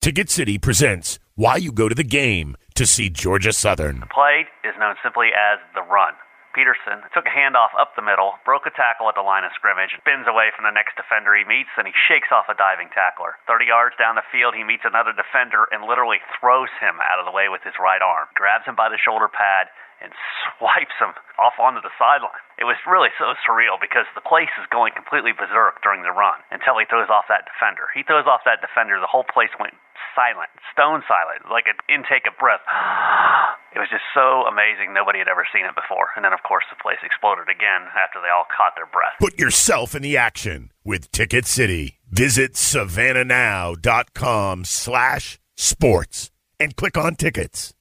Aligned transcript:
Ticket 0.00 0.32
City 0.32 0.56
presents 0.56 1.20
Why 1.36 1.60
You 1.60 1.76
Go 1.76 1.84
to 1.84 1.94
the 1.94 2.08
Game 2.08 2.56
to 2.72 2.88
see 2.88 3.12
Georgia 3.12 3.52
Southern. 3.52 4.00
The 4.00 4.08
play 4.08 4.48
is 4.64 4.72
known 4.80 4.96
simply 5.04 5.28
as 5.28 5.60
the 5.76 5.84
run. 5.84 6.16
Peterson 6.56 7.04
took 7.12 7.28
a 7.28 7.36
handoff 7.36 7.76
up 7.76 7.92
the 7.92 8.08
middle, 8.08 8.40
broke 8.48 8.64
a 8.64 8.72
tackle 8.72 9.12
at 9.12 9.14
the 9.14 9.20
line 9.20 9.44
of 9.44 9.52
scrimmage, 9.52 9.92
spins 10.00 10.24
away 10.24 10.56
from 10.56 10.64
the 10.64 10.72
next 10.72 10.96
defender 10.96 11.36
he 11.36 11.44
meets, 11.44 11.68
and 11.76 11.84
he 11.84 11.92
shakes 12.08 12.32
off 12.32 12.48
a 12.48 12.56
diving 12.56 12.88
tackler. 12.96 13.36
30 13.44 13.68
yards 13.68 13.92
down 14.00 14.16
the 14.16 14.24
field, 14.32 14.56
he 14.56 14.64
meets 14.64 14.88
another 14.88 15.12
defender 15.12 15.68
and 15.68 15.84
literally 15.84 16.24
throws 16.40 16.72
him 16.80 16.96
out 17.04 17.20
of 17.20 17.28
the 17.28 17.36
way 17.36 17.52
with 17.52 17.60
his 17.60 17.76
right 17.76 18.00
arm, 18.00 18.24
grabs 18.32 18.64
him 18.64 18.80
by 18.80 18.88
the 18.88 18.96
shoulder 18.96 19.28
pad, 19.28 19.68
and 20.00 20.12
swipes 20.56 20.96
him 20.98 21.12
off 21.38 21.60
onto 21.60 21.80
the 21.80 21.92
sideline. 21.96 22.42
It 22.60 22.68
was 22.68 22.76
really 22.84 23.08
so 23.16 23.32
surreal 23.44 23.80
because 23.80 24.04
the 24.12 24.24
place 24.24 24.52
is 24.60 24.68
going 24.68 24.92
completely 24.92 25.32
berserk 25.32 25.80
during 25.80 26.02
the 26.02 26.12
run 26.12 26.40
until 26.52 26.76
he 26.76 26.84
throws 26.88 27.08
off 27.08 27.32
that 27.32 27.48
defender. 27.48 27.88
He 27.96 28.04
throws 28.04 28.28
off 28.28 28.44
that 28.44 28.60
defender, 28.60 29.00
the 29.00 29.08
whole 29.08 29.24
place 29.24 29.52
went 29.56 29.72
silent, 30.16 30.50
stone 30.72 31.04
silent, 31.06 31.46
like 31.48 31.68
an 31.68 31.78
intake 31.88 32.26
of 32.26 32.36
breath. 32.36 32.64
It 33.70 33.78
was 33.78 33.86
just 33.88 34.02
so 34.12 34.42
amazing. 34.50 34.92
Nobody 34.92 35.20
had 35.20 35.28
ever 35.28 35.46
seen 35.54 35.64
it 35.64 35.76
before. 35.76 36.08
And 36.16 36.24
then, 36.24 36.32
of 36.32 36.42
course, 36.42 36.64
the 36.70 36.76
place 36.82 36.98
exploded 37.04 37.46
again 37.46 37.86
after 37.94 38.18
they 38.18 38.26
all 38.26 38.42
caught 38.50 38.74
their 38.74 38.90
breath. 38.90 39.14
Put 39.20 39.38
yourself 39.38 39.94
in 39.94 40.02
the 40.02 40.16
action 40.16 40.72
with 40.84 41.12
Ticket 41.12 41.46
City. 41.46 42.00
Visit 42.10 42.54
savannahnow.com 42.54 44.64
slash 44.64 45.38
sports 45.56 46.32
and 46.58 46.74
click 46.74 46.98
on 46.98 47.14
tickets. 47.14 47.72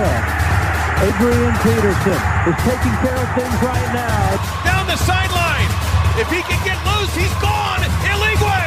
Adrian 0.00 1.52
Peterson 1.60 2.20
is 2.48 2.56
taking 2.64 2.94
care 3.04 3.20
of 3.20 3.28
things 3.36 3.58
right 3.60 3.90
now. 3.92 4.64
down 4.64 4.86
the 4.86 4.96
sideline. 4.96 5.68
If 6.16 6.28
he 6.30 6.40
can 6.40 6.56
get 6.64 6.80
loose, 6.88 7.14
he's 7.14 7.34
gone. 7.40 7.80
Eligwe 8.08 8.64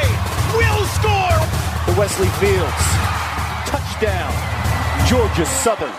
will 0.57 0.85
score. 0.93 1.39
to 1.87 1.99
Wesley 1.99 2.27
Fields. 2.37 2.85
Touchdown, 3.65 4.31
Georgia 5.07 5.45
Southern. 5.45 5.93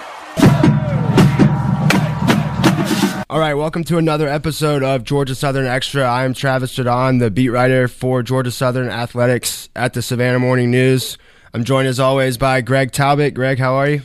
All 3.29 3.41
right, 3.41 3.55
welcome 3.55 3.83
to 3.85 3.99
another 3.99 4.29
episode 4.29 4.85
of 4.85 5.03
Georgia 5.03 5.35
Southern 5.35 5.67
Extra. 5.67 6.05
I 6.05 6.25
am 6.25 6.35
Travis 6.35 6.77
Jaudon, 6.77 7.19
the 7.19 7.33
beat 7.33 7.49
writer 7.49 7.89
for 7.89 8.23
Georgia 8.23 8.53
Southern 8.53 8.89
Athletics 8.89 9.69
at 9.75 9.95
the 9.95 10.03
Savannah 10.03 10.39
Morning 10.39 10.71
News. 10.71 11.19
I'm 11.53 11.65
joined 11.65 11.89
as 11.89 11.99
always 11.99 12.39
by 12.39 12.61
Greg 12.61 12.93
Talbott. 12.93 13.35
Greg, 13.35 13.59
how 13.59 13.75
are 13.75 13.89
you? 13.89 14.03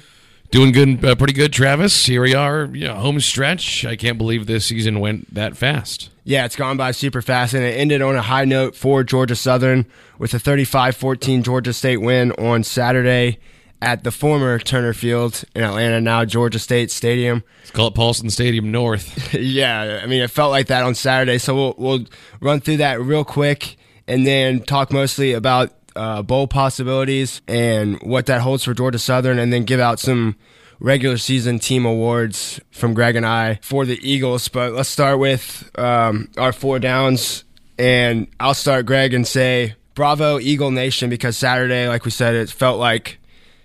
Doing 0.52 0.72
good, 0.72 1.06
uh, 1.06 1.14
pretty 1.14 1.34
good, 1.34 1.54
Travis. 1.54 2.08
Here 2.08 2.24
we 2.24 2.34
are, 2.34 2.66
you 2.74 2.88
know, 2.88 2.96
home 2.96 3.20
stretch. 3.20 3.86
I 3.86 3.96
can't 3.96 4.18
believe 4.18 4.48
this 4.48 4.66
season 4.66 5.00
went 5.00 5.32
that 5.34 5.56
fast. 5.56 6.10
Yeah, 6.24 6.46
it's 6.46 6.56
gone 6.56 6.76
by 6.76 6.90
super 6.90 7.22
fast, 7.22 7.54
and 7.54 7.64
it 7.64 7.78
ended 7.78 8.02
on 8.02 8.16
a 8.16 8.24
high 8.24 8.46
note 8.46 8.76
for 8.76 9.04
Georgia 9.04 9.36
Southern 9.36 9.86
with 10.18 10.34
a 10.34 10.40
35 10.40 10.96
14 10.96 11.44
Georgia 11.44 11.72
State 11.72 11.98
win 11.98 12.32
on 12.34 12.64
Saturday 12.64 13.38
at 13.82 14.04
the 14.04 14.12
former 14.12 14.58
Turner 14.58 14.94
Field 14.94 15.44
in 15.56 15.64
Atlanta, 15.64 16.02
now 16.02 16.26
Georgia 16.26 16.60
State 16.60 16.90
Stadium. 16.90 17.44
Let's 17.60 17.72
call 17.72 17.88
it 17.88 17.96
Paulson 17.96 18.30
Stadium 18.32 18.72
North. 18.72 19.34
yeah, 19.40 20.02
I 20.04 20.08
mean, 20.08 20.22
it 20.22 20.32
felt 20.32 20.52
like 20.52 20.68
that 20.68 20.84
on 20.84 20.96
Saturday. 20.96 21.38
So 21.38 21.56
we'll, 21.56 21.76
we'll 21.78 22.06
run 22.42 22.60
through 22.60 22.78
that 22.78 23.00
real 23.00 23.24
quick 23.24 23.78
and 24.08 24.26
then 24.26 24.62
talk 24.62 24.92
mostly 24.92 25.34
about 25.34 25.74
uh, 25.96 26.22
bowl 26.22 26.48
possibilities 26.48 27.42
and 27.48 28.02
what 28.02 28.26
that 28.28 28.42
holds 28.42 28.64
for 28.64 28.74
Georgia 28.74 29.00
Southern, 29.00 29.40
and 29.40 29.52
then 29.52 29.64
give 29.64 29.80
out 29.80 30.00
some 30.00 30.36
regular 30.80 31.18
season 31.18 31.60
team 31.60 31.86
awards 31.86 32.60
from 32.72 32.94
Greg 32.94 33.16
and 33.16 33.26
I 33.26 33.60
for 33.62 33.86
the 33.86 34.00
Eagles. 34.02 34.48
But 34.48 34.74
let's 34.74 34.90
start 34.90 35.20
with 35.20 35.70
um, 35.78 36.30
our 36.38 36.54
four 36.54 36.80
downs. 36.80 37.44
And 37.78 38.28
I'll 38.40 38.54
start, 38.54 38.86
Greg, 38.86 39.14
and 39.14 39.26
say 39.26 39.76
bravo, 39.96 40.40
Eagle 40.40 40.72
Nation, 40.72 41.10
because 41.10 41.38
Saturday, 41.38 41.88
like 41.88 42.06
we 42.06 42.12
said, 42.12 42.36
it 42.36 42.50
felt 42.50 42.80
like 42.80 43.20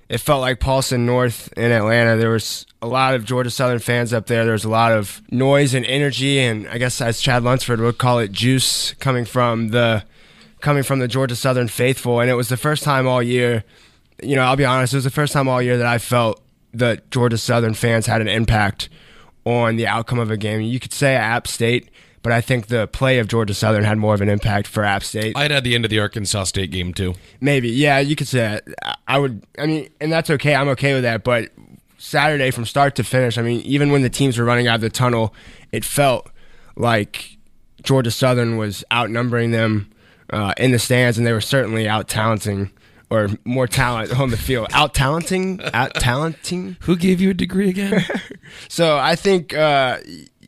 it 0.09 0.19
felt 0.19 0.41
like 0.41 0.61
Paulson 0.61 1.07
North 1.07 1.53
in 1.57 1.73
Atlanta. 1.73 2.17
There 2.17 2.31
was 2.31 2.67
a 2.83 2.87
lot 2.87 3.15
of 3.15 3.25
Georgia 3.25 3.51
Southern 3.51 3.79
fans 3.79 4.13
up 4.13 4.27
there. 4.27 4.45
There 4.45 4.53
was 4.53 4.65
a 4.65 4.69
lot 4.71 4.93
of 4.93 5.23
noise 5.31 5.75
and 5.75 5.85
energy, 5.87 6.39
and 6.39 6.69
I 6.69 6.79
guess 6.79 7.01
as 7.01 7.21
Chad 7.21 7.43
Lunsford 7.43 7.81
would 7.81 7.99
call 7.99 8.19
it, 8.19 8.31
juice 8.31 8.95
coming 8.95 9.25
from 9.25 9.69
the 9.69 10.05
coming 10.65 10.83
from 10.83 10.99
the 10.99 11.07
Georgia 11.07 11.37
Southern 11.37 11.69
faithful. 11.69 12.19
And 12.21 12.29
it 12.29 12.35
was 12.35 12.49
the 12.49 12.57
first 12.57 12.83
time 12.83 13.07
all 13.07 13.23
year. 13.23 13.63
You 14.23 14.35
know, 14.35 14.43
I'll 14.43 14.57
be 14.57 14.65
honest. 14.65 14.93
It 14.93 14.97
was 14.97 15.05
the 15.05 15.11
first 15.11 15.33
time 15.33 15.47
all 15.49 15.61
year 15.63 15.77
that 15.79 15.87
I 15.87 15.99
felt 15.99 16.41
that 16.73 17.11
Georgia 17.13 17.39
Southern 17.39 17.75
fans 17.75 18.07
had 18.07 18.21
an 18.21 18.29
impact 18.29 18.89
on 19.45 19.77
the 19.77 19.87
outcome 19.87 20.19
of 20.19 20.31
a 20.31 20.37
game. 20.37 20.61
You 20.63 20.81
could 20.81 20.93
say 20.93 21.15
App 21.15 21.47
State, 21.47 21.91
but 22.23 22.33
I 22.33 22.41
think 22.41 22.69
the 22.69 22.87
play 22.89 23.19
of 23.19 23.29
Georgia 23.29 23.53
Southern 23.55 23.85
had 23.85 23.99
more 23.99 24.15
of 24.15 24.21
an 24.23 24.29
impact 24.29 24.67
for 24.67 24.83
App 24.85 25.05
State. 25.05 25.37
I'd 25.37 25.51
had 25.51 25.63
the 25.65 25.75
end 25.75 25.85
of 25.85 25.91
the 25.91 26.01
Arkansas 26.01 26.45
State 26.45 26.71
game 26.71 26.95
too. 26.95 27.15
Maybe, 27.41 27.69
yeah, 27.71 27.99
you 27.99 28.17
could 28.17 28.27
say 28.29 28.39
that. 28.39 28.65
I- 28.83 28.95
I 29.07 29.19
would. 29.19 29.45
I 29.59 29.67
mean, 29.67 29.91
and 30.01 30.11
that's 30.11 30.31
okay. 30.31 30.55
I'm 30.55 30.69
okay 30.69 30.95
with 30.95 31.03
that. 31.03 31.23
But 31.25 31.51
Saturday, 31.99 32.51
from 32.51 32.65
start 32.65 32.97
to 32.97 33.05
finish, 33.05 33.37
I 33.37 33.43
mean, 33.43 33.61
even 33.61 33.93
when 33.93 34.01
the 34.03 34.09
teams 34.11 34.39
were 34.39 34.45
running 34.47 34.67
out 34.67 34.77
of 34.77 34.81
the 34.81 34.89
tunnel, 34.91 35.35
it 35.73 35.85
felt 35.85 36.31
like 36.77 37.37
Georgia 37.83 38.11
Southern 38.11 38.57
was 38.57 38.83
outnumbering 38.93 39.51
them 39.51 39.91
uh, 40.35 40.53
in 40.59 40.73
the 40.73 40.79
stands, 40.81 41.17
and 41.17 41.27
they 41.27 41.33
were 41.33 41.41
certainly 41.41 41.89
out 41.89 42.09
talenting 42.09 42.71
or 43.09 43.29
more 43.45 43.69
talent 43.69 44.19
on 44.19 44.31
the 44.31 44.37
field. 44.37 44.67
Out 44.73 44.93
talenting, 44.93 45.61
out 45.73 45.95
talenting. 45.95 46.77
Who 46.81 46.97
gave 46.97 47.21
you 47.21 47.31
a 47.31 47.35
degree 47.35 47.71
again? 47.71 48.05
So 48.69 48.99
I 48.99 49.17
think, 49.17 49.53
uh, 49.55 49.99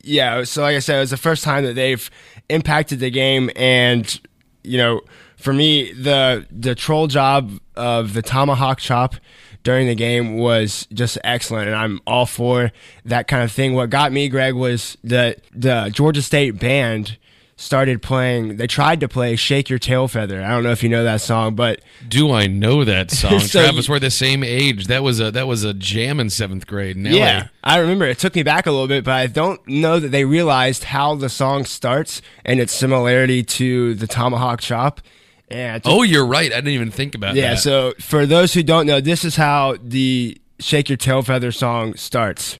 yeah. 0.01 0.43
So 0.43 0.61
like 0.61 0.75
I 0.75 0.79
said, 0.79 0.97
it 0.97 0.99
was 1.01 1.09
the 1.09 1.17
first 1.17 1.43
time 1.43 1.65
that 1.65 1.73
they've 1.73 2.09
impacted 2.47 2.99
the 2.99 3.09
game, 3.09 3.49
and 3.55 4.19
you 4.63 4.77
know, 4.77 5.01
for 5.35 5.51
me, 5.51 5.91
the 5.91 6.45
the 6.51 6.73
troll 6.73 7.07
job 7.07 7.51
of 7.75 8.13
the 8.13 8.21
tomahawk 8.21 8.79
chop 8.79 9.15
during 9.63 9.87
the 9.87 9.95
game 9.95 10.37
was 10.37 10.87
just 10.93 11.17
excellent, 11.23 11.67
and 11.67 11.75
I'm 11.75 11.99
all 12.07 12.25
for 12.25 12.71
that 13.03 13.27
kind 13.27 13.43
of 13.43 13.51
thing. 13.51 13.73
What 13.73 13.89
got 13.89 14.11
me, 14.13 14.29
Greg, 14.29 14.53
was 14.53 14.97
that 15.03 15.41
the 15.53 15.89
Georgia 15.93 16.21
State 16.21 16.59
band 16.59 17.17
started 17.57 18.01
playing. 18.01 18.55
They 18.57 18.67
tried 18.67 18.99
to 19.01 19.07
play 19.09 19.35
"Shake 19.35 19.69
Your 19.69 19.79
Tail 19.79 20.07
Feather." 20.07 20.41
I 20.41 20.49
don't 20.49 20.63
know 20.63 20.71
if 20.71 20.81
you 20.83 20.89
know 20.89 21.03
that 21.03 21.19
song, 21.21 21.55
but 21.55 21.81
Do 22.07 22.31
I 22.31 22.47
know 22.47 22.83
that 22.85 23.11
song? 23.11 23.39
So 23.39 23.61
Travis, 23.61 23.87
you- 23.87 23.91
we're 23.93 23.99
the 23.99 24.09
same 24.11 24.43
age. 24.43 24.87
That 24.87 25.03
was 25.03 25.19
a 25.19 25.31
that 25.31 25.47
was 25.47 25.63
a 25.63 25.73
jam 25.73 26.19
in 26.19 26.29
seventh 26.29 26.65
grade. 26.67 26.95
In 26.95 27.05
Yeah, 27.05 27.47
I 27.63 27.77
remember. 27.79 28.05
It 28.05 28.19
took 28.19 28.35
me 28.35 28.43
back 28.43 28.65
a 28.67 28.71
little 28.71 28.87
bit, 28.87 29.03
but 29.03 29.13
I 29.15 29.27
don't 29.27 29.59
know 29.67 29.99
that 29.99 30.09
they 30.09 30.23
realized 30.23 30.85
how 30.85 31.15
the 31.15 31.29
song 31.29 31.65
starts 31.65 32.21
and 32.45 32.59
its 32.59 32.71
similarity 32.73 33.43
to 33.43 33.93
the 33.95 34.07
tomahawk 34.07 34.61
chop. 34.61 35.01
And 35.49 35.77
it 35.77 35.83
Oh, 35.85 36.03
you're 36.03 36.25
right. 36.27 36.51
I 36.51 36.55
didn't 36.57 36.67
even 36.73 36.91
think 36.91 37.15
about 37.15 37.35
that. 37.35 37.41
yeah. 37.41 37.55
So 37.55 37.93
for 37.99 38.25
those 38.25 38.53
who 38.53 38.63
don't 38.63 38.85
know, 38.85 38.99
this 39.01 39.23
is 39.25 39.35
how 39.37 39.77
the 39.81 40.37
"Shake 40.59 40.89
Your 40.89 40.97
Tail 40.97 41.21
Feather" 41.21 41.51
song 41.51 41.95
starts. 41.95 42.57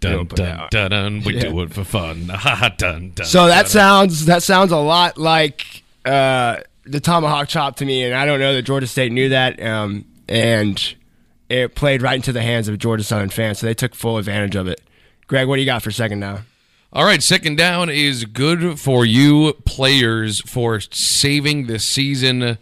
Dun 0.00 0.26
put 0.26 0.36
dun 0.38 0.68
dun 0.70 0.90
dun. 0.90 1.22
We 1.24 1.34
Yeah. 1.34 1.40
do 1.50 1.60
it 1.62 1.72
for 1.72 1.84
fun. 1.84 2.28
Ha 2.32 2.54
ha 2.54 2.68
dun 2.76 3.12
dun. 3.14 3.26
So 3.26 3.46
that 3.46 3.62
dun. 3.62 3.70
sounds 3.70 4.26
that 4.26 4.42
sounds 4.42 4.72
a 4.72 4.76
lot 4.76 5.18
like 5.18 5.82
uh, 6.04 6.58
the 6.84 7.00
tomahawk 7.00 7.48
chop 7.48 7.76
to 7.76 7.84
me, 7.84 8.04
and 8.04 8.14
I 8.14 8.24
don't 8.26 8.38
know 8.40 8.54
that 8.54 8.62
Georgia 8.62 8.86
State 8.86 9.10
knew 9.12 9.30
that, 9.30 9.60
um, 9.62 10.04
and 10.28 10.94
it 11.48 11.74
played 11.74 12.02
right 12.02 12.14
into 12.16 12.32
the 12.32 12.42
hands 12.42 12.68
of 12.68 12.78
Georgia 12.78 13.02
Southern 13.04 13.30
fans, 13.30 13.58
so 13.58 13.66
they 13.66 13.74
took 13.74 13.94
full 13.94 14.18
advantage 14.18 14.54
of 14.56 14.68
it. 14.68 14.80
Greg, 15.26 15.48
what 15.48 15.56
do 15.56 15.60
you 15.62 15.66
got 15.66 15.82
for 15.82 15.90
second 15.90 16.20
down? 16.20 16.44
All 16.92 17.04
right, 17.04 17.22
second 17.22 17.56
down 17.56 17.90
is 17.90 18.24
good 18.24 18.78
for 18.78 19.04
you 19.04 19.52
players 19.64 20.40
for 20.48 20.78
saving 20.80 21.66
the 21.66 21.78
season 21.80 22.56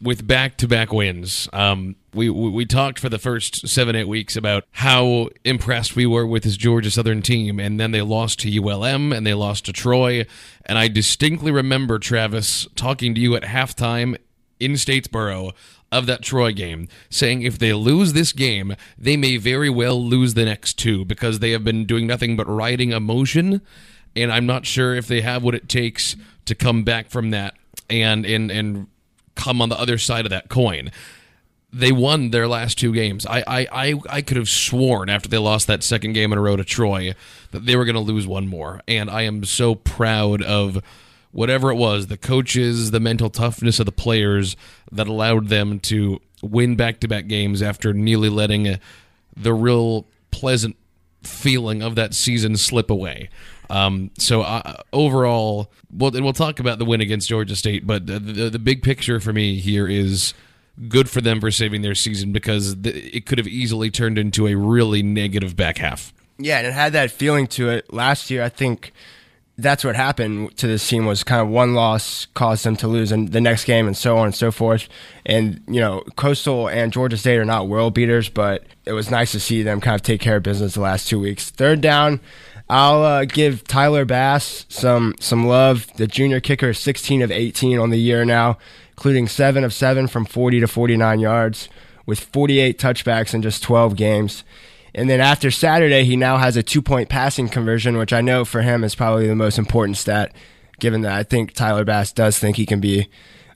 with 0.00 0.26
back-to-back 0.26 0.92
wins. 0.92 1.48
Um, 1.52 1.96
we, 2.14 2.30
we 2.30 2.64
talked 2.64 2.98
for 2.98 3.08
the 3.08 3.18
first 3.18 3.68
seven 3.68 3.96
eight 3.96 4.08
weeks 4.08 4.36
about 4.36 4.64
how 4.72 5.30
impressed 5.44 5.96
we 5.96 6.06
were 6.06 6.26
with 6.26 6.44
this 6.44 6.56
Georgia 6.56 6.90
Southern 6.90 7.22
team, 7.22 7.58
and 7.58 7.78
then 7.78 7.90
they 7.90 8.02
lost 8.02 8.40
to 8.40 8.62
ULM 8.62 9.12
and 9.12 9.26
they 9.26 9.34
lost 9.34 9.64
to 9.66 9.72
Troy, 9.72 10.24
and 10.66 10.78
I 10.78 10.88
distinctly 10.88 11.50
remember 11.50 11.98
Travis 11.98 12.66
talking 12.74 13.14
to 13.14 13.20
you 13.20 13.34
at 13.36 13.42
halftime 13.42 14.16
in 14.60 14.72
Statesboro 14.72 15.52
of 15.92 16.06
that 16.06 16.22
Troy 16.22 16.52
game, 16.52 16.88
saying 17.10 17.42
if 17.42 17.58
they 17.58 17.72
lose 17.72 18.12
this 18.12 18.32
game, 18.32 18.74
they 18.98 19.16
may 19.16 19.36
very 19.36 19.70
well 19.70 20.02
lose 20.02 20.34
the 20.34 20.44
next 20.44 20.74
two 20.74 21.04
because 21.04 21.38
they 21.38 21.50
have 21.52 21.64
been 21.64 21.84
doing 21.84 22.06
nothing 22.06 22.36
but 22.36 22.48
riding 22.48 22.92
emotion, 22.92 23.60
and 24.16 24.32
I'm 24.32 24.46
not 24.46 24.66
sure 24.66 24.94
if 24.94 25.06
they 25.06 25.20
have 25.20 25.42
what 25.42 25.54
it 25.54 25.68
takes 25.68 26.16
to 26.46 26.54
come 26.54 26.82
back 26.84 27.10
from 27.10 27.30
that 27.30 27.54
and 27.90 28.24
and 28.24 28.50
and 28.50 28.86
come 29.34 29.60
on 29.60 29.68
the 29.68 29.78
other 29.78 29.98
side 29.98 30.24
of 30.26 30.30
that 30.30 30.48
coin. 30.48 30.90
They 31.74 31.90
won 31.90 32.30
their 32.30 32.46
last 32.46 32.78
two 32.78 32.92
games. 32.92 33.26
I, 33.26 33.42
I, 33.46 33.66
I, 33.72 33.94
I 34.08 34.22
could 34.22 34.36
have 34.36 34.48
sworn 34.48 35.10
after 35.10 35.28
they 35.28 35.38
lost 35.38 35.66
that 35.66 35.82
second 35.82 36.12
game 36.12 36.32
in 36.32 36.38
a 36.38 36.40
row 36.40 36.54
to 36.54 36.64
Troy 36.64 37.14
that 37.50 37.66
they 37.66 37.74
were 37.74 37.84
going 37.84 37.96
to 37.96 38.00
lose 38.00 38.28
one 38.28 38.46
more. 38.46 38.80
And 38.86 39.10
I 39.10 39.22
am 39.22 39.44
so 39.44 39.74
proud 39.74 40.40
of 40.40 40.80
whatever 41.32 41.72
it 41.72 41.74
was 41.74 42.06
the 42.06 42.16
coaches, 42.16 42.92
the 42.92 43.00
mental 43.00 43.28
toughness 43.28 43.80
of 43.80 43.86
the 43.86 43.92
players 43.92 44.56
that 44.92 45.08
allowed 45.08 45.48
them 45.48 45.80
to 45.80 46.20
win 46.42 46.76
back 46.76 47.00
to 47.00 47.08
back 47.08 47.26
games 47.26 47.60
after 47.60 47.92
nearly 47.92 48.28
letting 48.28 48.78
the 49.36 49.52
real 49.52 50.06
pleasant 50.30 50.76
feeling 51.24 51.82
of 51.82 51.96
that 51.96 52.14
season 52.14 52.56
slip 52.56 52.88
away. 52.88 53.28
Um, 53.68 54.12
so 54.16 54.42
uh, 54.42 54.76
overall, 54.92 55.72
well, 55.92 56.14
and 56.14 56.22
we'll 56.22 56.34
talk 56.34 56.60
about 56.60 56.78
the 56.78 56.84
win 56.84 57.00
against 57.00 57.28
Georgia 57.28 57.56
State, 57.56 57.84
but 57.84 58.06
the, 58.06 58.20
the, 58.20 58.50
the 58.50 58.58
big 58.60 58.82
picture 58.82 59.18
for 59.18 59.32
me 59.32 59.58
here 59.58 59.88
is 59.88 60.34
good 60.88 61.08
for 61.08 61.20
them 61.20 61.40
for 61.40 61.50
saving 61.50 61.82
their 61.82 61.94
season 61.94 62.32
because 62.32 62.74
th- 62.76 63.14
it 63.14 63.26
could 63.26 63.38
have 63.38 63.48
easily 63.48 63.90
turned 63.90 64.18
into 64.18 64.46
a 64.46 64.54
really 64.54 65.02
negative 65.02 65.56
back 65.56 65.78
half. 65.78 66.12
Yeah, 66.38 66.58
and 66.58 66.66
it 66.66 66.72
had 66.72 66.92
that 66.94 67.10
feeling 67.10 67.46
to 67.48 67.70
it 67.70 67.92
last 67.92 68.30
year. 68.30 68.42
I 68.42 68.48
think 68.48 68.92
that's 69.56 69.84
what 69.84 69.94
happened 69.94 70.56
to 70.56 70.66
this 70.66 70.86
team 70.88 71.06
was 71.06 71.22
kind 71.22 71.40
of 71.40 71.48
one 71.48 71.74
loss 71.74 72.26
caused 72.34 72.64
them 72.64 72.74
to 72.76 72.88
lose 72.88 73.12
and 73.12 73.30
the 73.30 73.40
next 73.40 73.64
game 73.64 73.86
and 73.86 73.96
so 73.96 74.16
on 74.18 74.26
and 74.26 74.34
so 74.34 74.50
forth. 74.50 74.88
And, 75.24 75.62
you 75.68 75.80
know, 75.80 76.02
Coastal 76.16 76.68
and 76.68 76.92
Georgia 76.92 77.16
State 77.16 77.38
are 77.38 77.44
not 77.44 77.68
world 77.68 77.94
beaters, 77.94 78.28
but 78.28 78.64
it 78.84 78.92
was 78.92 79.10
nice 79.10 79.32
to 79.32 79.40
see 79.40 79.62
them 79.62 79.80
kind 79.80 79.94
of 79.94 80.02
take 80.02 80.20
care 80.20 80.36
of 80.36 80.42
business 80.42 80.74
the 80.74 80.80
last 80.80 81.08
two 81.08 81.20
weeks. 81.20 81.50
Third 81.50 81.80
down, 81.80 82.20
I'll 82.68 83.02
uh, 83.02 83.24
give 83.26 83.64
Tyler 83.64 84.04
Bass 84.04 84.66
some 84.68 85.14
some 85.20 85.46
love. 85.46 85.86
The 85.96 86.06
junior 86.06 86.40
kicker 86.40 86.70
is 86.70 86.78
16 86.78 87.22
of 87.22 87.30
18 87.30 87.78
on 87.78 87.90
the 87.90 87.98
year 87.98 88.24
now, 88.24 88.58
including 88.90 89.28
7 89.28 89.62
of 89.62 89.72
7 89.72 90.08
from 90.08 90.24
40 90.24 90.60
to 90.60 90.66
49 90.66 91.20
yards 91.20 91.68
with 92.06 92.20
48 92.20 92.78
touchbacks 92.78 93.34
in 93.34 93.42
just 93.42 93.62
12 93.62 93.96
games. 93.96 94.44
And 94.94 95.10
then 95.10 95.20
after 95.20 95.50
Saturday, 95.50 96.04
he 96.04 96.16
now 96.16 96.36
has 96.36 96.56
a 96.56 96.62
two 96.62 96.82
point 96.82 97.08
passing 97.08 97.48
conversion, 97.48 97.96
which 97.96 98.12
I 98.12 98.20
know 98.20 98.44
for 98.44 98.62
him 98.62 98.84
is 98.84 98.94
probably 98.94 99.26
the 99.26 99.34
most 99.34 99.58
important 99.58 99.96
stat, 99.96 100.32
given 100.78 101.00
that 101.02 101.12
I 101.12 101.22
think 101.22 101.52
Tyler 101.52 101.84
Bass 101.84 102.12
does 102.12 102.38
think 102.38 102.56
he 102.56 102.66
can 102.66 102.80
be 102.80 103.08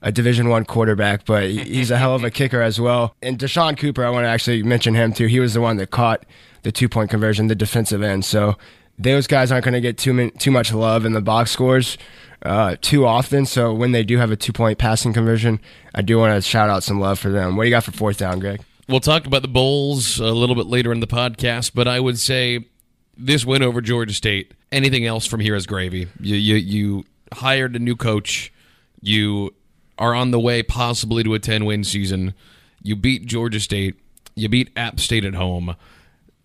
a 0.02 0.12
Division 0.12 0.48
One 0.48 0.64
quarterback, 0.64 1.24
but 1.24 1.50
he's 1.50 1.90
a 1.90 1.98
hell 1.98 2.14
of 2.14 2.24
a 2.24 2.30
kicker 2.30 2.62
as 2.62 2.80
well. 2.80 3.14
And 3.22 3.38
Deshaun 3.38 3.76
Cooper, 3.76 4.04
I 4.04 4.10
want 4.10 4.24
to 4.24 4.28
actually 4.28 4.62
mention 4.62 4.94
him 4.94 5.12
too. 5.12 5.26
He 5.26 5.40
was 5.40 5.54
the 5.54 5.60
one 5.60 5.76
that 5.76 5.90
caught 5.90 6.24
the 6.62 6.72
two 6.72 6.88
point 6.88 7.10
conversion, 7.10 7.46
the 7.46 7.54
defensive 7.54 8.02
end. 8.02 8.24
So 8.24 8.56
those 8.98 9.26
guys 9.26 9.52
aren't 9.52 9.64
going 9.64 9.74
to 9.74 9.80
get 9.80 9.98
too 9.98 10.30
too 10.32 10.50
much 10.50 10.72
love 10.72 11.04
in 11.04 11.12
the 11.12 11.20
box 11.20 11.50
scores 11.50 11.98
uh, 12.42 12.76
too 12.80 13.06
often. 13.06 13.46
So 13.46 13.72
when 13.72 13.92
they 13.92 14.02
do 14.02 14.18
have 14.18 14.30
a 14.30 14.36
two 14.36 14.52
point 14.52 14.78
passing 14.78 15.12
conversion, 15.12 15.60
I 15.94 16.02
do 16.02 16.18
want 16.18 16.34
to 16.34 16.48
shout 16.48 16.68
out 16.68 16.82
some 16.82 17.00
love 17.00 17.18
for 17.18 17.30
them. 17.30 17.56
What 17.56 17.64
do 17.64 17.68
you 17.68 17.74
got 17.74 17.84
for 17.84 17.92
fourth 17.92 18.18
down, 18.18 18.38
Greg? 18.40 18.60
We'll 18.88 19.00
talk 19.00 19.26
about 19.26 19.42
the 19.42 19.48
Bowls 19.48 20.18
a 20.18 20.32
little 20.32 20.56
bit 20.56 20.66
later 20.66 20.92
in 20.92 21.00
the 21.00 21.06
podcast, 21.06 21.72
but 21.74 21.86
I 21.86 22.00
would 22.00 22.18
say 22.18 22.64
this 23.18 23.44
win 23.44 23.62
over 23.62 23.82
Georgia 23.82 24.14
State. 24.14 24.54
Anything 24.72 25.04
else 25.04 25.26
from 25.26 25.40
here 25.40 25.54
is 25.54 25.66
gravy. 25.66 26.08
You 26.18 26.36
you, 26.36 26.54
you 26.54 27.04
hired 27.34 27.76
a 27.76 27.78
new 27.78 27.96
coach. 27.96 28.50
You 29.02 29.54
are 29.98 30.14
on 30.14 30.30
the 30.30 30.40
way 30.40 30.62
possibly 30.62 31.22
to 31.22 31.34
a 31.34 31.38
ten 31.38 31.66
win 31.66 31.84
season. 31.84 32.32
You 32.82 32.96
beat 32.96 33.26
Georgia 33.26 33.60
State. 33.60 33.96
You 34.34 34.48
beat 34.48 34.70
App 34.74 35.00
State 35.00 35.26
at 35.26 35.34
home. 35.34 35.76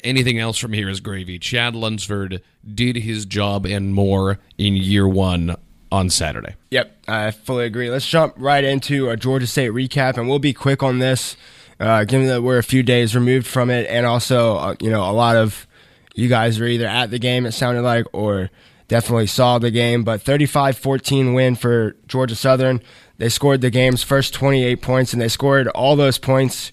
Anything 0.03 0.37
else 0.37 0.57
from 0.57 0.73
here 0.73 0.89
is 0.89 0.99
gravy. 0.99 1.39
Chad 1.39 1.75
Lunsford 1.77 2.41
did 2.75 2.97
his 2.97 3.25
job 3.25 3.65
and 3.65 3.93
more 3.95 4.39
in 4.57 4.75
year 4.75 5.07
one 5.07 5.55
on 5.93 6.09
Saturday. 6.09 6.55
Yep, 6.71 6.93
I 7.07 7.31
fully 7.31 7.63
agree. 7.63 7.89
Let's 7.89 8.07
jump 8.07 8.33
right 8.35 8.65
into 8.65 9.09
a 9.09 9.15
Georgia 9.15 9.47
State 9.47 9.71
recap, 9.71 10.17
and 10.17 10.27
we'll 10.27 10.39
be 10.39 10.51
quick 10.51 10.83
on 10.83 10.99
this 10.99 11.37
uh, 11.83 12.05
given 12.05 12.27
that 12.27 12.41
we're 12.41 12.57
a 12.57 12.63
few 12.63 12.81
days 12.81 13.13
removed 13.13 13.45
from 13.45 13.69
it, 13.69 13.85
and 13.89 14.05
also, 14.05 14.55
uh, 14.55 14.75
you 14.79 14.89
know, 14.89 15.03
a 15.03 15.11
lot 15.11 15.35
of 15.35 15.67
you 16.15 16.29
guys 16.29 16.57
were 16.57 16.65
either 16.65 16.87
at 16.87 17.11
the 17.11 17.19
game, 17.19 17.45
it 17.45 17.51
sounded 17.51 17.81
like, 17.81 18.05
or 18.13 18.49
definitely 18.87 19.27
saw 19.27 19.59
the 19.59 19.69
game. 19.69 20.05
But 20.05 20.21
35 20.21 20.77
14 20.77 21.33
win 21.33 21.55
for 21.55 21.97
Georgia 22.07 22.35
Southern. 22.35 22.81
They 23.17 23.27
scored 23.27 23.59
the 23.59 23.69
game's 23.69 24.01
first 24.01 24.33
28 24.33 24.81
points, 24.81 25.11
and 25.11 25.21
they 25.21 25.27
scored 25.27 25.67
all 25.69 25.97
those 25.97 26.17
points 26.17 26.71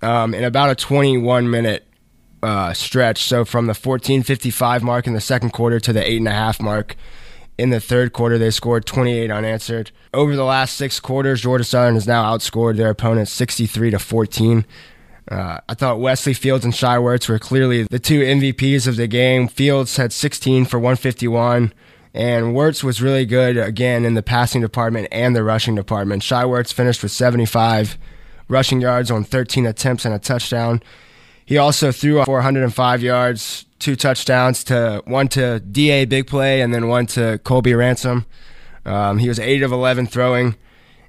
um, 0.00 0.32
in 0.32 0.44
about 0.44 0.70
a 0.70 0.74
21 0.74 1.50
minute 1.50 1.86
uh, 2.42 2.72
stretch. 2.72 3.24
So 3.24 3.44
from 3.44 3.66
the 3.66 3.74
14:55 3.74 4.80
mark 4.80 5.06
in 5.06 5.12
the 5.12 5.20
second 5.20 5.50
quarter 5.50 5.78
to 5.78 5.92
the 5.92 6.08
eight 6.08 6.18
and 6.18 6.28
a 6.28 6.32
half 6.32 6.58
mark 6.58 6.96
in 7.58 7.70
the 7.70 7.80
third 7.80 8.12
quarter, 8.12 8.38
they 8.38 8.50
scored 8.50 8.86
28 8.86 9.30
unanswered. 9.30 9.90
Over 10.14 10.36
the 10.36 10.44
last 10.44 10.76
six 10.76 11.00
quarters, 11.00 11.42
Georgia 11.42 11.64
Southern 11.64 11.94
has 11.94 12.06
now 12.06 12.24
outscored 12.34 12.76
their 12.76 12.90
opponents 12.90 13.32
63 13.32 13.90
to 13.90 13.98
14. 13.98 14.64
Uh, 15.30 15.58
I 15.68 15.74
thought 15.74 16.00
Wesley 16.00 16.32
Fields 16.32 16.64
and 16.64 16.74
Shai 16.74 16.96
Werts 16.96 17.28
were 17.28 17.38
clearly 17.38 17.82
the 17.82 17.98
two 17.98 18.20
MVPs 18.20 18.86
of 18.86 18.96
the 18.96 19.06
game. 19.06 19.48
Fields 19.48 19.96
had 19.96 20.12
16 20.12 20.64
for 20.64 20.78
151, 20.78 21.72
and 22.14 22.54
Werts 22.54 22.82
was 22.82 23.02
really 23.02 23.26
good 23.26 23.58
again 23.58 24.04
in 24.04 24.14
the 24.14 24.22
passing 24.22 24.62
department 24.62 25.08
and 25.12 25.36
the 25.36 25.44
rushing 25.44 25.74
department. 25.74 26.22
Shai 26.22 26.44
Werts 26.44 26.72
finished 26.72 27.02
with 27.02 27.12
75 27.12 27.98
rushing 28.48 28.80
yards 28.80 29.10
on 29.10 29.24
13 29.24 29.66
attempts 29.66 30.04
and 30.06 30.14
a 30.14 30.18
touchdown. 30.18 30.82
He 31.48 31.56
also 31.56 31.92
threw 31.92 32.22
405 32.26 33.02
yards, 33.02 33.64
two 33.78 33.96
touchdowns 33.96 34.62
to 34.64 35.02
one 35.06 35.28
to 35.28 35.60
Da 35.60 36.04
big 36.04 36.26
play 36.26 36.60
and 36.60 36.74
then 36.74 36.88
one 36.88 37.06
to 37.06 37.38
Colby 37.42 37.72
Ransom. 37.72 38.26
Um, 38.84 39.16
he 39.16 39.28
was 39.28 39.40
eight 39.40 39.62
of 39.62 39.72
eleven 39.72 40.06
throwing, 40.06 40.56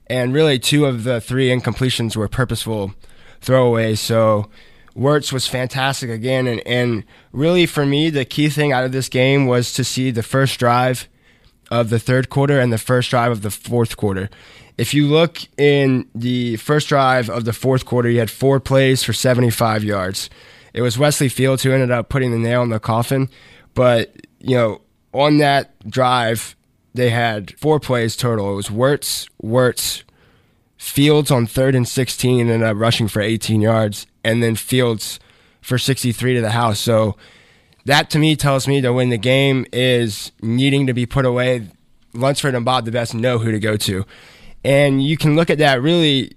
and 0.07 0.33
really 0.33 0.57
two 0.57 0.85
of 0.85 1.03
the 1.03 1.19
three 1.19 1.49
incompletions 1.49 2.15
were 2.15 2.29
purposeful 2.29 2.93
throwaways. 3.41 3.97
So 3.97 4.49
Werts 4.95 5.33
was 5.33 5.45
fantastic 5.45 6.09
again, 6.09 6.47
and 6.47 6.65
and 6.65 7.03
really 7.33 7.65
for 7.65 7.85
me 7.85 8.09
the 8.09 8.23
key 8.23 8.47
thing 8.47 8.71
out 8.71 8.85
of 8.85 8.93
this 8.93 9.09
game 9.09 9.45
was 9.45 9.73
to 9.73 9.83
see 9.83 10.09
the 10.09 10.23
first 10.23 10.57
drive 10.57 11.09
of 11.69 11.89
the 11.89 11.99
third 11.99 12.29
quarter 12.29 12.61
and 12.61 12.71
the 12.71 12.77
first 12.77 13.09
drive 13.09 13.33
of 13.33 13.41
the 13.41 13.51
fourth 13.51 13.97
quarter. 13.97 14.29
If 14.79 14.93
you 14.93 15.07
look 15.07 15.39
in 15.57 16.07
the 16.15 16.55
first 16.55 16.87
drive 16.87 17.29
of 17.29 17.43
the 17.43 17.51
fourth 17.51 17.83
quarter, 17.83 18.09
you 18.09 18.19
had 18.19 18.31
four 18.31 18.61
plays 18.61 19.03
for 19.03 19.11
75 19.11 19.83
yards. 19.83 20.29
It 20.73 20.81
was 20.81 20.97
Wesley 20.97 21.27
Fields 21.27 21.63
who 21.63 21.73
ended 21.73 21.91
up 21.91 22.07
putting 22.07 22.31
the 22.31 22.37
nail 22.37 22.63
in 22.63 22.69
the 22.69 22.79
coffin. 22.79 23.29
But, 23.73 24.15
you 24.39 24.55
know, 24.55 24.79
on 25.13 25.39
that 25.39 25.77
drive, 25.89 26.55
they 26.93 27.09
had 27.09 27.59
four 27.59 27.81
plays 27.81 28.15
total. 28.15 28.53
It 28.53 28.55
was 28.55 28.69
Werts, 28.69 29.27
Werts, 29.43 30.03
Fields 30.77 31.29
on 31.29 31.45
third 31.45 31.75
and 31.75 31.85
16 31.85 32.39
and 32.39 32.49
ended 32.49 32.69
up 32.69 32.77
rushing 32.77 33.09
for 33.09 33.21
18 33.21 33.59
yards, 33.59 34.07
and 34.23 34.41
then 34.41 34.55
Fields 34.55 35.19
for 35.59 35.77
63 35.77 36.35
to 36.35 36.41
the 36.41 36.51
house. 36.51 36.79
So 36.79 37.17
that 37.83 38.09
to 38.11 38.17
me 38.17 38.37
tells 38.37 38.65
me 38.65 38.79
that 38.79 38.93
when 38.93 39.09
the 39.09 39.17
game 39.17 39.65
is 39.73 40.31
needing 40.41 40.87
to 40.87 40.93
be 40.93 41.05
put 41.05 41.25
away, 41.25 41.67
Lunsford 42.13 42.55
and 42.55 42.63
Bob 42.63 42.85
DeBesse 42.85 43.13
know 43.13 43.39
who 43.39 43.51
to 43.51 43.59
go 43.59 43.75
to. 43.75 44.05
And 44.63 45.01
you 45.03 45.17
can 45.17 45.35
look 45.35 45.49
at 45.49 45.57
that 45.59 45.81
really 45.81 46.33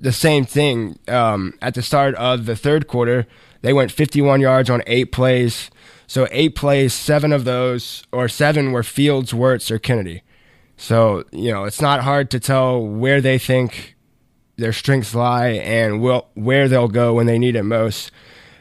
the 0.00 0.12
same 0.12 0.44
thing 0.44 0.98
um, 1.08 1.54
at 1.60 1.74
the 1.74 1.82
start 1.82 2.14
of 2.14 2.46
the 2.46 2.56
third 2.56 2.86
quarter. 2.86 3.26
They 3.62 3.72
went 3.72 3.92
51 3.92 4.40
yards 4.40 4.70
on 4.70 4.82
eight 4.86 5.12
plays. 5.12 5.70
So 6.06 6.26
eight 6.30 6.54
plays, 6.54 6.94
seven 6.94 7.32
of 7.32 7.44
those, 7.44 8.04
or 8.12 8.28
seven 8.28 8.72
were 8.72 8.82
Fields, 8.82 9.32
Werts, 9.32 9.70
or 9.70 9.78
Kennedy. 9.78 10.22
So, 10.76 11.24
you 11.32 11.52
know, 11.52 11.64
it's 11.64 11.82
not 11.82 12.00
hard 12.00 12.30
to 12.30 12.40
tell 12.40 12.80
where 12.80 13.20
they 13.20 13.36
think 13.36 13.96
their 14.56 14.72
strengths 14.72 15.14
lie 15.14 15.48
and 15.48 16.00
will, 16.00 16.28
where 16.34 16.68
they'll 16.68 16.88
go 16.88 17.14
when 17.14 17.26
they 17.26 17.38
need 17.38 17.56
it 17.56 17.64
most. 17.64 18.10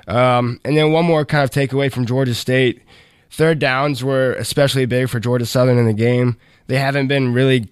Um, 0.08 0.60
and 0.66 0.76
then 0.76 0.92
one 0.92 1.06
more 1.06 1.26
kind 1.26 1.44
of 1.44 1.52
takeaway 1.52 1.92
from 1.92 2.06
Georgia 2.06 2.34
State. 2.34 2.82
Third 3.30 3.60
downs 3.60 4.04
were 4.04 4.34
especially 4.34 4.86
big 4.86 5.10
for 5.10 5.20
Georgia 5.20 5.46
Southern 5.46 5.78
in 5.78 5.86
the 5.86 5.94
game. 5.94 6.38
They 6.68 6.80
haven't 6.80 7.08
been 7.08 7.34
really 7.34 7.70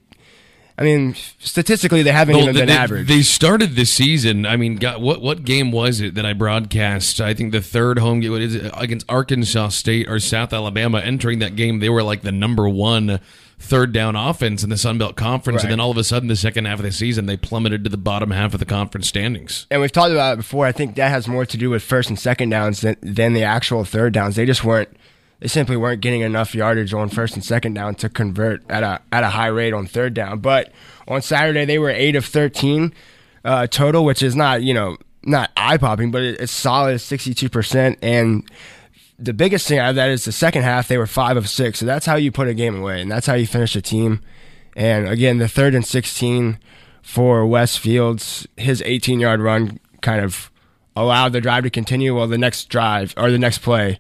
I 0.77 0.83
mean, 0.83 1.15
statistically, 1.39 2.03
they 2.03 2.11
haven't 2.11 2.35
well, 2.35 2.43
even 2.43 2.55
been 2.55 2.67
they, 2.67 2.73
average. 2.73 3.07
They 3.07 3.21
started 3.21 3.75
the 3.75 3.85
season. 3.85 4.45
I 4.45 4.57
mean, 4.57 4.75
God, 4.75 5.01
what 5.01 5.21
what 5.21 5.45
game 5.45 5.71
was 5.71 6.01
it 6.01 6.15
that 6.15 6.25
I 6.25 6.33
broadcast? 6.33 7.21
I 7.21 7.33
think 7.33 7.53
the 7.53 7.61
third 7.61 7.97
home 7.97 8.19
game 8.19 8.33
it, 8.33 8.71
against 8.73 9.05
Arkansas 9.09 9.69
State 9.69 10.09
or 10.09 10.19
South 10.19 10.51
Alabama. 10.51 10.99
Entering 10.99 11.39
that 11.39 11.55
game, 11.55 11.79
they 11.79 11.89
were 11.89 12.03
like 12.03 12.23
the 12.23 12.31
number 12.31 12.67
one 12.67 13.21
third 13.57 13.93
down 13.93 14.17
offense 14.17 14.63
in 14.65 14.69
the 14.69 14.77
Sun 14.77 14.97
Belt 14.97 15.15
Conference, 15.15 15.57
right. 15.57 15.63
and 15.65 15.71
then 15.71 15.79
all 15.79 15.91
of 15.91 15.97
a 15.97 16.03
sudden, 16.03 16.27
the 16.27 16.35
second 16.35 16.65
half 16.65 16.79
of 16.79 16.83
the 16.83 16.91
season, 16.91 17.25
they 17.25 17.37
plummeted 17.37 17.85
to 17.85 17.89
the 17.89 17.97
bottom 17.97 18.31
half 18.31 18.53
of 18.53 18.59
the 18.59 18.65
conference 18.65 19.07
standings. 19.07 19.65
And 19.71 19.79
we've 19.79 19.93
talked 19.93 20.11
about 20.11 20.33
it 20.33 20.37
before. 20.37 20.65
I 20.65 20.73
think 20.73 20.95
that 20.95 21.09
has 21.09 21.27
more 21.27 21.45
to 21.45 21.57
do 21.57 21.69
with 21.69 21.83
first 21.83 22.09
and 22.09 22.19
second 22.19 22.49
downs 22.49 22.81
than, 22.81 22.97
than 23.01 23.31
the 23.31 23.43
actual 23.43 23.85
third 23.85 24.13
downs. 24.13 24.35
They 24.35 24.45
just 24.45 24.65
weren't 24.65 24.89
they 25.45 25.49
simply 25.49 25.77
weren't 25.77 26.01
getting 26.01 26.21
enough 26.21 26.55
yardage 26.55 26.91
on 26.91 27.07
first 27.07 27.35
and 27.35 27.45
second 27.45 27.75
down 27.75 27.93
to 27.93 28.09
convert 28.09 28.63
at 28.67 28.81
a 28.81 28.99
at 29.11 29.23
a 29.23 29.29
high 29.29 29.45
rate 29.45 29.73
on 29.73 29.85
third 29.85 30.15
down. 30.15 30.39
But 30.39 30.71
on 31.07 31.21
Saturday 31.21 31.65
they 31.65 31.77
were 31.77 31.91
eight 31.91 32.15
of 32.15 32.25
thirteen 32.25 32.95
uh, 33.43 33.67
total, 33.67 34.03
which 34.05 34.23
is 34.23 34.35
not 34.35 34.63
you 34.63 34.73
know 34.73 34.97
not 35.21 35.51
eye 35.55 35.77
popping, 35.77 36.09
but 36.09 36.23
it's 36.23 36.51
solid 36.51 36.97
sixty 36.97 37.35
two 37.35 37.47
percent. 37.47 37.99
And 38.01 38.49
the 39.19 39.33
biggest 39.33 39.67
thing 39.67 39.77
out 39.77 39.91
of 39.91 39.95
that 39.97 40.09
is 40.09 40.25
the 40.25 40.31
second 40.31 40.63
half 40.63 40.87
they 40.87 40.97
were 40.97 41.05
five 41.05 41.37
of 41.37 41.47
six. 41.47 41.77
So 41.77 41.85
that's 41.85 42.07
how 42.07 42.15
you 42.15 42.31
put 42.31 42.47
a 42.47 42.55
game 42.55 42.75
away, 42.75 42.99
and 42.99 43.11
that's 43.11 43.27
how 43.27 43.35
you 43.35 43.45
finish 43.45 43.75
a 43.75 43.83
team. 43.83 44.21
And 44.75 45.07
again, 45.07 45.37
the 45.37 45.47
third 45.47 45.75
and 45.75 45.85
sixteen 45.85 46.57
for 47.03 47.45
Wes 47.45 47.77
Fields, 47.77 48.47
his 48.57 48.81
eighteen 48.81 49.19
yard 49.19 49.41
run 49.41 49.79
kind 50.01 50.25
of 50.25 50.49
allowed 50.95 51.33
the 51.33 51.41
drive 51.41 51.65
to 51.65 51.69
continue. 51.69 52.15
Well, 52.15 52.25
the 52.25 52.39
next 52.39 52.65
drive 52.67 53.13
or 53.15 53.29
the 53.29 53.37
next 53.37 53.59
play, 53.59 53.99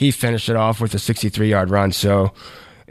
he 0.00 0.10
finished 0.10 0.48
it 0.48 0.56
off 0.56 0.80
with 0.80 0.94
a 0.94 0.98
63 0.98 1.50
yard 1.50 1.68
run. 1.68 1.92
So, 1.92 2.32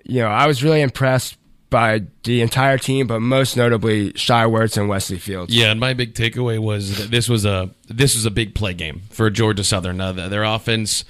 you 0.06 0.22
know, 0.22 0.28
I 0.28 0.46
was 0.46 0.64
really 0.64 0.80
impressed 0.80 1.40
by 1.72 2.04
the 2.24 2.42
entire 2.42 2.78
team, 2.78 3.08
but 3.08 3.20
most 3.20 3.58
notably 3.58 4.14
Shai 4.14 4.46
Werts 4.46 4.78
and 4.78 4.88
Wesley 4.88 5.18
Fields. 5.18 5.52
Yeah, 5.52 5.72
and 5.72 5.80
my 5.80 5.96
big 5.96 6.14
takeaway 6.14 6.60
was 6.60 7.00
that 7.00 7.10
this 7.10 7.28
was 7.28 7.46
a 7.46 7.72
this 7.88 8.14
was 8.14 8.28
a 8.28 8.32
big 8.32 8.54
play 8.54 8.76
game 8.76 9.02
for 9.10 9.28
Georgia 9.32 9.64
Southern. 9.64 9.98
Their 9.98 10.44
offense 10.44 11.04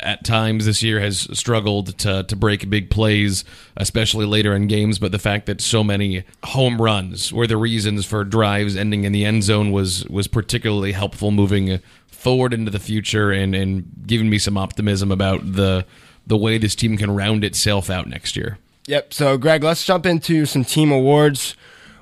at 0.00 0.22
times 0.22 0.66
this 0.66 0.82
year 0.82 1.00
has 1.00 1.26
struggled 1.32 1.98
to 2.00 2.24
to 2.24 2.36
break 2.36 2.68
big 2.68 2.90
plays, 2.90 3.42
especially 3.74 4.26
later 4.26 4.54
in 4.54 4.66
games. 4.66 4.98
But 4.98 5.12
the 5.12 5.18
fact 5.18 5.46
that 5.46 5.62
so 5.62 5.82
many 5.82 6.24
home 6.44 6.80
runs 6.80 7.32
were 7.32 7.46
the 7.46 7.56
reasons 7.56 8.04
for 8.04 8.22
drives 8.22 8.76
ending 8.76 9.04
in 9.04 9.12
the 9.12 9.24
end 9.24 9.44
zone 9.44 9.72
was 9.72 10.04
was 10.10 10.28
particularly 10.28 10.92
helpful 10.92 11.30
moving 11.30 11.80
forward 12.18 12.52
into 12.52 12.70
the 12.70 12.80
future 12.80 13.30
and 13.30 13.54
and 13.54 13.90
giving 14.06 14.28
me 14.28 14.38
some 14.38 14.58
optimism 14.58 15.12
about 15.12 15.40
the 15.54 15.86
the 16.26 16.36
way 16.36 16.58
this 16.58 16.74
team 16.74 16.96
can 16.96 17.10
round 17.10 17.44
itself 17.44 17.88
out 17.88 18.06
next 18.06 18.36
year. 18.36 18.58
Yep. 18.86 19.14
So, 19.14 19.38
Greg, 19.38 19.62
let's 19.62 19.84
jump 19.84 20.04
into 20.06 20.46
some 20.46 20.64
team 20.64 20.90
awards. 20.90 21.56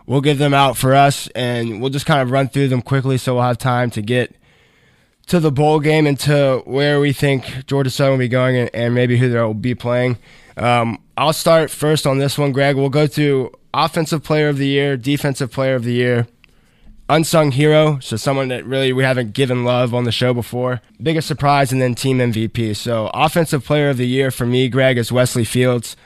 We'll 0.06 0.20
give 0.20 0.38
them 0.38 0.54
out 0.54 0.76
for 0.76 0.94
us, 0.94 1.28
and 1.34 1.80
we'll 1.80 1.90
just 1.90 2.06
kind 2.06 2.20
of 2.22 2.30
run 2.30 2.48
through 2.48 2.68
them 2.68 2.80
quickly 2.80 3.18
so 3.18 3.34
we'll 3.34 3.42
have 3.42 3.58
time 3.58 3.90
to 3.90 4.02
get 4.02 4.36
to 5.26 5.40
the 5.40 5.50
bowl 5.50 5.80
game 5.80 6.06
and 6.06 6.18
to 6.20 6.62
where 6.64 7.00
we 7.00 7.12
think 7.12 7.66
Georgia 7.66 7.90
Southern 7.90 8.12
will 8.12 8.18
be 8.18 8.28
going 8.28 8.56
and, 8.56 8.70
and 8.72 8.94
maybe 8.94 9.18
who 9.18 9.28
they'll 9.28 9.54
be 9.54 9.74
playing. 9.74 10.18
Um, 10.56 11.02
I'll 11.16 11.32
start 11.32 11.70
first 11.70 12.06
on 12.06 12.18
this 12.18 12.38
one, 12.38 12.52
Greg. 12.52 12.76
We'll 12.76 12.88
go 12.88 13.08
to 13.08 13.52
Offensive 13.74 14.22
Player 14.22 14.48
of 14.48 14.58
the 14.58 14.68
Year, 14.68 14.96
Defensive 14.96 15.50
Player 15.50 15.74
of 15.74 15.82
the 15.82 15.92
Year, 15.92 16.28
Unsung 17.08 17.52
Hero, 17.52 17.98
so 18.00 18.16
someone 18.16 18.48
that 18.48 18.66
really 18.66 18.92
we 18.92 19.04
haven't 19.04 19.32
given 19.32 19.64
love 19.64 19.94
on 19.94 20.04
the 20.04 20.12
show 20.12 20.34
before, 20.34 20.80
Biggest 21.00 21.28
Surprise, 21.28 21.70
and 21.70 21.80
then 21.80 21.94
Team 21.94 22.18
MVP. 22.18 22.74
So, 22.74 23.10
Offensive 23.14 23.64
Player 23.64 23.90
of 23.90 23.96
the 23.96 24.06
Year 24.06 24.32
for 24.32 24.44
me, 24.44 24.68
Greg, 24.68 24.98
is 24.98 25.12
Wesley 25.12 25.44
Fields. 25.44 25.96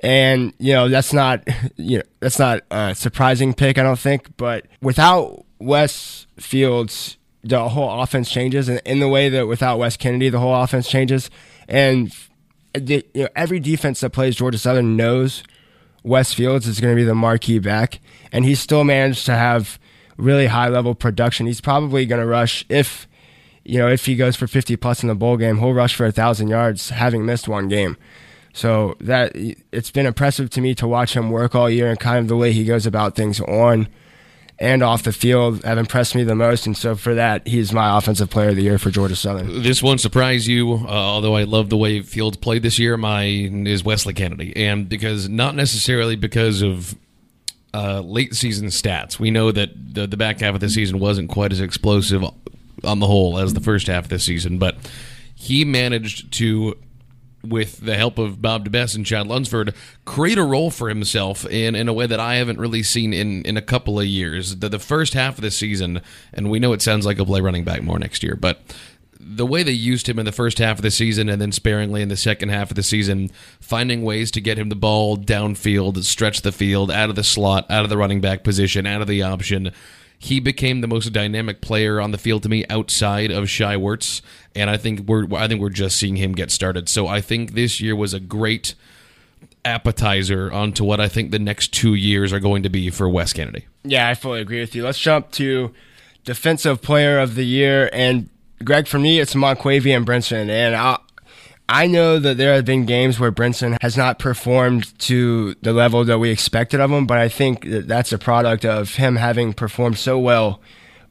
And 0.00 0.52
you 0.58 0.72
know 0.72 0.88
that's 0.88 1.12
not 1.12 1.46
you 1.76 1.98
know 1.98 2.04
that's 2.20 2.38
not 2.38 2.62
a 2.70 2.94
surprising 2.94 3.54
pick 3.54 3.78
I 3.78 3.82
don't 3.82 3.98
think. 3.98 4.36
But 4.36 4.66
without 4.80 5.44
Wes 5.58 6.26
Fields 6.38 7.16
the 7.44 7.68
whole 7.68 8.02
offense 8.02 8.30
changes. 8.30 8.68
And 8.68 8.80
in 8.84 9.00
the 9.00 9.08
way 9.08 9.28
that 9.28 9.46
without 9.46 9.78
Wes 9.78 9.96
Kennedy 9.96 10.28
the 10.28 10.40
whole 10.40 10.54
offense 10.54 10.88
changes. 10.88 11.30
And 11.68 12.14
the, 12.74 13.06
you 13.14 13.22
know 13.22 13.28
every 13.36 13.60
defense 13.60 14.00
that 14.00 14.10
plays 14.10 14.36
Georgia 14.36 14.58
Southern 14.58 14.96
knows 14.96 15.44
Wes 16.02 16.34
Fields 16.34 16.66
is 16.66 16.80
going 16.80 16.94
to 16.94 17.00
be 17.00 17.04
the 17.04 17.14
marquee 17.14 17.60
back. 17.60 18.00
And 18.32 18.44
he 18.44 18.54
still 18.54 18.82
managed 18.84 19.24
to 19.26 19.34
have 19.34 19.78
really 20.16 20.46
high 20.46 20.68
level 20.68 20.94
production 20.94 21.46
he's 21.46 21.60
probably 21.60 22.06
going 22.06 22.20
to 22.20 22.26
rush 22.26 22.64
if 22.68 23.06
you 23.64 23.78
know 23.78 23.88
if 23.88 24.06
he 24.06 24.14
goes 24.16 24.36
for 24.36 24.46
50 24.46 24.76
plus 24.76 25.02
in 25.02 25.08
the 25.08 25.14
bowl 25.14 25.36
game 25.36 25.58
he'll 25.58 25.72
rush 25.72 25.94
for 25.94 26.06
a 26.06 26.12
thousand 26.12 26.48
yards 26.48 26.90
having 26.90 27.24
missed 27.24 27.48
one 27.48 27.68
game 27.68 27.96
so 28.52 28.96
that 29.00 29.32
it's 29.72 29.90
been 29.90 30.06
impressive 30.06 30.50
to 30.50 30.60
me 30.60 30.74
to 30.74 30.86
watch 30.86 31.16
him 31.16 31.30
work 31.30 31.54
all 31.54 31.70
year 31.70 31.88
and 31.88 31.98
kind 31.98 32.18
of 32.18 32.28
the 32.28 32.36
way 32.36 32.52
he 32.52 32.64
goes 32.64 32.86
about 32.86 33.14
things 33.14 33.40
on 33.40 33.88
and 34.62 34.80
off 34.82 35.02
the 35.02 35.12
field 35.12 35.64
have 35.64 35.76
impressed 35.76 36.14
me 36.14 36.22
the 36.22 36.36
most. 36.36 36.66
And 36.66 36.76
so 36.76 36.94
for 36.94 37.14
that, 37.14 37.46
he's 37.48 37.72
my 37.72 37.98
offensive 37.98 38.30
player 38.30 38.50
of 38.50 38.56
the 38.56 38.62
year 38.62 38.78
for 38.78 38.90
Georgia 38.90 39.16
Southern. 39.16 39.62
This 39.62 39.82
won't 39.82 40.00
surprise 40.00 40.46
you, 40.46 40.74
uh, 40.74 40.88
although 40.88 41.34
I 41.34 41.42
love 41.42 41.68
the 41.68 41.76
way 41.76 42.00
Fields 42.00 42.36
played 42.36 42.62
this 42.62 42.78
year. 42.78 42.96
Mine 42.96 43.66
is 43.66 43.82
Wesley 43.82 44.14
Kennedy, 44.14 44.56
and 44.56 44.88
because 44.88 45.28
not 45.28 45.56
necessarily 45.56 46.14
because 46.14 46.62
of 46.62 46.94
uh, 47.74 48.00
late 48.00 48.34
season 48.34 48.68
stats. 48.68 49.18
We 49.18 49.30
know 49.30 49.52
that 49.52 49.70
the, 49.94 50.06
the 50.06 50.16
back 50.16 50.40
half 50.40 50.54
of 50.54 50.60
the 50.60 50.68
season 50.68 50.98
wasn't 50.98 51.30
quite 51.30 51.52
as 51.52 51.60
explosive 51.60 52.24
on 52.84 52.98
the 52.98 53.06
whole 53.06 53.38
as 53.38 53.54
the 53.54 53.60
first 53.60 53.86
half 53.86 54.04
of 54.04 54.10
the 54.10 54.18
season, 54.18 54.58
but 54.58 54.76
he 55.34 55.64
managed 55.64 56.32
to 56.34 56.76
with 57.44 57.78
the 57.80 57.96
help 57.96 58.18
of 58.18 58.40
Bob 58.40 58.68
DeBesse 58.68 58.94
and 58.94 59.04
Chad 59.04 59.26
Lunsford, 59.26 59.74
create 60.04 60.38
a 60.38 60.44
role 60.44 60.70
for 60.70 60.88
himself 60.88 61.44
in, 61.46 61.74
in 61.74 61.88
a 61.88 61.92
way 61.92 62.06
that 62.06 62.20
I 62.20 62.36
haven't 62.36 62.58
really 62.58 62.82
seen 62.82 63.12
in, 63.12 63.44
in 63.44 63.56
a 63.56 63.62
couple 63.62 63.98
of 63.98 64.06
years. 64.06 64.56
The, 64.56 64.68
the 64.68 64.78
first 64.78 65.14
half 65.14 65.36
of 65.38 65.42
the 65.42 65.50
season, 65.50 66.02
and 66.32 66.50
we 66.50 66.60
know 66.60 66.72
it 66.72 66.82
sounds 66.82 67.04
like 67.04 67.16
he'll 67.16 67.26
play 67.26 67.40
running 67.40 67.64
back 67.64 67.82
more 67.82 67.98
next 67.98 68.22
year, 68.22 68.36
but 68.36 68.60
the 69.24 69.46
way 69.46 69.62
they 69.62 69.72
used 69.72 70.08
him 70.08 70.18
in 70.18 70.24
the 70.24 70.32
first 70.32 70.58
half 70.58 70.78
of 70.78 70.82
the 70.82 70.90
season 70.90 71.28
and 71.28 71.40
then 71.40 71.52
sparingly 71.52 72.02
in 72.02 72.08
the 72.08 72.16
second 72.16 72.48
half 72.48 72.70
of 72.70 72.74
the 72.74 72.82
season, 72.82 73.30
finding 73.60 74.02
ways 74.02 74.30
to 74.32 74.40
get 74.40 74.58
him 74.58 74.68
the 74.68 74.74
ball 74.74 75.16
downfield, 75.16 76.02
stretch 76.04 76.42
the 76.42 76.52
field, 76.52 76.90
out 76.90 77.08
of 77.08 77.16
the 77.16 77.24
slot, 77.24 77.70
out 77.70 77.84
of 77.84 77.90
the 77.90 77.96
running 77.96 78.20
back 78.20 78.42
position, 78.42 78.86
out 78.86 79.00
of 79.00 79.08
the 79.08 79.22
option 79.22 79.72
he 80.22 80.38
became 80.38 80.82
the 80.82 80.86
most 80.86 81.12
dynamic 81.12 81.60
player 81.60 82.00
on 82.00 82.12
the 82.12 82.18
field 82.18 82.44
to 82.44 82.48
me 82.48 82.64
outside 82.70 83.32
of 83.32 83.50
Shai 83.50 83.74
Werts, 83.74 84.22
and 84.54 84.70
I 84.70 84.76
think 84.76 85.00
we're 85.00 85.26
I 85.34 85.48
think 85.48 85.60
we're 85.60 85.68
just 85.68 85.96
seeing 85.96 86.14
him 86.14 86.32
get 86.32 86.52
started. 86.52 86.88
So 86.88 87.08
I 87.08 87.20
think 87.20 87.54
this 87.54 87.80
year 87.80 87.96
was 87.96 88.14
a 88.14 88.20
great 88.20 88.76
appetizer 89.64 90.52
onto 90.52 90.84
what 90.84 91.00
I 91.00 91.08
think 91.08 91.32
the 91.32 91.40
next 91.40 91.72
two 91.72 91.94
years 91.94 92.32
are 92.32 92.38
going 92.38 92.62
to 92.62 92.68
be 92.68 92.88
for 92.88 93.08
Wes 93.08 93.32
Kennedy. 93.32 93.66
Yeah, 93.82 94.08
I 94.08 94.14
fully 94.14 94.40
agree 94.40 94.60
with 94.60 94.76
you. 94.76 94.84
Let's 94.84 95.00
jump 95.00 95.32
to 95.32 95.74
defensive 96.24 96.82
player 96.82 97.18
of 97.18 97.34
the 97.34 97.44
year, 97.44 97.90
and 97.92 98.28
Greg, 98.64 98.86
for 98.86 98.98
me, 98.98 99.20
it's 99.20 99.34
Monquavion 99.34 100.04
Brinson, 100.04 100.48
and 100.48 100.74
I, 100.74 100.98
I 101.68 101.86
know 101.86 102.18
that 102.18 102.36
there 102.36 102.54
have 102.54 102.64
been 102.64 102.84
games 102.84 103.18
where 103.18 103.32
Brinson 103.32 103.76
has 103.80 103.96
not 103.96 104.18
performed 104.18 104.98
to 105.00 105.54
the 105.62 105.72
level 105.72 106.04
that 106.04 106.18
we 106.18 106.30
expected 106.30 106.80
of 106.80 106.90
him, 106.90 107.06
but 107.06 107.18
I 107.18 107.28
think 107.28 107.68
that 107.70 107.88
that's 107.88 108.12
a 108.12 108.18
product 108.18 108.64
of 108.64 108.96
him 108.96 109.16
having 109.16 109.52
performed 109.52 109.98
so 109.98 110.18
well 110.18 110.60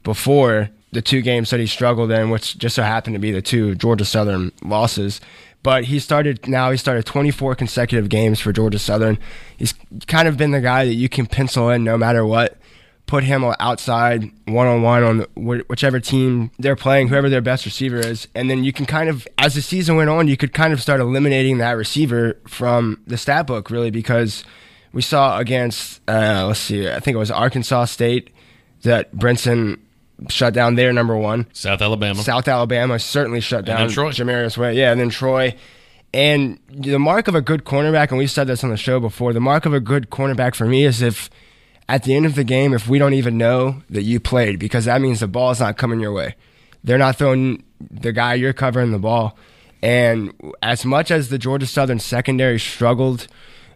before 0.02 0.70
the 0.92 1.02
two 1.02 1.22
games 1.22 1.50
that 1.50 1.60
he 1.60 1.66
struggled 1.66 2.10
in, 2.10 2.30
which 2.30 2.58
just 2.58 2.76
so 2.76 2.82
happened 2.82 3.14
to 3.14 3.20
be 3.20 3.32
the 3.32 3.42
two 3.42 3.74
Georgia 3.74 4.04
Southern 4.04 4.52
losses. 4.62 5.20
But 5.62 5.84
he 5.84 5.98
started 5.98 6.46
now. 6.48 6.70
He 6.70 6.76
started 6.76 7.06
24 7.06 7.54
consecutive 7.54 8.08
games 8.08 8.40
for 8.40 8.52
Georgia 8.52 8.78
Southern. 8.78 9.18
He's 9.56 9.74
kind 10.06 10.28
of 10.28 10.36
been 10.36 10.50
the 10.50 10.60
guy 10.60 10.84
that 10.84 10.94
you 10.94 11.08
can 11.08 11.26
pencil 11.26 11.70
in 11.70 11.84
no 11.84 11.96
matter 11.96 12.26
what 12.26 12.58
put 13.12 13.24
him 13.24 13.44
outside 13.60 14.30
one 14.46 14.66
on 14.66 14.80
one 14.80 15.02
on 15.04 15.18
whichever 15.36 16.00
team 16.00 16.50
they're 16.58 16.74
playing, 16.74 17.08
whoever 17.08 17.28
their 17.28 17.42
best 17.42 17.66
receiver 17.66 17.98
is, 17.98 18.26
and 18.34 18.48
then 18.48 18.64
you 18.64 18.72
can 18.72 18.86
kind 18.86 19.10
of, 19.10 19.28
as 19.36 19.54
the 19.54 19.60
season 19.60 19.96
went 19.96 20.08
on, 20.08 20.28
you 20.28 20.36
could 20.38 20.54
kind 20.54 20.72
of 20.72 20.80
start 20.80 20.98
eliminating 20.98 21.58
that 21.58 21.72
receiver 21.72 22.38
from 22.48 23.02
the 23.06 23.18
stat 23.18 23.46
book, 23.46 23.68
really, 23.68 23.90
because 23.90 24.44
we 24.94 25.02
saw 25.02 25.38
against, 25.38 26.00
uh, 26.08 26.46
let's 26.46 26.60
see, 26.60 26.88
I 26.88 27.00
think 27.00 27.14
it 27.14 27.18
was 27.18 27.30
Arkansas 27.30 27.84
State 27.84 28.30
that 28.80 29.14
Brinson 29.14 29.78
shut 30.30 30.54
down 30.54 30.76
their 30.76 30.90
number 30.90 31.14
one. 31.14 31.48
South 31.52 31.82
Alabama. 31.82 32.22
South 32.22 32.48
Alabama 32.48 32.98
certainly 32.98 33.42
shut 33.42 33.66
down 33.66 33.90
Troy. 33.90 34.08
Jamarius 34.08 34.56
Way. 34.56 34.72
Yeah, 34.72 34.90
and 34.90 34.98
then 34.98 35.10
Troy. 35.10 35.54
And 36.14 36.58
the 36.70 36.98
mark 36.98 37.28
of 37.28 37.34
a 37.34 37.42
good 37.42 37.64
cornerback, 37.64 38.08
and 38.08 38.16
we've 38.16 38.30
said 38.30 38.46
this 38.46 38.64
on 38.64 38.70
the 38.70 38.78
show 38.78 39.00
before, 39.00 39.34
the 39.34 39.40
mark 39.40 39.66
of 39.66 39.74
a 39.74 39.80
good 39.80 40.08
cornerback 40.08 40.54
for 40.54 40.64
me 40.64 40.86
is 40.86 41.02
if 41.02 41.28
at 41.92 42.04
the 42.04 42.14
end 42.14 42.24
of 42.24 42.36
the 42.36 42.42
game 42.42 42.72
if 42.72 42.88
we 42.88 42.98
don't 42.98 43.12
even 43.12 43.36
know 43.36 43.82
that 43.90 44.04
you 44.04 44.18
played 44.18 44.58
because 44.58 44.86
that 44.86 45.02
means 45.02 45.20
the 45.20 45.28
ball 45.28 45.50
is 45.50 45.60
not 45.60 45.76
coming 45.76 46.00
your 46.00 46.10
way. 46.10 46.34
They're 46.82 46.96
not 46.96 47.16
throwing 47.16 47.64
the 47.78 48.12
guy 48.12 48.32
you're 48.32 48.54
covering 48.54 48.92
the 48.92 48.98
ball. 48.98 49.36
And 49.82 50.32
as 50.62 50.86
much 50.86 51.10
as 51.10 51.28
the 51.28 51.36
Georgia 51.36 51.66
Southern 51.66 51.98
secondary 51.98 52.58
struggled 52.58 53.26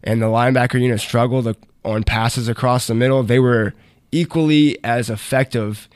and 0.02 0.23
the 0.23 0.26
linebacker 0.26 0.80
unit 0.80 0.99
struggled 0.99 1.54
on 1.85 2.04
passes 2.04 2.49
across 2.49 2.87
the 2.87 2.94
middle, 2.94 3.23
they 3.23 3.38
were 3.38 3.75
equally 4.11 4.82
as 4.82 5.11
effective 5.11 5.87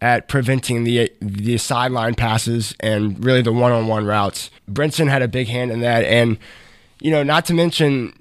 at 0.00 0.28
preventing 0.28 0.84
the 0.84 1.10
the 1.20 1.58
sideline 1.58 2.14
passes 2.14 2.76
and 2.78 3.24
really 3.24 3.42
the 3.42 3.52
one-on-one 3.52 4.06
routes. 4.06 4.50
Brinson 4.70 5.08
had 5.08 5.20
a 5.20 5.26
big 5.26 5.48
hand 5.48 5.72
in 5.72 5.80
that 5.80 6.04
and 6.04 6.38
you 7.00 7.10
know, 7.10 7.24
not 7.24 7.44
to 7.46 7.54
mention 7.54 8.12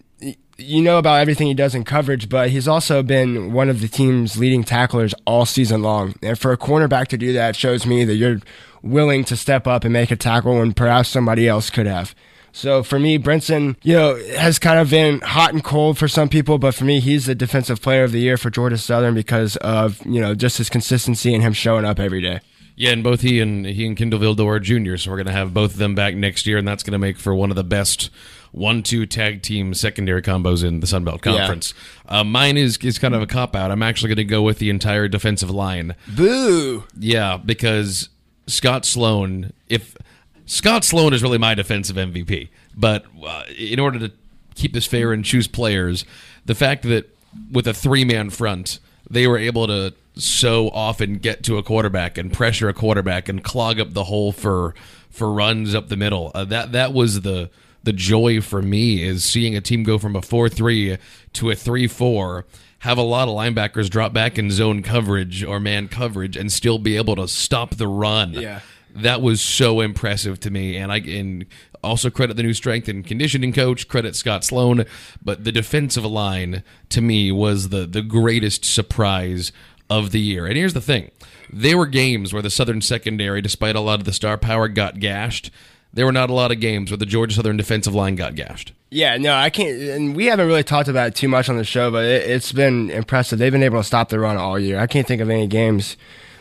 you 0.58 0.82
know 0.82 0.98
about 0.98 1.20
everything 1.20 1.48
he 1.48 1.54
does 1.54 1.76
in 1.76 1.84
coverage, 1.84 2.30
but 2.30 2.50
he's 2.50 2.68
also 2.68 3.04
been 3.04 3.52
one 3.54 3.70
of 3.70 3.82
the 3.82 3.88
team's 3.88 4.38
leading 4.38 4.64
tacklers 4.64 5.14
all 5.26 5.46
season 5.46 5.82
long. 5.82 6.16
And 6.22 6.38
for 6.38 6.52
a 6.52 6.58
cornerback 6.58 7.08
to 7.08 7.18
do 7.18 7.34
that 7.34 7.56
shows 7.56 7.86
me 7.86 8.06
that 8.06 8.16
you're 8.16 8.40
willing 8.82 9.24
to 9.26 9.36
step 9.36 9.68
up 9.68 9.84
and 9.84 9.92
make 9.92 10.12
a 10.12 10.16
tackle 10.16 10.60
when 10.60 10.74
perhaps 10.74 11.10
somebody 11.10 11.48
else 11.48 11.70
could 11.70 11.88
have. 11.88 12.16
So 12.52 12.84
for 12.84 12.98
me, 12.98 13.20
Brinson, 13.20 13.76
you 13.84 13.96
know, 13.96 14.16
has 14.38 14.60
kind 14.60 14.80
of 14.80 14.90
been 14.90 15.20
hot 15.20 15.52
and 15.52 15.62
cold 15.62 15.98
for 15.98 16.08
some 16.08 16.30
people, 16.30 16.58
but 16.58 16.74
for 16.74 16.86
me, 16.86 17.02
he's 17.02 17.26
the 17.26 17.36
defensive 17.36 17.82
player 17.82 18.06
of 18.06 18.14
the 18.14 18.20
year 18.20 18.38
for 18.38 18.50
Georgia 18.50 18.78
Southern 18.78 19.14
because 19.14 19.58
of, 19.58 20.06
you 20.06 20.22
know, 20.22 20.34
just 20.34 20.58
his 20.58 20.70
consistency 20.70 21.34
and 21.34 21.44
him 21.44 21.52
showing 21.52 21.84
up 21.84 22.00
every 22.00 22.22
day. 22.22 22.40
Yeah, 22.78 22.92
and 22.92 23.04
both 23.04 23.22
he 23.22 23.40
and 23.40 23.66
he 23.66 23.86
and 23.86 23.96
Kindle 23.96 24.20
Vildor 24.20 24.62
Jr. 24.62 24.98
So 24.98 25.10
we're 25.10 25.18
going 25.18 25.28
to 25.28 25.34
have 25.34 25.54
both 25.54 25.72
of 25.72 25.78
them 25.78 25.96
back 25.96 26.16
next 26.16 26.46
year, 26.46 26.58
and 26.58 26.68
that's 26.68 26.84
going 26.84 26.94
to 26.94 27.00
make 27.00 27.18
for 27.18 27.34
one 27.34 27.50
of 27.50 27.56
the 27.56 27.64
best 27.64 28.10
one-two 28.56 29.06
tag 29.06 29.42
team 29.42 29.74
secondary 29.74 30.22
combos 30.22 30.64
in 30.64 30.80
the 30.80 30.88
Sun 30.88 31.04
Belt 31.04 31.22
Conference. 31.22 31.74
Yeah. 32.06 32.20
Uh, 32.20 32.24
mine 32.24 32.58
is 32.58 32.78
is 32.78 32.98
kind 32.98 33.14
of 33.14 33.22
a 33.22 33.28
cop 33.28 33.56
out. 33.56 33.70
I'm 33.70 33.84
actually 33.84 34.10
going 34.10 34.18
to 34.18 34.24
go 34.24 34.42
with 34.42 34.60
the 34.60 34.70
entire 34.70 35.08
defensive 35.08 35.50
line. 35.50 35.96
Boo! 36.16 36.86
Yeah, 36.98 37.38
because 37.38 38.10
Scot 38.48 38.86
Sloan, 38.86 39.52
if 39.68 39.98
Scot 40.46 40.84
Sloan 40.84 41.14
is 41.14 41.22
really 41.22 41.38
my 41.38 41.54
defensive 41.54 41.98
MVP, 41.98 42.50
but 42.76 43.06
uh, 43.26 43.44
in 43.58 43.80
order 43.80 44.00
to 44.00 44.12
keep 44.56 44.74
this 44.74 44.86
fair 44.86 45.12
and 45.12 45.26
choose 45.26 45.48
players, 45.48 46.06
the 46.46 46.56
fact 46.56 46.84
that 46.84 47.14
with 47.52 47.68
a 47.68 47.74
three-man 47.74 48.30
front 48.30 48.80
they 49.10 49.28
were 49.28 49.38
able 49.38 49.68
to 49.68 49.94
so 50.16 50.70
often 50.70 51.16
get 51.18 51.44
to 51.44 51.58
a 51.58 51.64
quarterback 51.64 52.18
and 52.18 52.32
pressure 52.32 52.70
a 52.70 52.74
quarterback 52.74 53.28
and 53.28 53.44
clog 53.44 53.80
up 53.80 53.94
the 53.94 54.06
hole 54.06 54.32
for 54.32 54.74
for 55.10 55.32
runs 55.32 55.76
up 55.76 55.90
the 55.90 55.98
middle. 55.98 56.32
Uh, 56.34 56.46
that 56.46 56.72
that 56.72 56.94
was 56.94 57.22
the 57.22 57.50
the 57.86 57.94
joy 57.94 58.42
for 58.42 58.62
me 58.62 59.04
is 59.04 59.24
seeing 59.24 59.56
a 59.56 59.62
team 59.62 59.84
go 59.84 59.98
from 59.98 60.15
a 60.15 60.22
4-3 60.22 60.98
to 61.34 61.51
a 61.51 61.56
3-4 61.56 62.44
have 62.80 62.98
a 63.00 63.01
lot 63.01 63.27
of 63.27 63.34
linebackers 63.34 63.89
drop 63.89 64.13
back 64.13 64.38
in 64.38 64.51
zone 64.51 64.84
coverage 64.84 65.44
or 65.44 65.60
man 65.60 65.88
coverage 65.88 66.38
and 66.38 66.51
still 66.51 66.77
be 66.77 66.98
able 66.98 67.15
to 67.15 67.27
stop 67.27 67.75
the 67.75 67.88
run. 67.88 68.34
Yeah. 68.34 68.60
That 68.94 69.22
was 69.22 69.42
so 69.42 69.82
impressive 69.82 70.39
to 70.42 70.51
me 70.51 70.77
and 70.77 70.92
I 70.92 70.98
and 70.98 71.46
also 71.84 72.10
credit 72.10 72.38
the 72.38 72.44
new 72.44 72.54
strength 72.54 72.88
and 72.88 73.06
conditioning 73.06 73.54
coach, 73.54 73.88
credit 73.88 74.15
Scot 74.15 74.44
Sloan, 74.44 74.86
but 75.24 75.44
the 75.44 75.51
defensive 75.51 76.06
line 76.06 76.63
to 76.89 77.01
me 77.01 77.32
was 77.32 77.70
the 77.70 77.86
the 77.86 78.01
greatest 78.01 78.65
surprise 78.65 79.51
of 79.89 80.12
the 80.12 80.20
year. 80.20 80.46
And 80.46 80.56
here's 80.56 80.74
the 80.74 80.82
thing. 80.82 81.12
There 81.51 81.77
were 81.77 81.86
games 81.86 82.34
where 82.34 82.42
the 82.42 82.50
Southern 82.50 82.82
secondary 82.82 83.42
despite 83.42 83.75
a 83.75 83.82
lot 83.82 84.00
of 84.00 84.06
the 84.06 84.13
star 84.13 84.38
power 84.38 84.68
got 84.68 85.00
gashed 85.00 85.51
there 85.96 86.06
were 86.06 86.12
not 86.12 86.30
a 86.30 86.34
lot 86.34 86.52
of 86.52 86.60
games 86.60 86.92
where 86.92 86.98
the 86.98 87.06
Georgia 87.06 87.36
Southern 87.36 87.58
defensive 87.58 87.96
line 87.96 88.16
got 88.16 88.36
gashed. 88.36 88.74
Yeah, 88.92 89.18
no, 89.18 89.34
I 89.34 89.50
can't. 89.50 89.82
And 89.82 90.16
we 90.16 90.25
haven't 90.25 90.46
really 90.46 90.64
talked 90.64 90.90
about 90.90 91.08
it 91.08 91.16
too 91.16 91.30
much 91.30 91.50
on 91.50 91.58
the 91.58 91.64
show, 91.64 91.90
but 91.90 92.04
it, 92.04 92.30
it's 92.30 92.52
been 92.52 92.92
impressive. 92.92 93.40
They've 93.40 93.52
been 93.52 93.64
able 93.64 93.80
to 93.80 93.84
stop 93.84 94.10
the 94.10 94.20
run 94.20 94.38
all 94.38 94.60
year. 94.60 94.78
I 94.78 94.88
can't 94.88 95.08
think 95.08 95.22
of 95.22 95.30
any 95.30 95.48
games 95.48 95.96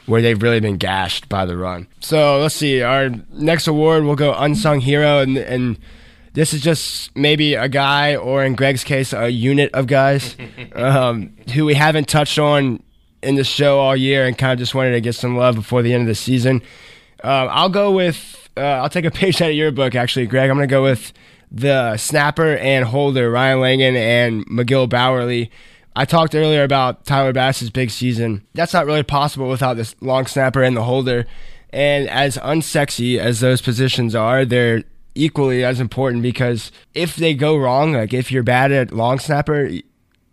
where 0.06 0.20
they've 0.20 0.42
really 0.42 0.60
been 0.60 0.76
gashed 0.76 1.28
by 1.28 1.46
the 1.46 1.56
run. 1.56 1.86
So 2.00 2.40
let's 2.40 2.54
see. 2.54 2.82
Our 2.82 3.10
next 3.32 3.68
award 3.68 4.04
will 4.04 4.16
go 4.16 4.34
unsung 4.34 4.80
hero, 4.80 5.20
and 5.20 5.38
and 5.38 5.78
this 6.34 6.52
is 6.52 6.60
just 6.60 7.14
maybe 7.16 7.54
a 7.54 7.68
guy, 7.68 8.16
or 8.16 8.44
in 8.44 8.56
Greg's 8.56 8.82
case, 8.82 9.12
a 9.12 9.30
unit 9.30 9.70
of 9.72 9.86
guys 9.86 10.36
um, 10.74 11.32
who 11.54 11.64
we 11.64 11.74
haven't 11.74 12.08
touched 12.08 12.40
on 12.40 12.82
in 13.22 13.36
the 13.36 13.44
show 13.44 13.78
all 13.78 13.96
year, 13.96 14.26
and 14.26 14.36
kind 14.36 14.52
of 14.52 14.58
just 14.58 14.74
wanted 14.74 14.92
to 14.92 15.00
get 15.00 15.14
some 15.14 15.36
love 15.36 15.54
before 15.54 15.80
the 15.80 15.94
end 15.94 16.02
of 16.02 16.08
the 16.08 16.14
season. 16.16 16.60
Um, 17.24 17.48
I'll 17.50 17.70
go 17.70 17.90
with. 17.90 18.50
Uh, 18.56 18.60
I'll 18.60 18.90
take 18.90 19.06
a 19.06 19.10
page 19.22 19.40
out 19.40 19.48
of 19.48 19.56
your 19.56 19.72
book, 19.72 19.94
actually, 19.94 20.26
Greg. 20.26 20.50
I'm 20.50 20.56
going 20.56 20.68
to 20.68 20.72
go 20.72 20.82
with 20.82 21.12
the 21.50 21.96
snapper 21.96 22.56
and 22.56 22.84
holder, 22.84 23.30
Ryan 23.30 23.60
Langan 23.60 23.96
and 23.96 24.46
McGill 24.46 24.88
Bowerly. 24.88 25.50
I 25.96 26.04
talked 26.04 26.34
earlier 26.34 26.64
about 26.64 27.06
Tyler 27.06 27.32
Bass's 27.32 27.70
big 27.70 27.90
season. 27.90 28.44
That's 28.54 28.72
not 28.72 28.84
really 28.84 29.04
possible 29.04 29.48
without 29.48 29.74
this 29.74 29.94
long 30.00 30.26
snapper 30.26 30.62
and 30.62 30.76
the 30.76 30.82
holder. 30.82 31.26
And 31.70 32.08
as 32.10 32.36
unsexy 32.38 33.18
as 33.18 33.40
those 33.40 33.62
positions 33.62 34.14
are, 34.14 34.44
they're 34.44 34.82
equally 35.14 35.64
as 35.64 35.80
important 35.80 36.22
because 36.22 36.72
if 36.94 37.16
they 37.16 37.34
go 37.34 37.56
wrong, 37.56 37.92
like 37.92 38.12
if 38.12 38.32
you're 38.32 38.42
bad 38.42 38.72
at 38.72 38.92
long 38.92 39.20
snapper, 39.20 39.70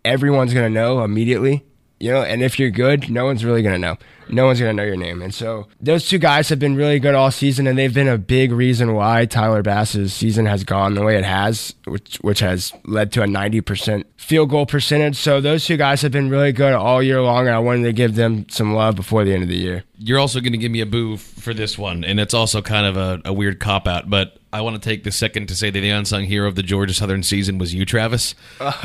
everyone's 0.04 0.52
going 0.52 0.66
to 0.66 0.80
know 0.80 1.04
immediately 1.04 1.64
you 2.02 2.10
know, 2.10 2.22
and 2.22 2.42
if 2.42 2.58
you're 2.58 2.70
good, 2.70 3.08
no 3.08 3.26
one's 3.26 3.44
really 3.44 3.62
going 3.62 3.74
to 3.74 3.78
know. 3.78 3.96
No 4.28 4.46
one's 4.46 4.58
going 4.58 4.76
to 4.76 4.82
know 4.82 4.84
your 4.84 4.96
name. 4.96 5.22
And 5.22 5.32
so 5.32 5.68
those 5.80 6.08
two 6.08 6.18
guys 6.18 6.48
have 6.48 6.58
been 6.58 6.74
really 6.74 6.98
good 6.98 7.14
all 7.14 7.30
season, 7.30 7.68
and 7.68 7.78
they've 7.78 7.94
been 7.94 8.08
a 8.08 8.18
big 8.18 8.50
reason 8.50 8.94
why 8.94 9.24
Tyler 9.24 9.62
Bass's 9.62 10.12
season 10.12 10.46
has 10.46 10.64
gone 10.64 10.96
the 10.96 11.04
way 11.04 11.16
it 11.16 11.24
has, 11.24 11.76
which, 11.84 12.16
which 12.16 12.40
has 12.40 12.72
led 12.84 13.12
to 13.12 13.22
a 13.22 13.26
90% 13.26 14.02
field 14.16 14.50
goal 14.50 14.66
percentage. 14.66 15.16
So 15.16 15.40
those 15.40 15.64
two 15.64 15.76
guys 15.76 16.02
have 16.02 16.10
been 16.10 16.28
really 16.28 16.50
good 16.50 16.72
all 16.72 17.00
year 17.00 17.22
long, 17.22 17.46
and 17.46 17.54
I 17.54 17.60
wanted 17.60 17.84
to 17.84 17.92
give 17.92 18.16
them 18.16 18.48
some 18.48 18.74
love 18.74 18.96
before 18.96 19.24
the 19.24 19.32
end 19.32 19.44
of 19.44 19.48
the 19.48 19.56
year. 19.56 19.84
You're 19.96 20.18
also 20.18 20.40
going 20.40 20.54
to 20.54 20.58
give 20.58 20.72
me 20.72 20.80
a 20.80 20.86
boo 20.86 21.16
for 21.18 21.54
this 21.54 21.78
one, 21.78 22.02
and 22.02 22.18
it's 22.18 22.34
also 22.34 22.62
kind 22.62 22.84
of 22.84 22.96
a, 22.96 23.22
a 23.26 23.32
weird 23.32 23.60
cop 23.60 23.86
out, 23.86 24.10
but 24.10 24.38
I 24.52 24.60
want 24.60 24.80
to 24.80 24.86
take 24.86 25.02
the 25.04 25.12
second 25.12 25.48
to 25.48 25.56
say 25.56 25.70
that 25.70 25.80
the 25.80 25.90
unsung 25.90 26.24
hero 26.24 26.46
of 26.46 26.56
the 26.56 26.62
Georgia 26.62 26.92
Southern 26.92 27.22
season 27.22 27.56
was 27.56 27.72
you, 27.72 27.86
Travis, 27.86 28.34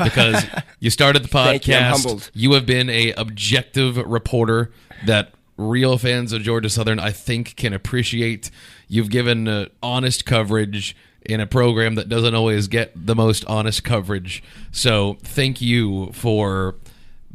because 0.02 0.46
you 0.80 0.88
started 0.88 1.22
the 1.22 1.28
Thank 1.28 1.68
you, 1.68 1.74
podcast. 1.74 2.30
You 2.32 2.52
have 2.52 2.64
been 2.64 2.88
a 2.88 3.12
objective 3.12 3.98
reporter 3.98 4.72
that 5.04 5.32
real 5.58 5.98
fans 5.98 6.32
of 6.32 6.42
Georgia 6.42 6.70
Southern, 6.70 6.98
I 6.98 7.10
think, 7.10 7.56
can 7.56 7.74
appreciate. 7.74 8.50
You've 8.88 9.10
given 9.10 9.46
uh, 9.46 9.66
honest 9.82 10.24
coverage 10.24 10.96
in 11.22 11.40
a 11.40 11.46
program 11.46 11.96
that 11.96 12.08
doesn't 12.08 12.34
always 12.34 12.68
get 12.68 12.92
the 12.94 13.14
most 13.14 13.44
honest 13.44 13.84
coverage. 13.84 14.42
So 14.72 15.18
thank 15.22 15.60
you 15.60 16.12
for 16.12 16.76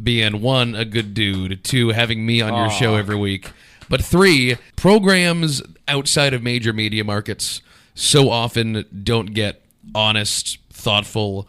being 0.01 0.41
one 0.41 0.73
a 0.73 0.85
good 0.85 1.13
dude, 1.13 1.63
two 1.63 1.89
having 1.89 2.25
me 2.25 2.41
on 2.41 2.55
your 2.55 2.71
show 2.71 2.95
every 2.95 3.15
week, 3.15 3.51
but 3.89 4.03
three 4.03 4.58
programs 4.75 5.62
outside 5.88 6.34
of 6.34 6.41
major 6.41 6.73
media 6.73 7.03
markets 7.03 7.62
so 7.93 8.29
often 8.29 8.86
don't 9.03 9.34
get 9.34 9.62
honest, 9.93 10.60
thoughtful, 10.71 11.47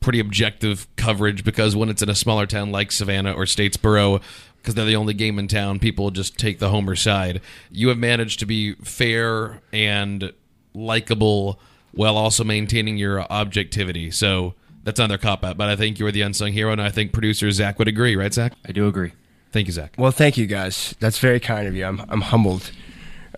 pretty 0.00 0.20
objective 0.20 0.86
coverage 0.96 1.44
because 1.44 1.74
when 1.74 1.88
it's 1.88 2.02
in 2.02 2.08
a 2.08 2.14
smaller 2.14 2.46
town 2.46 2.70
like 2.70 2.92
Savannah 2.92 3.32
or 3.32 3.44
Statesboro, 3.44 4.22
because 4.58 4.74
they're 4.74 4.84
the 4.84 4.96
only 4.96 5.14
game 5.14 5.38
in 5.38 5.48
town, 5.48 5.78
people 5.78 6.10
just 6.10 6.36
take 6.38 6.58
the 6.58 6.70
homer 6.70 6.96
side. 6.96 7.40
You 7.70 7.88
have 7.88 7.98
managed 7.98 8.40
to 8.40 8.46
be 8.46 8.74
fair 8.74 9.62
and 9.72 10.32
likable 10.74 11.60
while 11.92 12.16
also 12.16 12.44
maintaining 12.44 12.96
your 12.96 13.22
objectivity. 13.32 14.10
So 14.10 14.54
that's 14.84 15.00
another 15.00 15.18
cop 15.18 15.44
out, 15.44 15.56
but 15.56 15.68
I 15.68 15.76
think 15.76 15.98
you 15.98 16.06
are 16.06 16.12
the 16.12 16.22
unsung 16.22 16.52
hero, 16.52 16.72
and 16.72 16.80
I 16.80 16.90
think 16.90 17.12
producer 17.12 17.50
Zach 17.50 17.78
would 17.78 17.88
agree, 17.88 18.16
right, 18.16 18.32
Zach? 18.32 18.52
I 18.66 18.72
do 18.72 18.86
agree. 18.88 19.12
Thank 19.52 19.66
you, 19.66 19.72
Zach. 19.72 19.94
Well, 19.96 20.12
thank 20.12 20.36
you 20.36 20.46
guys. 20.46 20.94
That's 21.00 21.18
very 21.18 21.40
kind 21.40 21.66
of 21.66 21.74
you. 21.74 21.84
I'm, 21.84 22.00
I'm 22.08 22.20
humbled. 22.20 22.70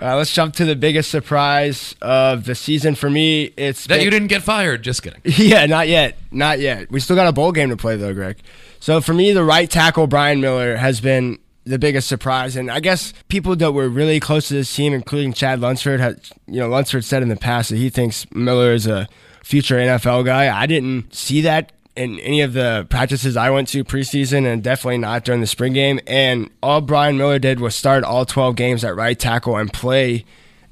Uh, 0.03 0.17
let's 0.17 0.33
jump 0.33 0.55
to 0.55 0.65
the 0.65 0.75
biggest 0.77 1.11
surprise 1.11 1.95
of 2.01 2.45
the 2.47 2.55
season 2.55 2.95
for 2.95 3.11
me. 3.11 3.53
It's 3.57 3.87
That 3.87 3.97
been- 3.97 4.05
you 4.05 4.11
didn't 4.11 4.29
get 4.29 4.43
fired. 4.43 4.83
Just 4.83 5.03
kidding. 5.03 5.21
Yeah, 5.25 5.67
not 5.67 5.89
yet. 5.89 6.17
Not 6.31 6.59
yet. 6.59 6.91
We 6.91 7.01
still 7.01 7.17
got 7.17 7.27
a 7.27 7.33
bowl 7.33 7.53
game 7.53 7.69
to 7.71 7.77
play, 7.77 7.97
though, 7.97 8.15
Greg. 8.15 8.39
So 8.79 9.01
for 9.03 9.13
me, 9.13 9.33
the 9.33 9.45
right 9.45 9.69
tackle, 9.71 10.07
Brian 10.07 10.41
Miller, 10.41 10.77
has 10.77 11.01
been 11.03 11.39
the 11.65 11.79
biggest 11.79 12.09
surprise. 12.09 12.57
And 12.57 12.71
I 12.71 12.81
guess 12.81 13.13
people 13.29 13.55
that 13.57 13.73
were 13.73 13.89
really 13.91 14.21
close 14.21 14.49
to 14.49 14.55
this 14.55 14.75
team, 14.75 14.95
including 14.95 15.35
Chad 15.35 15.61
Lunsford, 15.61 16.01
had, 16.01 16.21
you 16.47 16.61
know, 16.61 16.69
Lunsford 16.69 17.05
said 17.05 17.23
in 17.23 17.29
the 17.29 17.37
past 17.37 17.69
that 17.69 17.77
he 17.77 17.91
thinks 17.91 18.27
Miller 18.33 18.73
is 18.73 18.87
a 18.87 19.07
future 19.45 19.77
NFL 19.77 20.25
guy. 20.25 20.55
I 20.57 20.65
didn't 20.67 21.15
see 21.15 21.43
that 21.43 21.73
in 21.97 22.19
any 22.21 22.41
of 22.41 22.53
the 22.53 22.87
practices 22.89 23.37
I 23.37 23.51
went 23.51 23.69
to 23.69 23.85
preseason 23.85 24.51
and 24.51 24.63
definitely 24.63 24.99
not 24.99 25.25
during 25.25 25.41
the 25.41 25.47
spring 25.47 25.73
game. 25.73 26.01
And 26.07 26.51
all 26.63 26.81
Brian 26.81 27.19
Miller 27.19 27.39
did 27.39 27.61
was 27.61 27.75
start 27.75 28.05
all 28.05 28.25
12 28.25 28.57
games 28.57 28.85
at 28.85 28.97
right 28.97 29.19
tackle 29.19 29.57
and 29.57 29.73
play 29.73 30.25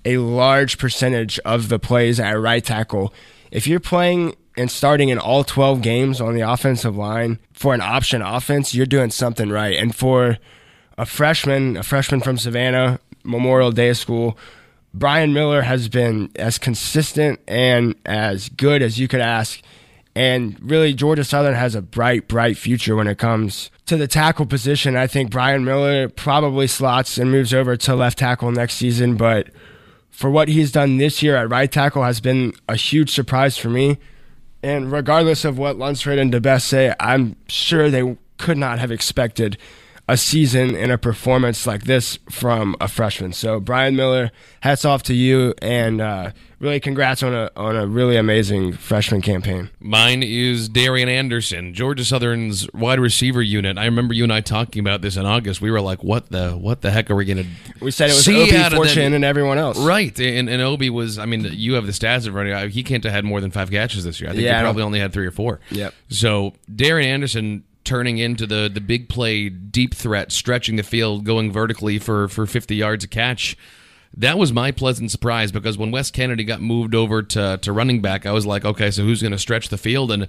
a 0.04 0.18
large 0.18 0.78
percentage 0.78 1.38
of 1.40 1.68
the 1.68 1.78
plays 1.78 2.18
at 2.20 2.32
right 2.32 2.64
tackle. 2.64 3.12
If 3.50 3.66
you're 3.66 3.80
playing 3.80 4.36
and 4.56 4.70
starting 4.70 5.08
in 5.08 5.18
all 5.18 5.44
12 5.44 5.82
games 5.82 6.20
on 6.20 6.34
the 6.34 6.40
offensive 6.40 6.96
line 6.96 7.38
for 7.52 7.74
an 7.74 7.80
option 7.80 8.22
offense, 8.22 8.74
you're 8.74 8.86
doing 8.86 9.10
something 9.10 9.50
right. 9.50 9.76
And 9.76 9.94
for 9.94 10.38
a 10.96 11.06
freshman, 11.06 11.76
a 11.76 11.82
freshman 11.82 12.20
from 12.20 12.38
Savannah, 12.38 13.00
Memorial 13.22 13.70
Day 13.70 13.92
School, 13.92 14.36
Brian 14.94 15.32
Miller 15.32 15.62
has 15.62 15.88
been 15.88 16.30
as 16.36 16.58
consistent 16.58 17.40
and 17.46 17.94
as 18.06 18.48
good 18.48 18.82
as 18.82 18.98
you 18.98 19.06
could 19.06 19.20
ask. 19.20 19.60
And 20.18 20.58
really, 20.60 20.94
Georgia 20.94 21.22
Southern 21.22 21.54
has 21.54 21.76
a 21.76 21.80
bright, 21.80 22.26
bright 22.26 22.56
future 22.56 22.96
when 22.96 23.06
it 23.06 23.18
comes 23.18 23.70
to 23.86 23.96
the 23.96 24.08
tackle 24.08 24.46
position. 24.46 24.96
I 24.96 25.06
think 25.06 25.30
Brian 25.30 25.64
Miller 25.64 26.08
probably 26.08 26.66
slots 26.66 27.18
and 27.18 27.30
moves 27.30 27.54
over 27.54 27.76
to 27.76 27.94
left 27.94 28.18
tackle 28.18 28.50
next 28.50 28.74
season, 28.74 29.14
but 29.14 29.50
for 30.10 30.28
what 30.28 30.48
he's 30.48 30.72
done 30.72 30.96
this 30.96 31.22
year 31.22 31.36
at 31.36 31.48
right 31.48 31.70
tackle 31.70 32.02
has 32.02 32.18
been 32.20 32.52
a 32.68 32.74
huge 32.74 33.10
surprise 33.10 33.56
for 33.56 33.70
me. 33.70 33.98
And 34.60 34.90
regardless 34.90 35.44
of 35.44 35.56
what 35.56 35.78
Lunsford 35.78 36.18
and 36.18 36.32
DeBesse 36.32 36.62
say, 36.62 36.92
I'm 36.98 37.36
sure 37.46 37.88
they 37.88 38.16
could 38.38 38.58
not 38.58 38.80
have 38.80 38.90
expected 38.90 39.56
a 40.08 40.16
season 40.16 40.74
and 40.74 40.90
a 40.90 40.96
performance 40.98 41.66
like 41.66 41.84
this 41.84 42.18
from 42.30 42.74
a 42.80 42.88
freshman. 42.88 43.32
So 43.32 43.60
Brian 43.60 43.94
Miller, 43.94 44.30
hats 44.62 44.84
off 44.84 45.02
to 45.04 45.14
you, 45.14 45.52
and 45.60 46.00
uh, 46.00 46.30
really 46.60 46.80
congrats 46.80 47.22
on 47.22 47.34
a 47.34 47.50
on 47.54 47.76
a 47.76 47.86
really 47.86 48.16
amazing 48.16 48.72
freshman 48.72 49.20
campaign. 49.20 49.68
Mine 49.80 50.22
is 50.22 50.70
Darian 50.70 51.10
Anderson, 51.10 51.74
Georgia 51.74 52.04
Southern's 52.04 52.72
wide 52.72 53.00
receiver 53.00 53.42
unit. 53.42 53.76
I 53.76 53.84
remember 53.84 54.14
you 54.14 54.22
and 54.24 54.32
I 54.32 54.40
talking 54.40 54.80
about 54.80 55.02
this 55.02 55.16
in 55.16 55.26
August. 55.26 55.60
We 55.60 55.70
were 55.70 55.80
like, 55.82 56.02
"What 56.02 56.30
the 56.30 56.52
what 56.52 56.80
the 56.80 56.90
heck 56.90 57.10
are 57.10 57.14
we 57.14 57.26
going 57.26 57.44
to?" 57.44 57.46
We 57.80 57.90
said 57.90 58.08
it 58.08 58.14
was 58.14 58.24
See 58.24 58.56
of 58.56 58.72
Fortune, 58.72 59.12
and 59.12 59.24
everyone 59.24 59.58
else. 59.58 59.78
Right, 59.78 60.18
and, 60.18 60.48
and 60.48 60.62
Obi 60.62 60.88
was. 60.88 61.18
I 61.18 61.26
mean, 61.26 61.46
you 61.52 61.74
have 61.74 61.84
the 61.84 61.92
stats 61.92 62.26
in 62.26 62.32
front 62.32 62.48
of 62.48 62.62
you. 62.62 62.68
He 62.70 62.82
can't 62.82 63.04
have 63.04 63.12
had 63.12 63.24
more 63.26 63.42
than 63.42 63.50
five 63.50 63.70
catches 63.70 64.04
this 64.04 64.20
year. 64.20 64.30
I 64.30 64.32
think 64.32 64.44
Yeah, 64.44 64.58
he 64.58 64.62
probably 64.62 64.82
only 64.82 65.00
had 65.00 65.12
three 65.12 65.26
or 65.26 65.30
four. 65.32 65.60
Yep. 65.70 65.92
So 66.08 66.54
Darian 66.74 67.10
Anderson 67.10 67.64
turning 67.88 68.18
into 68.18 68.46
the 68.46 68.70
the 68.72 68.82
big 68.82 69.08
play, 69.08 69.48
deep 69.48 69.94
threat, 69.94 70.30
stretching 70.30 70.76
the 70.76 70.82
field, 70.82 71.24
going 71.24 71.50
vertically 71.50 71.98
for 71.98 72.28
for 72.28 72.46
fifty 72.46 72.76
yards 72.76 73.02
a 73.02 73.08
catch. 73.08 73.56
That 74.16 74.38
was 74.38 74.52
my 74.52 74.72
pleasant 74.72 75.10
surprise 75.10 75.52
because 75.52 75.78
when 75.78 75.90
Wes 75.90 76.10
Kennedy 76.10 76.44
got 76.44 76.60
moved 76.60 76.94
over 76.94 77.22
to 77.22 77.58
to 77.62 77.72
running 77.72 78.02
back, 78.02 78.26
I 78.26 78.32
was 78.32 78.44
like, 78.44 78.64
okay, 78.64 78.90
so 78.90 79.02
who's 79.02 79.22
going 79.22 79.32
to 79.32 79.38
stretch 79.38 79.70
the 79.70 79.78
field? 79.78 80.12
And 80.12 80.28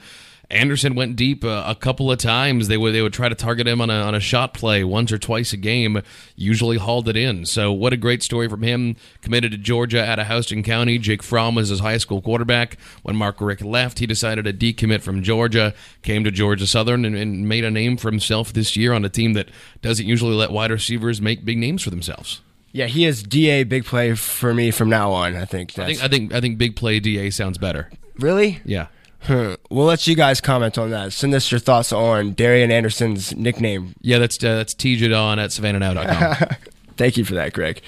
Anderson 0.52 0.96
went 0.96 1.16
deep 1.16 1.44
uh, 1.44 1.64
a 1.68 1.76
couple 1.76 2.12
of 2.12 2.18
times. 2.18 2.68
They 2.68 2.78
would 2.78 2.94
they 2.94 3.04
would 3.04 3.14
try 3.14 3.30
to 3.30 3.36
target 3.36 3.68
him 3.68 3.82
on 3.82 3.92
a 3.92 3.94
on 4.02 4.16
a 4.16 4.20
shot 4.20 4.54
play 4.56 4.84
once 4.84 5.12
or 5.12 5.20
twice 5.20 5.54
a 5.54 5.58
game. 5.58 6.02
Usually 6.36 6.78
hauled 6.78 7.08
it 7.08 7.16
in. 7.16 7.46
So 7.46 7.72
what 7.72 7.94
a 7.94 7.98
great 7.98 8.24
story 8.24 8.50
from 8.50 8.64
him. 8.64 8.96
Committed 9.22 9.52
to 9.52 9.60
Georgia 9.60 10.04
out 10.04 10.18
of 10.18 10.28
Houston 10.28 10.64
County. 10.64 10.98
Jake 10.98 11.22
Fromm 11.22 11.54
was 11.54 11.70
his 11.70 11.82
high 11.82 11.98
school 11.98 12.20
quarterback. 12.22 12.78
When 13.04 13.16
Mark 13.16 13.40
Richt 13.40 13.62
left, 13.62 14.00
he 14.00 14.08
decided 14.08 14.46
to 14.46 14.54
decommit 14.54 15.02
from 15.02 15.22
Georgia. 15.22 15.76
Came 16.02 16.24
to 16.24 16.32
Georgia 16.32 16.66
Southern 16.66 17.06
and, 17.06 17.16
and 17.16 17.48
made 17.48 17.64
a 17.64 17.70
name 17.70 17.96
for 17.96 18.10
himself 18.10 18.52
this 18.52 18.76
year 18.76 18.92
on 18.94 19.06
a 19.06 19.10
team 19.10 19.34
that 19.34 19.50
doesn't 19.84 20.08
usually 20.08 20.36
let 20.36 20.52
wide 20.52 20.72
receivers 20.72 21.22
make 21.22 21.46
big 21.46 21.60
names 21.60 21.84
for 21.84 21.92
themselves. 21.92 22.42
Yeah, 22.72 22.88
he 22.88 23.06
is 23.06 23.22
DA 23.22 23.64
big 23.66 23.86
play 23.86 24.16
for 24.16 24.54
me 24.54 24.72
from 24.72 24.90
now 24.90 25.12
on. 25.12 25.36
I 25.36 25.46
think. 25.46 25.78
I 25.78 25.86
think 25.86 26.04
I 26.04 26.08
think 26.08 26.34
I 26.34 26.42
think 26.42 26.58
big 26.58 26.76
play 26.76 27.00
Da 27.00 27.30
sounds 27.30 27.60
better. 27.60 27.92
really? 28.18 28.62
Yeah. 28.66 28.88
Huh. 29.22 29.58
We'll 29.70 29.86
let 29.86 30.08
you 30.08 30.16
guys 30.16 30.40
comment 30.42 30.78
on 30.78 30.92
that. 30.92 31.12
Send 31.14 31.34
us 31.34 31.52
your 31.52 31.60
thoughts 31.60 31.92
on 31.92 32.34
Darian 32.34 32.72
Anderson's 32.72 33.36
nickname. 33.36 33.94
Yeah, 34.02 34.18
that's 34.20 34.42
uh, 34.44 34.56
that's 34.58 34.74
tjaudon 34.74 35.38
at 35.38 35.50
savannahnow.com. 35.52 36.58
Thank 36.98 37.18
you 37.18 37.26
for 37.26 37.36
that, 37.36 37.54
Greg. 37.54 37.82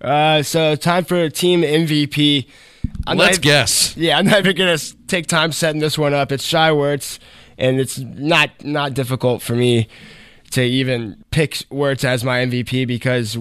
Uh, 0.00 0.42
so 0.42 0.74
time 0.74 1.04
for 1.04 1.28
team 1.30 1.62
MVP. 1.62 2.46
I'm 3.06 3.16
Let's 3.16 3.36
not- 3.38 3.42
guess. 3.42 3.96
Yeah, 3.96 4.18
I'm 4.18 4.26
not 4.26 4.40
even 4.40 4.56
gonna 4.56 4.78
take 5.06 5.26
time 5.28 5.52
setting 5.52 5.80
this 5.80 5.96
one 5.96 6.14
up. 6.14 6.32
It's 6.32 6.44
Shai 6.44 6.70
Werts, 6.70 7.18
and 7.56 7.78
it's 7.78 7.98
not 7.98 8.50
not 8.64 8.94
difficult 8.94 9.40
for 9.40 9.54
me 9.54 9.86
to 10.50 10.62
even 10.62 11.22
pick 11.30 11.52
Werts 11.70 12.04
as 12.04 12.24
my 12.24 12.40
MVP 12.44 12.86
because 12.86 13.38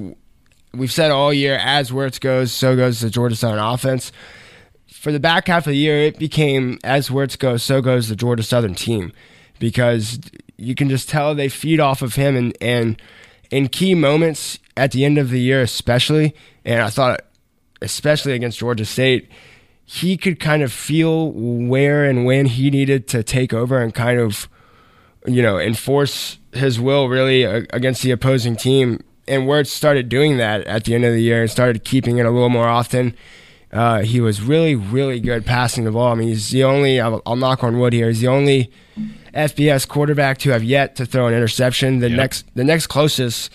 we've 0.74 0.92
said 0.92 1.10
all 1.12 1.34
year 1.34 1.56
as 1.56 1.90
Werts 1.92 2.20
goes, 2.22 2.52
so 2.52 2.76
goes 2.76 3.02
the 3.02 3.10
Georgia 3.10 3.36
Southern 3.36 3.60
offense. 3.60 4.12
For 5.02 5.12
the 5.12 5.20
back 5.20 5.48
half 5.48 5.66
of 5.66 5.72
the 5.72 5.78
year, 5.78 5.98
it 5.98 6.20
became 6.20 6.78
as 6.84 7.10
Werts 7.10 7.36
goes, 7.36 7.64
so 7.64 7.82
goes 7.82 8.08
the 8.08 8.16
Georgia 8.16 8.44
Southern 8.44 8.76
team 8.76 9.12
because 9.58 10.20
you 10.58 10.76
can 10.76 10.90
just 10.90 11.10
tell 11.10 11.34
they 11.34 11.50
feed 11.50 11.80
off 11.80 12.04
of 12.04 12.14
him 12.14 12.36
and 12.36 12.56
and 12.62 13.02
in 13.50 13.68
key 13.68 13.96
moments 13.96 14.60
at 14.78 14.92
the 14.92 15.04
end 15.04 15.18
of 15.18 15.32
the 15.32 15.40
year, 15.40 15.60
especially. 15.64 16.36
And 16.64 16.84
I 16.84 16.92
thought, 16.92 17.22
especially 17.82 18.34
against 18.34 18.60
Georgia 18.60 18.86
State, 18.86 19.28
he 19.86 20.18
could 20.18 20.40
kind 20.40 20.62
of 20.62 20.72
feel 20.72 21.32
where 21.32 22.06
and 22.06 22.24
when 22.24 22.46
he 22.46 22.70
needed 22.70 23.08
to 23.08 23.24
take 23.24 23.56
over 23.56 23.82
and 23.82 23.96
kind 23.96 24.20
of, 24.20 24.48
you 25.26 25.42
know, 25.42 25.58
enforce 25.58 26.38
his 26.54 26.80
will 26.80 27.10
really 27.10 27.42
against 27.42 28.04
the 28.04 28.12
opposing 28.12 28.56
team. 28.56 29.04
And 29.28 29.48
Werts 29.48 29.70
started 29.70 30.10
doing 30.10 30.38
that 30.38 30.62
at 30.68 30.84
the 30.84 30.94
end 30.94 31.06
of 31.06 31.14
the 31.14 31.24
year 31.24 31.42
and 31.42 31.50
started 31.50 31.84
keeping 31.84 32.20
it 32.20 32.28
a 32.28 32.30
little 32.30 32.50
more 32.50 32.68
often. 32.68 33.18
Uh, 33.72 34.02
he 34.02 34.20
was 34.20 34.42
really, 34.42 34.76
really 34.76 35.20
good 35.20 35.46
passing 35.46 35.86
the 35.86 35.92
ball. 35.92 36.12
I 36.12 36.16
mean, 36.16 36.28
he's 36.28 36.50
the 36.50 36.64
only, 36.66 37.00
I'll, 37.00 37.22
I'll 37.26 37.36
knock 37.38 37.64
on 37.64 37.80
wood 37.80 37.94
here, 37.94 38.08
he's 38.10 38.20
the 38.22 38.28
only 38.28 38.70
FBS 39.34 39.88
quarterback 39.88 40.40
to 40.40 40.50
have 40.52 40.64
yet 40.64 40.96
to 40.98 41.06
throw 41.06 41.28
an 41.28 41.34
interception. 41.34 42.00
The 42.00 42.10
Yep. 42.10 42.18
next, 42.18 42.46
the 42.56 42.64
next 42.66 42.88
closest 42.88 43.50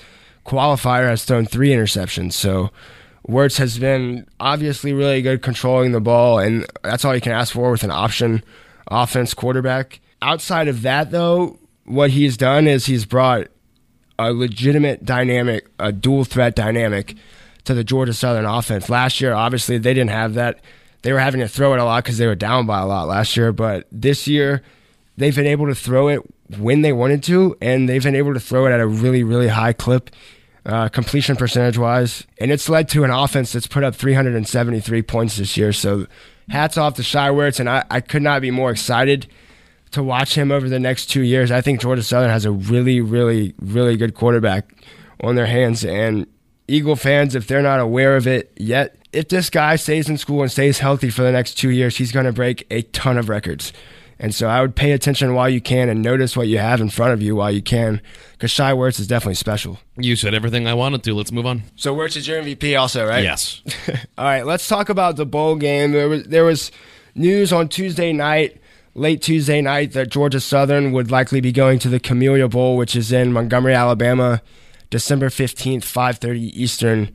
qualifier 0.46 1.08
has 1.08 1.24
thrown 1.24 1.44
three 1.44 1.68
interceptions. 1.70 2.32
So 2.32 2.70
Werts 3.28 3.58
has 3.58 3.78
been 3.78 4.26
obviously 4.40 4.92
really 4.94 5.20
good 5.20 5.42
controlling 5.42 5.92
the 5.92 6.00
ball, 6.00 6.38
and 6.38 6.64
that's 6.82 7.04
all 7.04 7.14
you 7.14 7.20
can 7.20 7.32
ask 7.32 7.52
for 7.52 7.70
with 7.70 7.82
an 7.84 7.90
option 7.90 8.42
offense 8.88 9.34
quarterback. 9.34 10.00
Outside 10.22 10.68
of 10.68 10.80
that, 10.82 11.10
though, 11.10 11.58
what 11.84 12.10
he's 12.10 12.36
done 12.38 12.66
is 12.66 12.86
he's 12.86 13.04
brought 13.04 13.48
a 14.18 14.32
legitimate 14.32 15.04
dynamic, 15.04 15.66
a 15.78 15.92
dual 15.92 16.24
threat 16.24 16.56
dynamic 16.56 17.16
to 17.66 17.74
the 17.74 17.84
Georgia 17.84 18.14
Southern 18.14 18.44
offense. 18.44 18.88
Last 18.88 19.20
year, 19.20 19.32
obviously, 19.34 19.78
they 19.78 19.94
didn't 19.94 20.10
have 20.10 20.34
that. 20.34 20.60
They 21.02 21.12
were 21.12 21.20
having 21.20 21.40
to 21.40 21.48
throw 21.48 21.74
it 21.74 21.78
a 21.78 21.84
lot 21.84 22.02
because 22.02 22.18
they 22.18 22.26
were 22.26 22.34
down 22.34 22.66
by 22.66 22.80
a 22.80 22.86
lot 22.86 23.06
last 23.06 23.36
year. 23.36 23.52
But 23.52 23.86
this 23.92 24.26
year, 24.26 24.62
they've 25.16 25.34
been 25.34 25.46
able 25.46 25.66
to 25.66 25.74
throw 25.74 26.08
it 26.08 26.20
when 26.58 26.82
they 26.82 26.92
wanted 26.92 27.22
to, 27.24 27.56
and 27.60 27.88
they've 27.88 28.02
been 28.02 28.14
able 28.14 28.34
to 28.34 28.40
throw 28.40 28.66
it 28.66 28.72
at 28.72 28.80
a 28.80 28.86
really, 28.86 29.22
really 29.22 29.48
high 29.48 29.72
clip, 29.72 30.10
uh, 30.64 30.88
completion 30.88 31.36
percentage 31.36 31.78
wise. 31.78 32.24
And 32.38 32.50
it's 32.50 32.68
led 32.68 32.88
to 32.90 33.04
an 33.04 33.10
offense 33.10 33.52
that's 33.52 33.66
put 33.66 33.84
up 33.84 33.94
373 33.94 35.02
points 35.02 35.36
this 35.36 35.56
year. 35.56 35.72
So 35.72 36.06
hats 36.48 36.76
off 36.76 36.94
to 36.94 37.02
Shai 37.02 37.30
and 37.30 37.68
I, 37.68 37.84
I 37.90 38.00
could 38.00 38.22
not 38.22 38.42
be 38.42 38.50
more 38.50 38.70
excited 38.70 39.26
to 39.92 40.02
watch 40.02 40.36
him 40.36 40.50
over 40.50 40.68
the 40.68 40.80
next 40.80 41.06
two 41.06 41.22
years. 41.22 41.50
I 41.50 41.60
think 41.60 41.80
Georgia 41.80 42.02
Southern 42.02 42.30
has 42.30 42.44
a 42.44 42.50
really, 42.50 43.00
really, 43.00 43.54
really 43.58 43.96
good 43.96 44.14
quarterback 44.14 44.72
on 45.20 45.36
their 45.36 45.46
hands. 45.46 45.84
And 45.84 46.26
Eagle 46.68 46.96
fans, 46.96 47.34
if 47.34 47.46
they're 47.46 47.62
not 47.62 47.80
aware 47.80 48.16
of 48.16 48.26
it 48.26 48.52
yet, 48.56 48.96
if 49.12 49.28
this 49.28 49.50
guy 49.50 49.76
stays 49.76 50.08
in 50.08 50.18
school 50.18 50.42
and 50.42 50.50
stays 50.50 50.78
healthy 50.80 51.10
for 51.10 51.22
the 51.22 51.32
next 51.32 51.54
two 51.54 51.70
years, 51.70 51.96
he's 51.96 52.12
going 52.12 52.26
to 52.26 52.32
break 52.32 52.66
a 52.70 52.82
ton 52.82 53.16
of 53.16 53.28
records. 53.28 53.72
And 54.18 54.34
so 54.34 54.48
I 54.48 54.62
would 54.62 54.74
pay 54.74 54.92
attention 54.92 55.34
while 55.34 55.48
you 55.48 55.60
can 55.60 55.88
and 55.88 56.00
notice 56.00 56.36
what 56.36 56.48
you 56.48 56.58
have 56.58 56.80
in 56.80 56.88
front 56.88 57.12
of 57.12 57.20
you 57.20 57.36
while 57.36 57.50
you 57.50 57.60
can, 57.60 58.00
because 58.32 58.50
Shai 58.50 58.72
Werts 58.72 58.98
is 58.98 59.06
definitely 59.06 59.34
special. 59.34 59.78
You 59.96 60.16
said 60.16 60.32
everything 60.32 60.66
I 60.66 60.74
wanted 60.74 61.02
to. 61.04 61.14
Let's 61.14 61.32
move 61.32 61.44
on. 61.44 61.64
So 61.76 61.94
Werts 61.94 62.16
is 62.16 62.26
your 62.26 62.42
MVP 62.42 62.78
also, 62.78 63.06
right? 63.06 63.22
Yes. 63.22 63.62
All 64.18 64.24
right, 64.24 64.46
let's 64.46 64.66
talk 64.68 64.88
about 64.88 65.16
the 65.16 65.26
bowl 65.26 65.56
game. 65.56 65.92
There 65.92 66.08
was 66.08 66.24
there 66.24 66.44
was 66.44 66.70
news 67.14 67.52
on 67.52 67.68
Tuesday 67.68 68.14
night, 68.14 68.58
late 68.94 69.20
Tuesday 69.20 69.60
night, 69.60 69.92
that 69.92 70.08
Georgia 70.08 70.40
Southern 70.40 70.92
would 70.92 71.10
likely 71.10 71.42
be 71.42 71.52
going 71.52 71.78
to 71.80 71.90
the 71.90 72.00
Camellia 72.00 72.48
Bowl, 72.48 72.78
which 72.78 72.96
is 72.96 73.12
in 73.12 73.34
Montgomery, 73.34 73.74
Alabama, 73.74 74.40
December 74.90 75.30
fifteenth, 75.30 75.84
five 75.84 76.18
thirty 76.18 76.60
Eastern. 76.60 77.10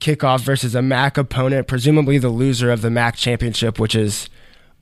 Kickoff 0.00 0.40
versus 0.40 0.74
a 0.74 0.82
MAC 0.82 1.16
opponent, 1.16 1.66
presumably 1.68 2.18
the 2.18 2.28
loser 2.28 2.70
of 2.70 2.82
the 2.82 2.90
MAC 2.90 3.16
championship, 3.16 3.78
which 3.78 3.94
is 3.94 4.28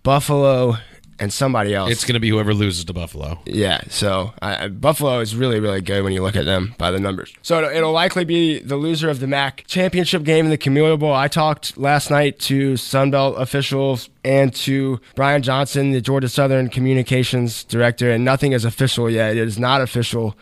Buffalo 0.02 0.76
and 1.20 1.32
somebody 1.32 1.74
else. 1.74 1.92
It's 1.92 2.04
going 2.04 2.14
to 2.14 2.20
be 2.20 2.30
whoever 2.30 2.52
loses 2.54 2.84
to 2.86 2.92
Buffalo. 2.92 3.38
Yeah, 3.44 3.82
so 3.88 4.32
I, 4.40 4.64
I- 4.64 4.68
Buffalo 4.68 5.20
is 5.20 5.36
really, 5.36 5.60
really 5.60 5.80
good 5.82 6.02
when 6.02 6.12
you 6.12 6.22
look 6.22 6.34
at 6.34 6.46
them 6.46 6.74
by 6.78 6.90
the 6.90 6.98
numbers. 6.98 7.32
So 7.42 7.58
it'll, 7.58 7.70
it'll 7.70 7.92
likely 7.92 8.24
be 8.24 8.58
the 8.60 8.76
loser 8.76 9.10
of 9.10 9.20
the 9.20 9.28
MAC 9.28 9.64
championship 9.68 10.24
game 10.24 10.46
in 10.46 10.50
the 10.50 10.58
Camellia 10.58 10.96
Bowl. 10.96 11.14
I 11.14 11.28
talked 11.28 11.76
last 11.78 12.10
night 12.10 12.40
to 12.40 12.72
Sunbelt 12.72 13.38
officials 13.38 14.08
and 14.24 14.52
to 14.54 14.98
Brian 15.14 15.42
Johnson, 15.42 15.92
the 15.92 16.00
Georgia 16.00 16.28
Southern 16.30 16.68
communications 16.68 17.62
director, 17.64 18.10
and 18.10 18.24
nothing 18.24 18.52
is 18.52 18.64
official 18.64 19.08
yet. 19.08 19.36
It 19.36 19.46
is 19.46 19.58
not 19.58 19.82
official 19.82 20.34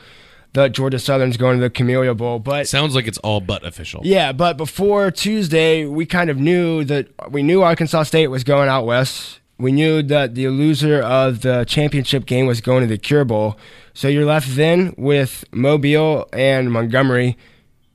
that 0.52 0.72
Georgia 0.72 0.98
Southern's 0.98 1.36
going 1.36 1.58
to 1.58 1.62
the 1.62 1.70
Camellia 1.70 2.14
Bowl, 2.14 2.38
but 2.38 2.66
Sounds 2.68 2.94
like 2.94 3.06
it's 3.06 3.18
all 3.18 3.40
but 3.40 3.64
official. 3.64 4.00
yeah, 4.04 4.32
but 4.32 4.56
before 4.56 5.10
Tuesday, 5.10 5.84
we 5.86 6.06
kind 6.06 6.28
of 6.30 6.38
knew 6.38 6.84
that 6.84 7.08
we 7.30 7.42
knew 7.42 7.62
Arkansas 7.62 8.04
State 8.04 8.28
was 8.28 8.42
going 8.44 8.68
out 8.68 8.84
west. 8.86 9.38
We 9.58 9.72
knew 9.72 10.02
that 10.04 10.34
the 10.34 10.48
loser 10.48 11.00
of 11.02 11.42
the 11.42 11.64
championship 11.64 12.24
game 12.24 12.46
was 12.46 12.60
going 12.62 12.80
to 12.80 12.86
the 12.86 12.96
Cure 12.96 13.24
Bowl. 13.26 13.58
So 13.92 14.08
you're 14.08 14.24
left 14.24 14.56
then 14.56 14.94
with 14.96 15.44
Mobile 15.52 16.26
and 16.32 16.72
Montgomery. 16.72 17.36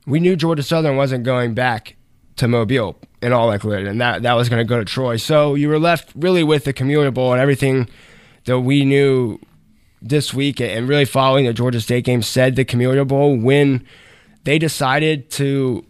We 0.06 0.20
knew 0.20 0.36
Georgia 0.36 0.62
Southern 0.62 0.96
wasn't 0.96 1.24
going 1.24 1.54
back 1.54 1.96
to 2.36 2.46
Mobile 2.46 2.96
in 3.20 3.32
all 3.32 3.48
likelihood, 3.48 3.86
and 3.88 4.00
that, 4.00 4.22
that 4.22 4.34
was 4.34 4.48
going 4.48 4.60
to 4.60 4.68
go 4.68 4.78
to 4.78 4.84
Troy. 4.84 5.16
So 5.16 5.56
you 5.56 5.68
were 5.68 5.80
left 5.80 6.12
really 6.14 6.44
with 6.44 6.64
the 6.64 6.72
Camellia 6.72 7.10
Bowl 7.10 7.32
and 7.32 7.40
everything 7.42 7.88
that 8.44 8.60
we 8.60 8.84
knew 8.84 9.40
this 10.02 10.34
week 10.34 10.60
and 10.60 10.88
really 10.88 11.04
following 11.04 11.46
the 11.46 11.52
Georgia 11.52 11.80
State 11.80 12.04
game 12.04 12.22
said 12.22 12.56
the 12.56 12.64
Camellia 12.64 13.04
Bowl 13.04 13.36
when 13.36 13.86
they 14.44 14.58
decided 14.58 15.30
to 15.30 15.84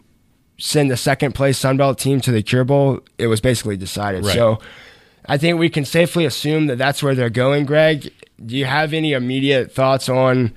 send 0.59 0.91
the 0.91 0.97
second 0.97 1.35
place 1.35 1.61
Sunbelt 1.61 1.99
team 1.99 2.21
to 2.23 2.33
the 2.33 2.43
Cure 2.43 2.65
Bowl, 2.65 3.01
it 3.19 3.27
was 3.27 3.41
basically 3.41 3.77
decided. 3.77 4.25
Right. 4.25 4.35
So 4.35 4.59
I 5.27 5.39
think 5.39 5.59
we 5.59 5.69
can 5.69 5.85
safely 5.85 6.25
assume 6.25 6.67
that 6.67 6.79
that's 6.79 7.03
where 7.03 7.15
they're 7.15 7.31
going, 7.31 7.67
Greg. 7.67 8.13
Do 8.45 8.57
you 8.57 8.65
have 8.65 8.93
any 8.93 9.13
immediate 9.13 9.73
thoughts 9.73 10.09
on 10.09 10.55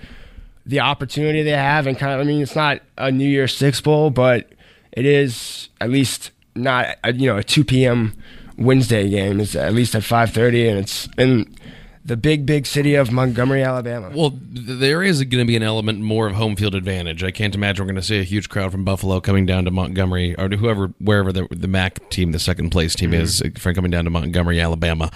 the 0.66 0.80
opportunity 0.80 1.44
they 1.44 1.52
have? 1.52 1.88
And 1.88 1.98
kind 1.98 2.14
of, 2.14 2.20
I 2.20 2.24
mean, 2.24 2.42
it's 2.42 2.56
not 2.56 2.82
a 2.98 3.12
New 3.12 3.28
Year's 3.28 3.56
Six 3.56 3.82
Bowl, 3.82 4.10
but 4.10 4.50
it 4.92 5.06
is 5.06 5.70
at 5.82 5.90
least 5.90 6.32
not, 6.56 6.98
a, 7.04 7.14
you 7.14 7.28
know, 7.28 7.38
a 7.38 7.44
2 7.44 7.64
p.m. 7.64 8.14
Wednesday 8.58 9.10
game. 9.10 9.40
It's 9.40 9.56
at 9.56 9.74
least 9.74 9.96
at 9.96 10.04
5.30, 10.04 10.70
and 10.70 10.80
it's 10.80 11.10
in 11.18 11.56
the 12.10 12.18
big, 12.18 12.44
big 12.44 12.66
city 12.66 12.96
of 12.96 13.12
Montgomery, 13.12 13.62
Alabama. 13.62 14.12
Well, 14.14 14.34
there 14.42 15.04
is 15.04 15.24
going 15.24 15.44
to 15.44 15.46
be 15.46 15.56
an 15.56 15.62
element 15.62 16.00
more 16.00 16.26
of 16.26 16.34
home 16.34 16.56
field 16.56 16.74
advantage. 16.74 17.24
I 17.24 17.30
can't 17.30 17.54
imagine 17.54 17.86
we're 17.86 17.92
going 17.92 18.02
to 18.02 18.08
see 18.08 18.20
a 18.20 18.24
huge 18.24 18.50
crowd 18.50 18.72
from 18.72 18.84
Buffalo 18.84 19.22
coming 19.22 19.46
down 19.46 19.66
to 19.66 19.72
Montgomery 19.72 20.36
or 20.36 20.50
to 20.50 20.58
whoever, 20.58 20.88
wherever 21.00 21.32
the, 21.32 21.48
the 21.52 21.68
MAC 21.68 22.10
team, 22.10 22.32
the 22.32 22.40
second 22.40 22.72
place 22.72 22.96
team 22.96 23.14
is, 23.14 23.44
uh, 23.44 23.50
from 23.60 23.76
coming 23.76 23.92
down 23.92 24.06
to 24.06 24.10
Montgomery, 24.10 24.60
Alabama. 24.60 25.12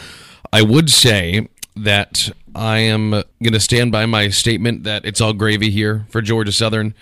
I 0.54 0.62
would 0.62 0.92
say 0.92 1.50
that 1.76 2.30
I 2.54 2.78
am 2.78 3.10
going 3.10 3.54
to 3.54 3.60
stand 3.60 3.92
by 3.92 4.06
my 4.06 4.30
statement 4.30 4.84
that 4.84 5.04
it's 5.04 5.20
all 5.20 5.34
gravy 5.34 5.72
here 5.72 6.06
for 6.10 6.22
Georgia 6.22 6.52
Southern. 6.52 6.94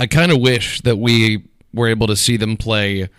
I 0.00 0.06
kind 0.06 0.32
of 0.32 0.40
wish 0.40 0.80
that 0.80 0.96
we 0.96 1.44
were 1.74 1.88
able 1.88 2.06
to 2.06 2.16
see 2.16 2.38
them 2.38 2.56
play 2.56 3.10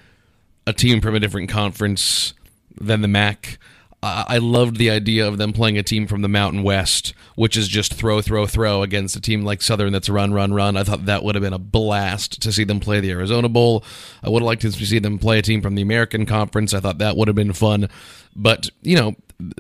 a 0.65 0.73
team 0.73 1.01
from 1.01 1.13
a 1.13 1.19
different 1.19 1.49
conference 1.49 2.33
than 2.81 3.01
the 3.01 3.07
MAC. 3.07 3.59
I 4.03 4.37
loved 4.39 4.77
the 4.77 4.89
idea 4.89 5.27
of 5.27 5.37
them 5.37 5.53
playing 5.53 5.77
a 5.77 5.83
team 5.83 6.07
from 6.07 6.21
the 6.21 6.27
Mountain 6.27 6.63
West, 6.63 7.13
which 7.35 7.55
is 7.55 7.67
just 7.67 7.93
throw, 7.93 8.21
throw, 8.21 8.45
throw 8.45 8.83
against 8.83 9.15
a 9.15 9.21
team 9.21 9.43
like 9.43 9.61
Southern 9.61 9.93
that's 9.93 10.09
run, 10.09 10.33
run, 10.33 10.53
run. 10.53 10.75
I 10.75 10.83
thought 10.83 11.05
that 11.05 11.23
would 11.23 11.35
have 11.35 11.41
been 11.41 11.53
a 11.53 11.59
blast 11.59 12.41
to 12.41 12.51
see 12.51 12.63
them 12.63 12.79
play 12.79 12.99
the 12.99 13.11
Arizona 13.11 13.49
Bowl. 13.49 13.83
I 14.21 14.29
would 14.29 14.41
have 14.41 14.47
liked 14.47 14.61
to 14.63 14.71
see 14.71 14.99
them 14.99 15.19
play 15.19 15.39
a 15.39 15.41
team 15.41 15.61
from 15.61 15.75
the 15.75 15.81
American 15.81 16.25
Conference. 16.25 16.73
I 16.73 16.81
thought 16.81 16.97
that 16.97 17.15
would 17.15 17.27
have 17.27 17.35
been 17.35 17.53
fun. 17.53 17.89
But, 18.35 18.69
you 18.81 18.97
know, 18.97 19.15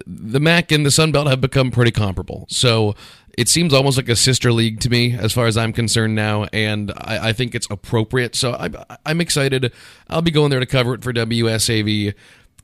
the 0.05 0.39
MAC 0.39 0.71
and 0.71 0.85
the 0.85 0.91
Sun 0.91 1.11
Belt 1.11 1.27
have 1.27 1.41
become 1.41 1.71
pretty 1.71 1.91
comparable. 1.91 2.45
So 2.49 2.95
it 3.37 3.49
seems 3.49 3.73
almost 3.73 3.97
like 3.97 4.09
a 4.09 4.15
sister 4.15 4.51
league 4.51 4.79
to 4.81 4.89
me, 4.89 5.13
as 5.13 5.33
far 5.33 5.47
as 5.47 5.57
I'm 5.57 5.73
concerned 5.73 6.15
now, 6.15 6.45
and 6.53 6.91
I, 6.97 7.29
I 7.29 7.33
think 7.33 7.55
it's 7.55 7.67
appropriate. 7.69 8.35
So 8.35 8.53
I, 8.53 8.69
I'm 9.05 9.21
excited. 9.21 9.71
I'll 10.09 10.21
be 10.21 10.31
going 10.31 10.51
there 10.51 10.59
to 10.59 10.65
cover 10.65 10.93
it 10.93 11.03
for 11.03 11.13
WSAV. 11.13 12.13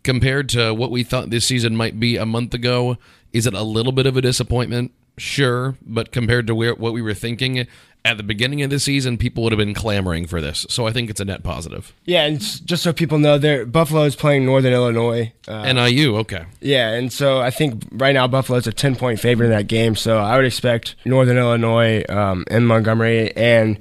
Compared 0.03 0.49
to 0.49 0.73
what 0.73 0.91
we 0.91 1.03
thought 1.03 1.29
this 1.29 1.45
season 1.45 1.75
might 1.75 1.99
be 1.99 2.15
a 2.15 2.25
month 2.25 2.53
ago, 2.53 2.97
is 3.33 3.45
it 3.45 3.53
a 3.53 3.63
little 3.63 3.91
bit 3.91 4.05
of 4.05 4.17
a 4.17 4.21
disappointment? 4.21 4.91
Sure, 5.17 5.75
but 5.85 6.11
compared 6.11 6.47
to 6.47 6.55
where 6.55 6.73
what 6.73 6.93
we 6.93 7.01
were 7.01 7.13
thinking 7.13 7.67
at 8.05 8.15
the 8.17 8.23
beginning 8.23 8.61
of 8.61 8.69
the 8.69 8.79
season, 8.79 9.17
people 9.17 9.43
would 9.43 9.51
have 9.51 9.57
been 9.57 9.73
clamoring 9.73 10.25
for 10.25 10.39
this. 10.39 10.65
So 10.69 10.87
I 10.87 10.91
think 10.91 11.09
it's 11.09 11.19
a 11.19 11.25
net 11.25 11.43
positive. 11.43 11.93
Yeah, 12.05 12.25
and 12.25 12.39
just 12.39 12.83
so 12.83 12.93
people 12.93 13.17
know, 13.17 13.37
there 13.37 13.65
Buffalo 13.65 14.03
is 14.03 14.15
playing 14.15 14.45
Northern 14.45 14.73
Illinois. 14.73 15.33
Uh, 15.47 15.71
NIU, 15.73 16.15
okay. 16.17 16.45
yeah, 16.61 16.91
and 16.91 17.11
so 17.11 17.41
I 17.41 17.49
think 17.49 17.83
right 17.91 18.13
now 18.13 18.27
Buffalo's 18.27 18.67
a 18.67 18.71
ten 18.71 18.95
point 18.95 19.19
favorite 19.19 19.47
in 19.47 19.51
that 19.51 19.67
game. 19.67 19.95
So 19.95 20.17
I 20.17 20.37
would 20.37 20.45
expect 20.45 20.95
Northern 21.05 21.37
Illinois 21.37 22.03
um, 22.07 22.45
and 22.49 22.67
Montgomery. 22.67 23.35
And 23.35 23.79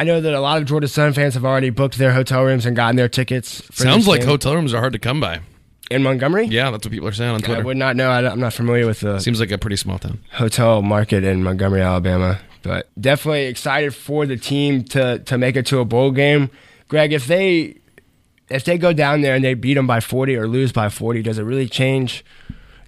I 0.00 0.04
know 0.04 0.18
that 0.18 0.32
a 0.32 0.40
lot 0.40 0.56
of 0.56 0.64
Georgia 0.64 0.88
Sun 0.88 1.12
fans 1.12 1.34
have 1.34 1.44
already 1.44 1.68
booked 1.68 1.98
their 1.98 2.14
hotel 2.14 2.42
rooms 2.42 2.64
and 2.64 2.74
gotten 2.74 2.96
their 2.96 3.06
tickets. 3.06 3.60
For 3.66 3.82
Sounds 3.82 4.08
like 4.08 4.20
game. 4.20 4.30
hotel 4.30 4.54
rooms 4.54 4.72
are 4.72 4.80
hard 4.80 4.94
to 4.94 4.98
come 4.98 5.20
by. 5.20 5.40
in 5.90 6.02
Montgomery. 6.02 6.46
Yeah, 6.46 6.70
that's 6.70 6.86
what 6.86 6.90
people 6.90 7.06
are 7.06 7.12
saying 7.12 7.34
on 7.34 7.40
Twitter. 7.42 7.60
I 7.60 7.64
would 7.64 7.76
not 7.76 7.96
know. 7.96 8.08
I, 8.10 8.32
am 8.32 8.40
not 8.40 8.54
familiar 8.54 8.86
with 8.86 9.00
the 9.00 9.18
Seems 9.20 9.40
like 9.40 9.50
a 9.50 9.58
pretty 9.58 9.76
small 9.76 9.98
town. 9.98 10.20
hotel 10.32 10.80
market 10.80 11.22
in 11.22 11.42
Montgomery, 11.42 11.82
Alabama. 11.82 12.40
But 12.62 12.88
definitely 12.98 13.44
excited 13.44 13.94
for 13.94 14.24
the 14.24 14.38
team 14.38 14.84
to 14.84 15.18
to 15.18 15.36
make 15.36 15.56
it 15.56 15.66
to 15.66 15.80
a 15.80 15.84
bowl 15.84 16.12
game. 16.12 16.48
Greg, 16.88 17.12
if 17.12 17.26
they 17.26 17.76
if 18.48 18.64
they 18.64 18.78
go 18.78 18.94
down 18.94 19.20
there 19.20 19.34
and 19.34 19.44
they 19.44 19.52
beat 19.52 19.74
them 19.74 19.86
by 19.86 20.00
40 20.00 20.34
or 20.34 20.48
lose 20.48 20.72
by 20.72 20.88
40, 20.88 21.20
does 21.20 21.38
it 21.38 21.42
really 21.42 21.68
change 21.68 22.24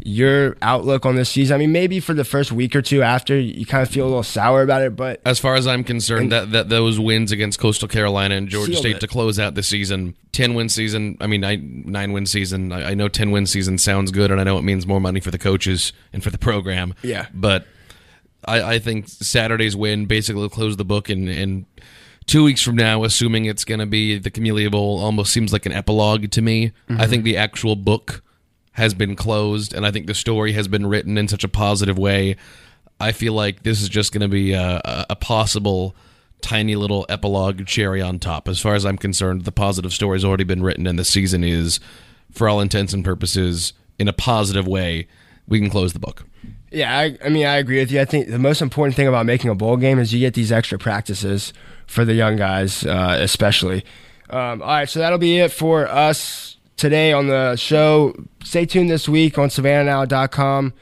your 0.05 0.57
outlook 0.63 1.07
on 1.07 1.17
this 1.17 1.31
season? 1.31 1.55
I 1.55 1.59
mean, 1.59 1.73
maybe 1.73 2.01
for 2.01 2.15
the 2.15 2.25
first 2.25 2.53
week 2.53 2.75
or 2.75 2.83
two 2.83 3.03
after, 3.03 3.39
you 3.39 3.67
kind 3.67 3.83
of 3.83 3.89
feel 3.89 4.05
a 4.05 4.09
little 4.09 4.23
sour 4.23 4.63
about 4.63 4.83
it, 4.83 4.97
but 4.97 5.21
As 5.25 5.39
far 5.39 5.55
as 5.55 5.67
I'm 5.67 5.85
concerned, 5.85 6.33
that, 6.33 6.53
that 6.53 6.69
those 6.69 6.99
wins 6.99 7.33
against 7.33 7.59
Coastal 7.59 7.89
Carolina 7.89 8.35
and 8.35 8.49
Georgia 8.49 8.75
State 8.75 8.97
it. 8.97 9.01
to 9.01 9.07
close 9.07 9.39
out 9.39 9.55
the 9.55 9.63
season, 9.63 10.15
ten 10.33 10.55
win 10.55 10.69
season. 10.69 11.17
I 11.21 11.27
mean, 11.27 11.41
nine 11.41 11.85
nine 11.87 12.13
win 12.13 12.27
season. 12.27 12.73
I, 12.73 12.91
I 12.91 12.95
know 12.95 13.09
ten 13.09 13.31
win 13.31 13.47
season 13.47 13.79
sounds 13.79 14.11
good, 14.11 14.31
and 14.31 14.41
I 14.41 14.45
know 14.45 14.59
it 14.59 14.63
means 14.63 14.87
more 14.87 15.01
money 15.01 15.21
for 15.21 15.31
the 15.31 15.39
coaches 15.39 15.93
and 16.13 16.23
for 16.23 16.31
the 16.31 16.39
program. 16.39 16.95
Yeah. 17.03 17.27
but 17.33 17.67
I, 18.45 18.75
I 18.75 18.79
think 18.79 19.09
Saturday's 19.09 19.77
win 19.77 20.07
basically 20.07 20.49
closed 20.49 20.79
the 20.79 20.85
book, 20.85 21.09
and 21.09 21.29
and 21.29 21.67
two 22.27 22.45
weeks 22.45 22.63
from 22.63 22.77
now, 22.77 23.05
assuming 23.05 23.45
it's 23.45 23.65
going 23.65 23.81
to 23.81 23.87
be 23.87 24.19
the 24.19 24.31
Camellia 24.31 24.71
Bowl, 24.71 24.99
almost 25.01 25.33
seems 25.33 25.53
like 25.53 25.67
an 25.67 25.73
epilogue 25.73 26.31
to 26.31 26.43
me. 26.43 26.73
I 26.89 26.93
mm-hmm. 26.93 27.11
think 27.11 27.25
the 27.25 27.37
actual 27.37 27.77
book 27.77 28.23
has 28.73 28.95
been 28.95 29.17
closed, 29.17 29.75
and 29.75 29.87
I 29.87 29.91
think 29.91 30.07
the 30.07 30.15
story 30.15 30.53
has 30.53 30.69
been 30.69 30.87
written 30.87 31.19
in 31.19 31.29
such 31.29 31.45
a 31.45 31.49
positive 31.49 31.99
way. 31.99 32.37
I 32.99 33.13
feel 33.13 33.35
like 33.35 33.63
this 33.63 33.83
is 33.83 33.89
just 33.89 34.13
going 34.13 34.23
to 34.23 34.29
be 34.29 34.53
a, 34.53 34.81
a, 35.11 35.17
possible 35.17 35.95
tiny 36.41 36.77
little 36.77 37.05
epilogue 37.09 37.67
cherry 37.67 38.01
on 38.01 38.19
top. 38.19 38.49
As 38.49 38.61
far 38.61 38.75
as 38.75 38.87
I'm 38.87 38.97
concerned, 38.97 39.45
the 39.45 39.53
positive 39.53 39.93
story 39.93 40.17
has 40.17 40.25
already 40.25 40.45
been 40.45 40.63
written, 40.63 40.87
and 40.87 40.99
the 40.99 41.05
season 41.05 41.45
is, 41.45 41.81
for 42.31 42.49
all 42.49 42.61
intents 42.61 42.93
and 42.93 43.05
purposes, 43.05 43.73
in 43.99 44.09
a 44.09 44.13
positive 44.13 44.67
way. 44.67 45.07
We 45.49 45.59
can 45.59 45.69
close 45.69 45.93
the 45.93 45.99
book. 45.99 46.25
Yeah, 46.71 46.97
I, 46.97 47.19
I 47.25 47.29
mean, 47.29 47.45
I 47.45 47.57
agree 47.57 47.79
with 47.79 47.91
you. 47.91 48.01
I 48.01 48.05
think 48.05 48.29
the 48.29 48.39
most 48.39 48.63
important 48.63 48.97
thing 48.97 49.07
about 49.07 49.27
making 49.27 49.51
a 49.51 49.55
bowl 49.55 49.77
game 49.77 49.99
is 49.99 50.15
you 50.15 50.21
get 50.21 50.35
these 50.35 50.51
extra 50.51 50.79
practices 50.79 51.53
for 51.87 52.05
the 52.05 52.15
young 52.15 52.37
guys, 52.37 52.87
uh, 52.87 53.17
especially. 53.21 53.85
Um, 54.31 54.63
all 54.63 54.69
right, 54.69 54.89
so 54.89 55.01
that'll 55.01 55.19
be 55.19 55.39
it 55.39 55.53
for 55.53 55.87
us 55.87 56.52
today 56.83 57.13
on 57.13 57.29
the 57.29 57.55
show. 57.55 58.13
Stay 58.43 58.67
tuned 58.67 58.91
this 58.91 59.09
week 59.09 59.39
on 59.39 59.51
savannahnow.com 59.51 60.73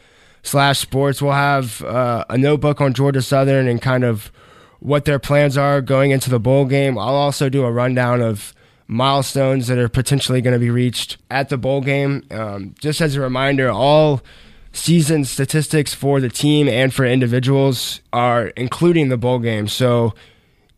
slash 0.42 0.78
sports. 0.78 1.20
We'll 1.20 1.32
have 1.32 1.82
uh, 1.82 2.24
a 2.30 2.38
notebook 2.38 2.80
on 2.80 2.94
Georgia 2.94 3.20
Southern 3.20 3.68
and 3.68 3.82
kind 3.82 4.02
of 4.02 4.32
what 4.78 5.04
their 5.04 5.18
plans 5.18 5.58
are 5.58 5.82
going 5.82 6.10
into 6.10 6.30
the 6.30 6.40
bowl 6.40 6.64
game. 6.64 6.96
I'll 6.96 7.14
also 7.14 7.50
do 7.50 7.66
a 7.66 7.70
rundown 7.70 8.22
of 8.22 8.54
milestones 8.86 9.66
that 9.66 9.76
are 9.76 9.90
potentially 9.90 10.40
going 10.40 10.54
to 10.54 10.58
be 10.58 10.70
reached 10.70 11.18
at 11.30 11.50
the 11.50 11.58
bowl 11.58 11.82
game. 11.82 12.24
Um, 12.30 12.74
just 12.80 13.02
as 13.02 13.14
a 13.14 13.20
reminder, 13.20 13.68
all 13.68 14.22
season 14.72 15.26
statistics 15.26 15.92
for 15.92 16.18
the 16.18 16.30
team 16.30 16.66
and 16.66 16.94
for 16.94 17.04
individuals 17.04 18.00
are 18.10 18.46
including 18.56 19.10
the 19.10 19.18
bowl 19.18 19.38
game. 19.38 19.68
So 19.68 20.14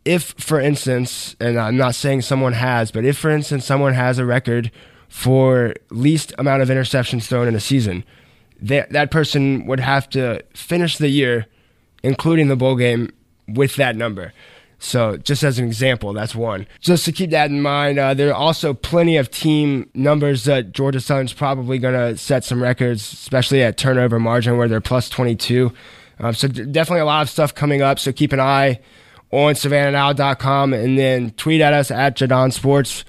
if, 0.04 0.34
for 0.36 0.60
instance, 0.60 1.36
and 1.38 1.60
I'm 1.60 1.76
not 1.76 1.94
saying 1.94 2.22
someone 2.22 2.54
has, 2.54 2.90
but 2.90 3.04
if, 3.04 3.16
for 3.16 3.30
instance, 3.30 3.64
someone 3.64 3.94
has 3.94 4.18
a 4.18 4.24
record 4.24 4.72
for 5.12 5.74
least 5.90 6.32
amount 6.38 6.62
of 6.62 6.70
interceptions 6.70 7.26
thrown 7.26 7.46
in 7.46 7.54
a 7.54 7.60
season, 7.60 8.02
that 8.62 8.90
that 8.92 9.10
person 9.10 9.66
would 9.66 9.78
have 9.78 10.08
to 10.08 10.42
finish 10.54 10.96
the 10.96 11.10
year, 11.10 11.46
including 12.02 12.48
the 12.48 12.56
bowl 12.56 12.76
game, 12.76 13.12
with 13.46 13.76
that 13.76 13.94
number. 13.94 14.32
So, 14.78 15.18
just 15.18 15.42
as 15.42 15.58
an 15.58 15.66
example, 15.66 16.14
that's 16.14 16.34
one. 16.34 16.66
Just 16.80 17.04
to 17.04 17.12
keep 17.12 17.28
that 17.28 17.50
in 17.50 17.60
mind, 17.60 17.98
uh, 17.98 18.14
there 18.14 18.30
are 18.30 18.34
also 18.34 18.72
plenty 18.72 19.18
of 19.18 19.30
team 19.30 19.90
numbers 19.92 20.44
that 20.44 20.72
Georgia 20.72 20.98
Southern's 20.98 21.34
probably 21.34 21.78
going 21.78 21.94
to 21.94 22.16
set 22.16 22.42
some 22.42 22.62
records, 22.62 23.12
especially 23.12 23.62
at 23.62 23.76
turnover 23.76 24.18
margin 24.18 24.56
where 24.56 24.66
they're 24.66 24.80
plus 24.80 25.10
22. 25.10 25.72
Um, 26.20 26.32
so, 26.32 26.48
definitely 26.48 27.00
a 27.00 27.04
lot 27.04 27.20
of 27.20 27.28
stuff 27.28 27.54
coming 27.54 27.82
up. 27.82 27.98
So, 27.98 28.12
keep 28.12 28.32
an 28.32 28.40
eye 28.40 28.80
on 29.30 29.54
savannahnow.com 29.54 30.72
and 30.72 30.98
then 30.98 31.32
tweet 31.32 31.60
at 31.60 31.74
us 31.74 31.90
at 31.90 32.16
Jaudon 32.16 32.50
Sports 32.50 33.04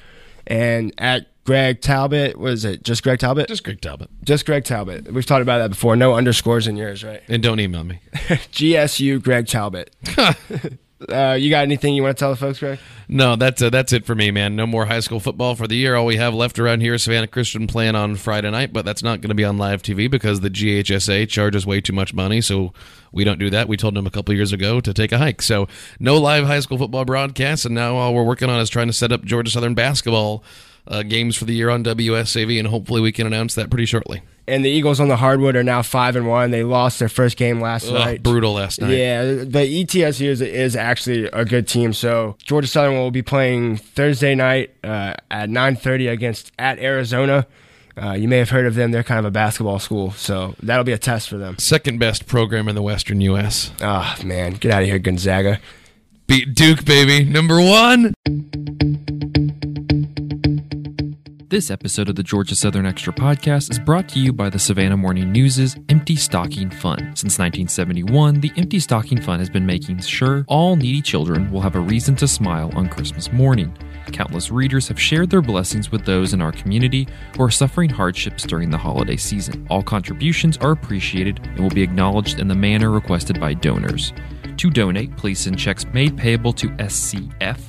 and 0.46 0.94
at 0.98 1.33
Greg 1.46 1.82
Talbott. 1.82 2.38
Was 2.38 2.64
it 2.64 2.84
just 2.84 3.04
Greg 3.04 3.20
Talbott? 3.20 3.48
Just 3.48 3.64
Greg 3.64 3.82
Talbott. 3.82 4.10
Just 4.24 4.46
Greg 4.46 4.64
Talbott. 4.64 5.12
We've 5.12 5.26
talked 5.26 5.42
about 5.42 5.60
that 5.60 5.70
before. 5.70 5.96
No 5.96 6.16
underscores 6.16 6.68
in 6.68 6.78
yours, 6.78 7.04
right? 7.04 7.22
And 7.28 7.44
don't 7.44 7.60
email 7.60 7.84
me. 7.84 8.00
GSU 8.14 9.22
Greg 9.22 9.48
Talbott. 9.48 9.94
uh, 11.10 11.38
you 11.38 11.50
got 11.50 11.64
anything 11.64 11.96
you 11.96 12.04
want 12.04 12.18
to 12.18 12.20
tell 12.20 12.30
the 12.30 12.38
folks, 12.38 12.60
Greg? 12.60 12.80
No, 13.10 13.36
that's 13.36 13.62
uh, 13.62 13.70
that's 13.70 13.92
it 13.92 14.06
for 14.06 14.16
me, 14.16 14.32
man. 14.32 14.56
No 14.56 14.66
more 14.66 14.86
high 14.86 15.02
school 15.02 15.20
football 15.20 15.56
for 15.56 15.68
the 15.68 15.76
year. 15.76 15.96
All 15.96 16.06
we 16.06 16.16
have 16.16 16.34
left 16.34 16.60
around 16.60 16.80
here 16.80 16.94
is 16.94 17.04
Savannah 17.04 17.28
Christian 17.28 17.68
playing 17.68 17.96
on 17.96 18.16
Friday 18.16 18.50
night, 18.50 18.72
but 18.72 18.86
that's 18.86 19.04
not 19.04 19.20
going 19.20 19.30
to 19.30 19.36
be 19.36 19.44
on 19.44 19.58
live 19.58 19.82
TV 19.82 20.10
because 20.10 20.40
the 20.40 20.50
GHSA 20.50 21.28
charges 21.28 21.66
way 21.66 21.82
too 21.82 21.94
much 21.94 22.14
money. 22.14 22.40
So 22.40 22.72
we 23.12 23.26
don't 23.26 23.40
do 23.40 23.50
that. 23.50 23.68
We 23.68 23.76
told 23.76 23.96
them 23.96 24.08
a 24.08 24.12
couple 24.12 24.34
years 24.34 24.54
ago 24.54 24.80
to 24.80 24.94
take 24.94 25.12
a 25.12 25.18
hike. 25.18 25.42
So 25.42 25.68
no 26.00 26.18
live 26.18 26.46
high 26.46 26.62
school 26.62 26.78
football 26.78 27.04
broadcasts, 27.04 27.66
and 27.66 27.76
now 27.76 27.96
all 27.96 28.14
we're 28.14 28.24
working 28.24 28.50
on 28.50 28.62
is 28.62 28.70
trying 28.70 28.88
to 28.88 28.94
set 28.94 29.12
up 29.12 29.26
Georgia 29.26 29.52
Southern 29.52 29.74
basketball 29.74 30.42
uh, 30.88 31.04
games 31.04 31.36
for 31.36 31.46
the 31.46 31.54
year 31.54 31.70
on 31.70 31.84
WSAV, 31.84 32.60
and 32.60 32.68
hopefully 32.68 33.02
we 33.02 33.12
can 33.12 33.26
announce 33.28 33.56
that 33.56 33.70
pretty 33.70 33.86
shortly. 33.86 34.22
And 34.46 34.66
the 34.66 34.70
Eagles 34.70 35.00
on 35.00 35.08
the 35.08 35.16
hardwood 35.16 35.56
are 35.56 35.64
now 35.64 35.82
five 35.82 36.18
and 36.18 36.28
one. 36.28 36.52
They 36.52 36.64
lost 36.64 37.00
their 37.00 37.08
first 37.08 37.38
game 37.38 37.62
last 37.62 37.88
Ugh, 37.88 37.94
night. 37.94 38.24
brutal 38.24 38.54
last 38.54 38.82
night. 38.82 38.92
Yeah, 38.92 39.24
the 39.24 39.86
ETSU 39.86 40.26
is, 40.26 40.42
is 40.42 40.76
actually 40.76 41.26
a 41.28 41.46
good 41.46 41.66
team. 41.66 41.94
So 41.94 42.36
Georgia 42.44 42.68
Southern 42.68 42.96
will 42.96 43.10
be 43.12 43.22
playing 43.22 43.78
Thursday 43.78 44.36
night 44.36 44.72
uh, 44.84 45.14
at 45.32 45.50
9:30 45.50 46.12
against 46.12 46.52
at 46.60 46.78
Arizona. 46.80 47.48
Uh, 47.96 48.14
you 48.14 48.28
may 48.28 48.38
have 48.40 48.50
heard 48.50 48.66
of 48.66 48.76
them. 48.76 48.92
They're 48.92 49.04
kind 49.04 49.20
of 49.20 49.26
a 49.26 49.32
basketball 49.32 49.80
school, 49.80 50.12
so 50.12 50.56
that'll 50.62 50.84
be 50.84 50.92
a 50.92 50.98
test 50.98 51.30
for 51.30 51.38
them. 51.38 51.58
Second 51.60 52.00
best 52.00 52.26
program 52.26 52.68
in 52.68 52.76
the 52.76 52.82
Western 52.82 53.22
U.S. 53.22 53.72
Ah, 53.82 54.18
man, 54.26 54.54
get 54.54 54.72
out 54.72 54.82
of 54.82 54.90
here, 54.90 55.00
Gonzaga. 55.00 55.60
Beat 56.28 56.54
Duke, 56.56 56.84
baby. 56.86 57.24
Number 57.24 57.62
one. 57.62 58.14
This 61.54 61.70
episode 61.70 62.10
of 62.10 62.16
the 62.16 62.24
Georgia 62.24 62.56
Southern 62.56 62.88
Extra 62.88 63.14
podcast 63.14 63.70
is 63.70 63.78
brought 63.78 64.10
to 64.10 64.20
you 64.20 64.34
by 64.34 64.50
the 64.50 64.58
Savannah 64.58 64.98
Morning 64.98 65.32
News' 65.32 65.76
Empty 65.88 66.16
Stocking 66.16 66.72
Fund. 66.72 67.02
Since 67.16 67.38
1971, 67.38 68.40
the 68.40 68.52
Empty 68.58 68.80
Stocking 68.80 69.22
Fund 69.22 69.40
has 69.40 69.52
been 69.52 69.64
making 69.64 70.00
sure 70.00 70.46
all 70.48 70.76
needy 70.76 71.00
children 71.00 71.52
will 71.52 71.62
have 71.62 71.76
a 71.76 71.80
reason 71.80 72.16
to 72.16 72.28
smile 72.28 72.72
on 72.76 72.90
Christmas 72.90 73.32
morning. 73.32 73.72
Countless 74.08 74.50
readers 74.50 74.88
have 74.88 75.00
shared 75.00 75.30
their 75.30 75.44
blessings 75.44 75.92
with 75.92 76.04
those 76.06 76.34
in 76.34 76.42
our 76.42 76.54
community 76.54 77.08
who 77.38 77.44
are 77.44 77.52
suffering 77.52 77.92
hardships 77.92 78.48
during 78.48 78.72
the 78.72 78.78
holiday 78.80 79.16
season. 79.16 79.68
All 79.70 79.84
contributions 79.84 80.58
are 80.58 80.72
appreciated 80.72 81.40
and 81.44 81.60
will 81.60 81.70
be 81.70 81.84
acknowledged 81.84 82.40
in 82.40 82.48
the 82.48 82.56
manner 82.56 82.90
requested 82.90 83.40
by 83.40 83.54
donors. 83.54 84.12
To 84.58 84.72
donate, 84.72 85.16
please 85.18 85.38
send 85.38 85.60
checks 85.60 85.86
made 85.94 86.18
payable 86.18 86.54
to 86.54 86.70
SCF 86.70 87.60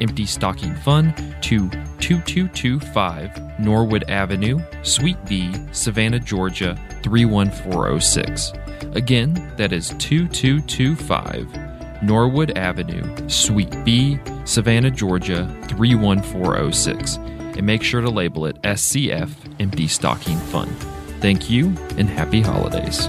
Empty 0.00 0.26
Stocking 0.26 0.74
Fund 0.76 1.14
to 1.42 1.68
2225 2.00 3.60
Norwood 3.60 4.08
Avenue, 4.08 4.60
Suite 4.82 5.22
B, 5.26 5.52
Savannah, 5.72 6.20
Georgia 6.20 6.78
31406. 7.02 8.52
Again, 8.94 9.52
that 9.56 9.72
is 9.72 9.90
2225 9.98 12.02
Norwood 12.02 12.56
Avenue, 12.56 13.28
Suite 13.28 13.84
B, 13.84 14.18
Savannah, 14.44 14.90
Georgia 14.90 15.46
31406. 15.68 17.16
And 17.16 17.64
make 17.64 17.82
sure 17.82 18.02
to 18.02 18.10
label 18.10 18.46
it 18.46 18.60
SCF 18.62 19.30
Empty 19.58 19.88
Stocking 19.88 20.38
Fund. 20.38 20.76
Thank 21.20 21.48
you 21.48 21.68
and 21.96 22.08
happy 22.08 22.42
holidays. 22.42 23.08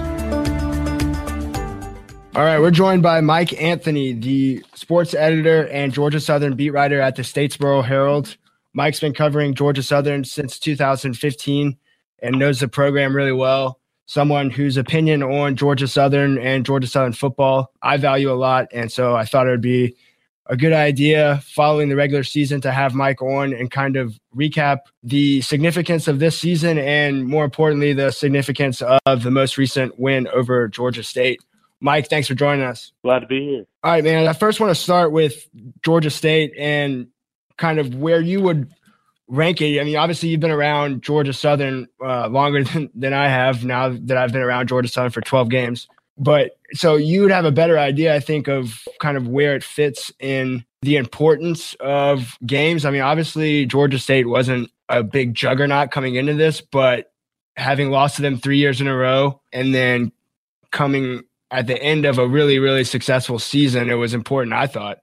All 2.38 2.44
right, 2.44 2.60
we're 2.60 2.70
joined 2.70 3.02
by 3.02 3.20
Mike 3.20 3.60
Anthony, 3.60 4.12
the 4.12 4.64
sports 4.72 5.12
editor 5.12 5.66
and 5.66 5.92
Georgia 5.92 6.20
Southern 6.20 6.54
beat 6.54 6.70
writer 6.70 7.00
at 7.00 7.16
the 7.16 7.22
Statesboro 7.22 7.84
Herald. 7.84 8.36
Mike's 8.72 9.00
been 9.00 9.12
covering 9.12 9.56
Georgia 9.56 9.82
Southern 9.82 10.22
since 10.22 10.60
2015. 10.60 11.76
and 12.20 12.38
knows 12.38 12.60
the 12.60 12.68
program 12.68 13.16
really 13.16 13.32
well. 13.32 13.80
Someone 14.06 14.50
whose 14.50 14.76
opinion 14.76 15.24
on 15.24 15.56
Georgia 15.56 15.88
Southern 15.88 16.38
and 16.38 16.64
Georgia 16.64 16.86
Southern 16.86 17.12
football 17.12 17.72
I 17.82 17.96
value 17.96 18.30
a 18.30 18.38
lot. 18.38 18.68
And 18.72 18.92
so 18.92 19.16
I 19.16 19.24
thought 19.24 19.48
it 19.48 19.50
would 19.50 19.60
be 19.60 19.96
a 20.46 20.56
good 20.56 20.72
idea 20.72 21.42
following 21.44 21.88
the 21.88 21.96
regular 21.96 22.22
season 22.22 22.60
to 22.60 22.70
have 22.70 22.94
Mike 22.94 23.20
on 23.20 23.52
and 23.52 23.68
kind 23.68 23.96
of 23.96 24.16
recap 24.32 24.82
the 25.02 25.40
significance 25.40 26.06
of 26.06 26.20
this 26.20 26.38
season 26.38 26.78
and 26.78 27.26
more 27.26 27.44
importantly, 27.44 27.94
the 27.94 28.12
significance 28.12 28.80
of 28.80 29.24
the 29.24 29.32
most 29.32 29.58
recent 29.58 29.98
win 29.98 30.28
over 30.28 30.68
Georgia 30.68 31.02
State. 31.02 31.40
Mike, 31.80 32.08
thanks 32.08 32.26
for 32.26 32.34
joining 32.34 32.64
us. 32.64 32.92
Glad 33.04 33.20
to 33.20 33.26
be 33.26 33.40
here. 33.40 33.66
All 33.84 33.92
right, 33.92 34.02
man. 34.02 34.26
I 34.26 34.32
first 34.32 34.60
want 34.60 34.70
to 34.70 34.74
start 34.74 35.12
with 35.12 35.48
Georgia 35.84 36.10
State 36.10 36.52
and 36.58 37.08
kind 37.56 37.78
of 37.78 37.94
where 37.94 38.20
you 38.20 38.40
would 38.40 38.70
rank 39.28 39.60
it. 39.60 39.80
I 39.80 39.84
mean, 39.84 39.96
obviously, 39.96 40.30
you've 40.30 40.40
been 40.40 40.50
around 40.50 41.02
Georgia 41.02 41.32
Southern 41.32 41.86
uh, 42.04 42.28
longer 42.28 42.64
than, 42.64 42.90
than 42.94 43.12
I 43.12 43.28
have 43.28 43.64
now 43.64 43.90
that 43.90 44.16
I've 44.16 44.32
been 44.32 44.42
around 44.42 44.68
Georgia 44.68 44.88
Southern 44.88 45.12
for 45.12 45.20
12 45.20 45.48
games. 45.48 45.88
But 46.16 46.58
so 46.72 46.96
you 46.96 47.22
would 47.22 47.30
have 47.30 47.44
a 47.44 47.52
better 47.52 47.78
idea, 47.78 48.14
I 48.14 48.20
think, 48.20 48.48
of 48.48 48.86
kind 49.00 49.16
of 49.16 49.28
where 49.28 49.54
it 49.54 49.62
fits 49.62 50.10
in 50.18 50.64
the 50.82 50.96
importance 50.96 51.74
of 51.78 52.36
games. 52.44 52.84
I 52.84 52.90
mean, 52.90 53.02
obviously, 53.02 53.66
Georgia 53.66 54.00
State 54.00 54.28
wasn't 54.28 54.70
a 54.88 55.04
big 55.04 55.34
juggernaut 55.34 55.92
coming 55.92 56.16
into 56.16 56.34
this, 56.34 56.60
but 56.60 57.12
having 57.56 57.90
lost 57.90 58.16
to 58.16 58.22
them 58.22 58.36
three 58.36 58.58
years 58.58 58.80
in 58.80 58.88
a 58.88 58.96
row 58.96 59.40
and 59.52 59.72
then 59.74 60.10
coming 60.70 61.22
at 61.50 61.66
the 61.66 61.80
end 61.82 62.04
of 62.04 62.18
a 62.18 62.26
really, 62.26 62.58
really 62.58 62.84
successful 62.84 63.38
season, 63.38 63.90
it 63.90 63.94
was 63.94 64.14
important, 64.14 64.52
I 64.52 64.66
thought, 64.66 64.98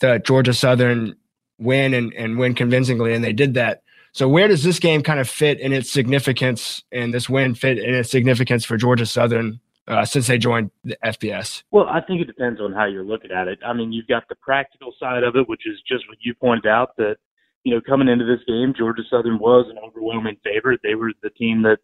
that 0.00 0.24
Georgia 0.24 0.54
Southern 0.54 1.16
win 1.58 1.94
and, 1.94 2.12
and 2.14 2.38
win 2.38 2.54
convincingly, 2.54 3.14
and 3.14 3.22
they 3.22 3.32
did 3.32 3.54
that. 3.54 3.82
So, 4.12 4.28
where 4.28 4.46
does 4.46 4.62
this 4.62 4.78
game 4.78 5.02
kind 5.02 5.18
of 5.18 5.28
fit 5.28 5.58
in 5.60 5.72
its 5.72 5.90
significance 5.90 6.82
and 6.92 7.12
this 7.12 7.28
win 7.28 7.54
fit 7.54 7.78
in 7.78 7.94
its 7.94 8.10
significance 8.10 8.64
for 8.64 8.76
Georgia 8.76 9.06
Southern 9.06 9.60
uh, 9.88 10.04
since 10.04 10.26
they 10.28 10.38
joined 10.38 10.70
the 10.84 10.96
FBS? 11.04 11.64
Well, 11.70 11.86
I 11.88 12.00
think 12.00 12.20
it 12.20 12.26
depends 12.26 12.60
on 12.60 12.72
how 12.72 12.86
you're 12.86 13.04
looking 13.04 13.32
at 13.32 13.48
it. 13.48 13.58
I 13.66 13.72
mean, 13.72 13.92
you've 13.92 14.06
got 14.06 14.28
the 14.28 14.36
practical 14.36 14.94
side 15.00 15.24
of 15.24 15.36
it, 15.36 15.48
which 15.48 15.66
is 15.66 15.80
just 15.86 16.08
what 16.08 16.18
you 16.20 16.34
pointed 16.34 16.66
out 16.66 16.96
that, 16.96 17.16
you 17.64 17.74
know, 17.74 17.80
coming 17.80 18.08
into 18.08 18.24
this 18.24 18.44
game, 18.46 18.72
Georgia 18.76 19.02
Southern 19.10 19.38
was 19.38 19.66
an 19.68 19.78
overwhelming 19.78 20.36
favorite. 20.44 20.80
They 20.82 20.94
were 20.94 21.12
the 21.22 21.30
team 21.30 21.62
that 21.62 21.78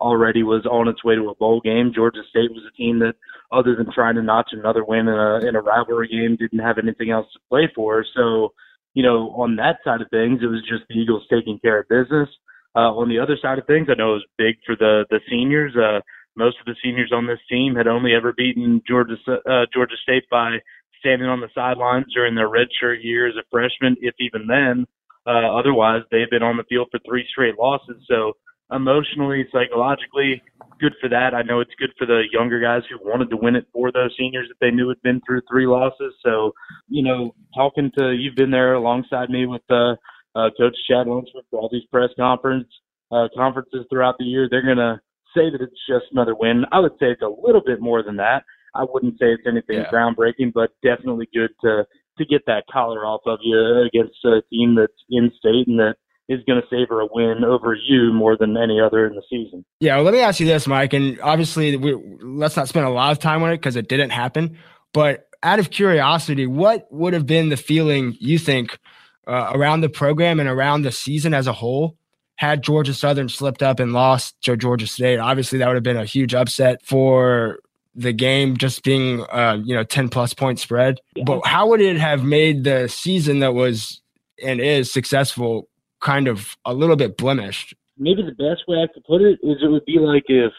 already 0.00 0.42
was 0.42 0.66
on 0.66 0.88
its 0.88 1.04
way 1.04 1.14
to 1.14 1.30
a 1.30 1.34
bowl 1.34 1.60
game. 1.60 1.92
Georgia 1.94 2.22
State 2.28 2.50
was 2.50 2.62
a 2.68 2.76
team 2.76 2.98
that, 3.00 3.14
other 3.52 3.74
than 3.76 3.92
trying 3.92 4.16
to 4.16 4.22
notch 4.22 4.50
another 4.52 4.84
win 4.84 5.08
in 5.08 5.14
a, 5.14 5.46
in 5.46 5.56
a 5.56 5.60
rivalry 5.60 6.08
game, 6.08 6.36
didn't 6.36 6.64
have 6.64 6.78
anything 6.78 7.10
else 7.10 7.26
to 7.32 7.38
play 7.48 7.70
for. 7.74 8.04
So, 8.14 8.52
you 8.94 9.02
know, 9.02 9.30
on 9.36 9.56
that 9.56 9.78
side 9.84 10.00
of 10.00 10.10
things, 10.10 10.40
it 10.42 10.46
was 10.46 10.62
just 10.68 10.84
the 10.88 10.94
Eagles 10.94 11.26
taking 11.30 11.58
care 11.58 11.80
of 11.80 11.88
business. 11.88 12.28
Uh, 12.74 12.92
on 12.92 13.08
the 13.08 13.18
other 13.18 13.38
side 13.40 13.58
of 13.58 13.66
things, 13.66 13.88
I 13.90 13.94
know 13.94 14.10
it 14.12 14.20
was 14.20 14.26
big 14.36 14.56
for 14.66 14.76
the 14.76 15.06
the 15.08 15.20
seniors. 15.30 15.74
Uh, 15.74 16.00
most 16.36 16.58
of 16.60 16.66
the 16.66 16.76
seniors 16.84 17.10
on 17.10 17.26
this 17.26 17.40
team 17.48 17.74
had 17.74 17.86
only 17.86 18.12
ever 18.12 18.34
beaten 18.36 18.82
Georgia 18.86 19.16
uh, 19.26 19.64
Georgia 19.72 19.96
State 20.02 20.24
by 20.30 20.58
standing 21.00 21.28
on 21.28 21.40
the 21.40 21.48
sidelines 21.54 22.12
during 22.12 22.34
their 22.34 22.50
redshirt 22.50 23.02
year 23.02 23.28
as 23.28 23.34
a 23.36 23.48
freshman, 23.50 23.96
if 24.00 24.14
even 24.18 24.46
then. 24.46 24.86
Uh, 25.26 25.58
otherwise, 25.58 26.02
they've 26.10 26.30
been 26.30 26.42
on 26.42 26.56
the 26.56 26.64
field 26.68 26.88
for 26.90 27.00
three 27.06 27.24
straight 27.30 27.58
losses. 27.58 27.96
So 28.08 28.34
emotionally, 28.70 29.46
psychologically, 29.52 30.42
good 30.80 30.94
for 31.00 31.08
that. 31.08 31.34
I 31.34 31.42
know 31.42 31.60
it's 31.60 31.74
good 31.78 31.92
for 31.98 32.06
the 32.06 32.24
younger 32.32 32.60
guys 32.60 32.82
who 32.88 32.98
wanted 33.08 33.30
to 33.30 33.36
win 33.36 33.56
it 33.56 33.66
for 33.72 33.92
those 33.92 34.14
seniors 34.18 34.48
that 34.48 34.56
they 34.60 34.70
knew 34.70 34.88
had 34.88 35.00
been 35.02 35.20
through 35.26 35.42
three 35.50 35.66
losses. 35.66 36.14
So, 36.24 36.52
you 36.88 37.02
know, 37.02 37.34
talking 37.54 37.90
to 37.98 38.12
you've 38.12 38.36
been 38.36 38.50
there 38.50 38.74
alongside 38.74 39.30
me 39.30 39.46
with 39.46 39.62
uh, 39.70 39.94
uh, 40.34 40.50
Coach 40.58 40.76
Chad 40.88 41.06
Lunsford 41.06 41.44
for 41.50 41.60
all 41.60 41.68
these 41.70 41.86
press 41.92 42.10
conference 42.16 42.68
uh, 43.12 43.28
conferences 43.36 43.86
throughout 43.90 44.16
the 44.18 44.24
year. 44.24 44.48
They're 44.50 44.66
gonna 44.66 45.00
say 45.34 45.50
that 45.50 45.60
it's 45.60 45.86
just 45.88 46.06
another 46.12 46.34
win. 46.34 46.64
I 46.72 46.80
would 46.80 46.92
say 46.92 47.06
it's 47.10 47.22
a 47.22 47.34
little 47.46 47.62
bit 47.64 47.80
more 47.80 48.02
than 48.02 48.16
that. 48.16 48.42
I 48.74 48.84
wouldn't 48.88 49.14
say 49.14 49.32
it's 49.32 49.46
anything 49.46 49.78
yeah. 49.78 49.90
groundbreaking, 49.92 50.52
but 50.52 50.70
definitely 50.82 51.28
good 51.32 51.50
to 51.62 51.84
to 52.18 52.24
get 52.24 52.46
that 52.46 52.64
collar 52.72 53.04
off 53.04 53.20
of 53.26 53.38
you 53.42 53.82
against 53.82 54.24
a 54.24 54.40
team 54.50 54.74
that's 54.74 54.92
in 55.10 55.30
state 55.38 55.66
and 55.68 55.78
that 55.78 55.96
is 56.28 56.40
going 56.46 56.60
to 56.60 56.66
savor 56.68 57.00
a 57.00 57.06
win 57.10 57.44
over 57.44 57.74
you 57.74 58.12
more 58.12 58.36
than 58.36 58.56
any 58.56 58.80
other 58.80 59.06
in 59.06 59.14
the 59.14 59.22
season. 59.30 59.64
Yeah, 59.80 59.96
well, 59.96 60.04
let 60.04 60.14
me 60.14 60.20
ask 60.20 60.40
you 60.40 60.46
this, 60.46 60.66
Mike, 60.66 60.92
and 60.92 61.20
obviously 61.20 61.76
we, 61.76 61.94
let's 62.20 62.56
not 62.56 62.68
spend 62.68 62.86
a 62.86 62.90
lot 62.90 63.12
of 63.12 63.18
time 63.18 63.42
on 63.42 63.52
it 63.52 63.58
because 63.58 63.76
it 63.76 63.88
didn't 63.88 64.10
happen. 64.10 64.58
But 64.92 65.28
out 65.42 65.58
of 65.58 65.70
curiosity, 65.70 66.46
what 66.46 66.86
would 66.90 67.12
have 67.12 67.26
been 67.26 67.48
the 67.48 67.56
feeling 67.56 68.16
you 68.18 68.38
think 68.38 68.78
uh, 69.26 69.52
around 69.54 69.80
the 69.80 69.88
program 69.88 70.40
and 70.40 70.48
around 70.48 70.82
the 70.82 70.92
season 70.92 71.34
as 71.34 71.46
a 71.46 71.52
whole 71.52 71.96
had 72.36 72.62
Georgia 72.62 72.92
Southern 72.92 73.28
slipped 73.28 73.62
up 73.62 73.78
and 73.80 73.92
lost 73.92 74.40
to 74.42 74.56
Georgia 74.56 74.86
State? 74.86 75.18
Obviously, 75.18 75.58
that 75.58 75.68
would 75.68 75.76
have 75.76 75.82
been 75.82 75.96
a 75.96 76.04
huge 76.04 76.34
upset 76.34 76.84
for 76.84 77.60
the 77.94 78.12
game 78.12 78.56
just 78.56 78.82
being 78.82 79.22
uh, 79.32 79.58
you 79.64 79.74
know 79.74 79.84
10 79.84 80.08
plus 80.08 80.34
point 80.34 80.58
spread. 80.58 81.00
Yeah. 81.14 81.24
But 81.24 81.46
how 81.46 81.68
would 81.68 81.80
it 81.80 81.96
have 81.96 82.24
made 82.24 82.64
the 82.64 82.88
season 82.88 83.38
that 83.40 83.54
was 83.54 84.00
and 84.42 84.60
is 84.60 84.92
successful 84.92 85.68
kind 86.00 86.28
of 86.28 86.56
a 86.64 86.74
little 86.74 86.96
bit 86.96 87.16
blemished. 87.16 87.74
Maybe 87.98 88.22
the 88.22 88.32
best 88.32 88.62
way 88.68 88.78
I 88.82 88.92
could 88.92 89.04
put 89.04 89.22
it 89.22 89.38
is 89.42 89.58
it 89.62 89.70
would 89.70 89.84
be 89.86 89.98
like 89.98 90.24
if 90.28 90.52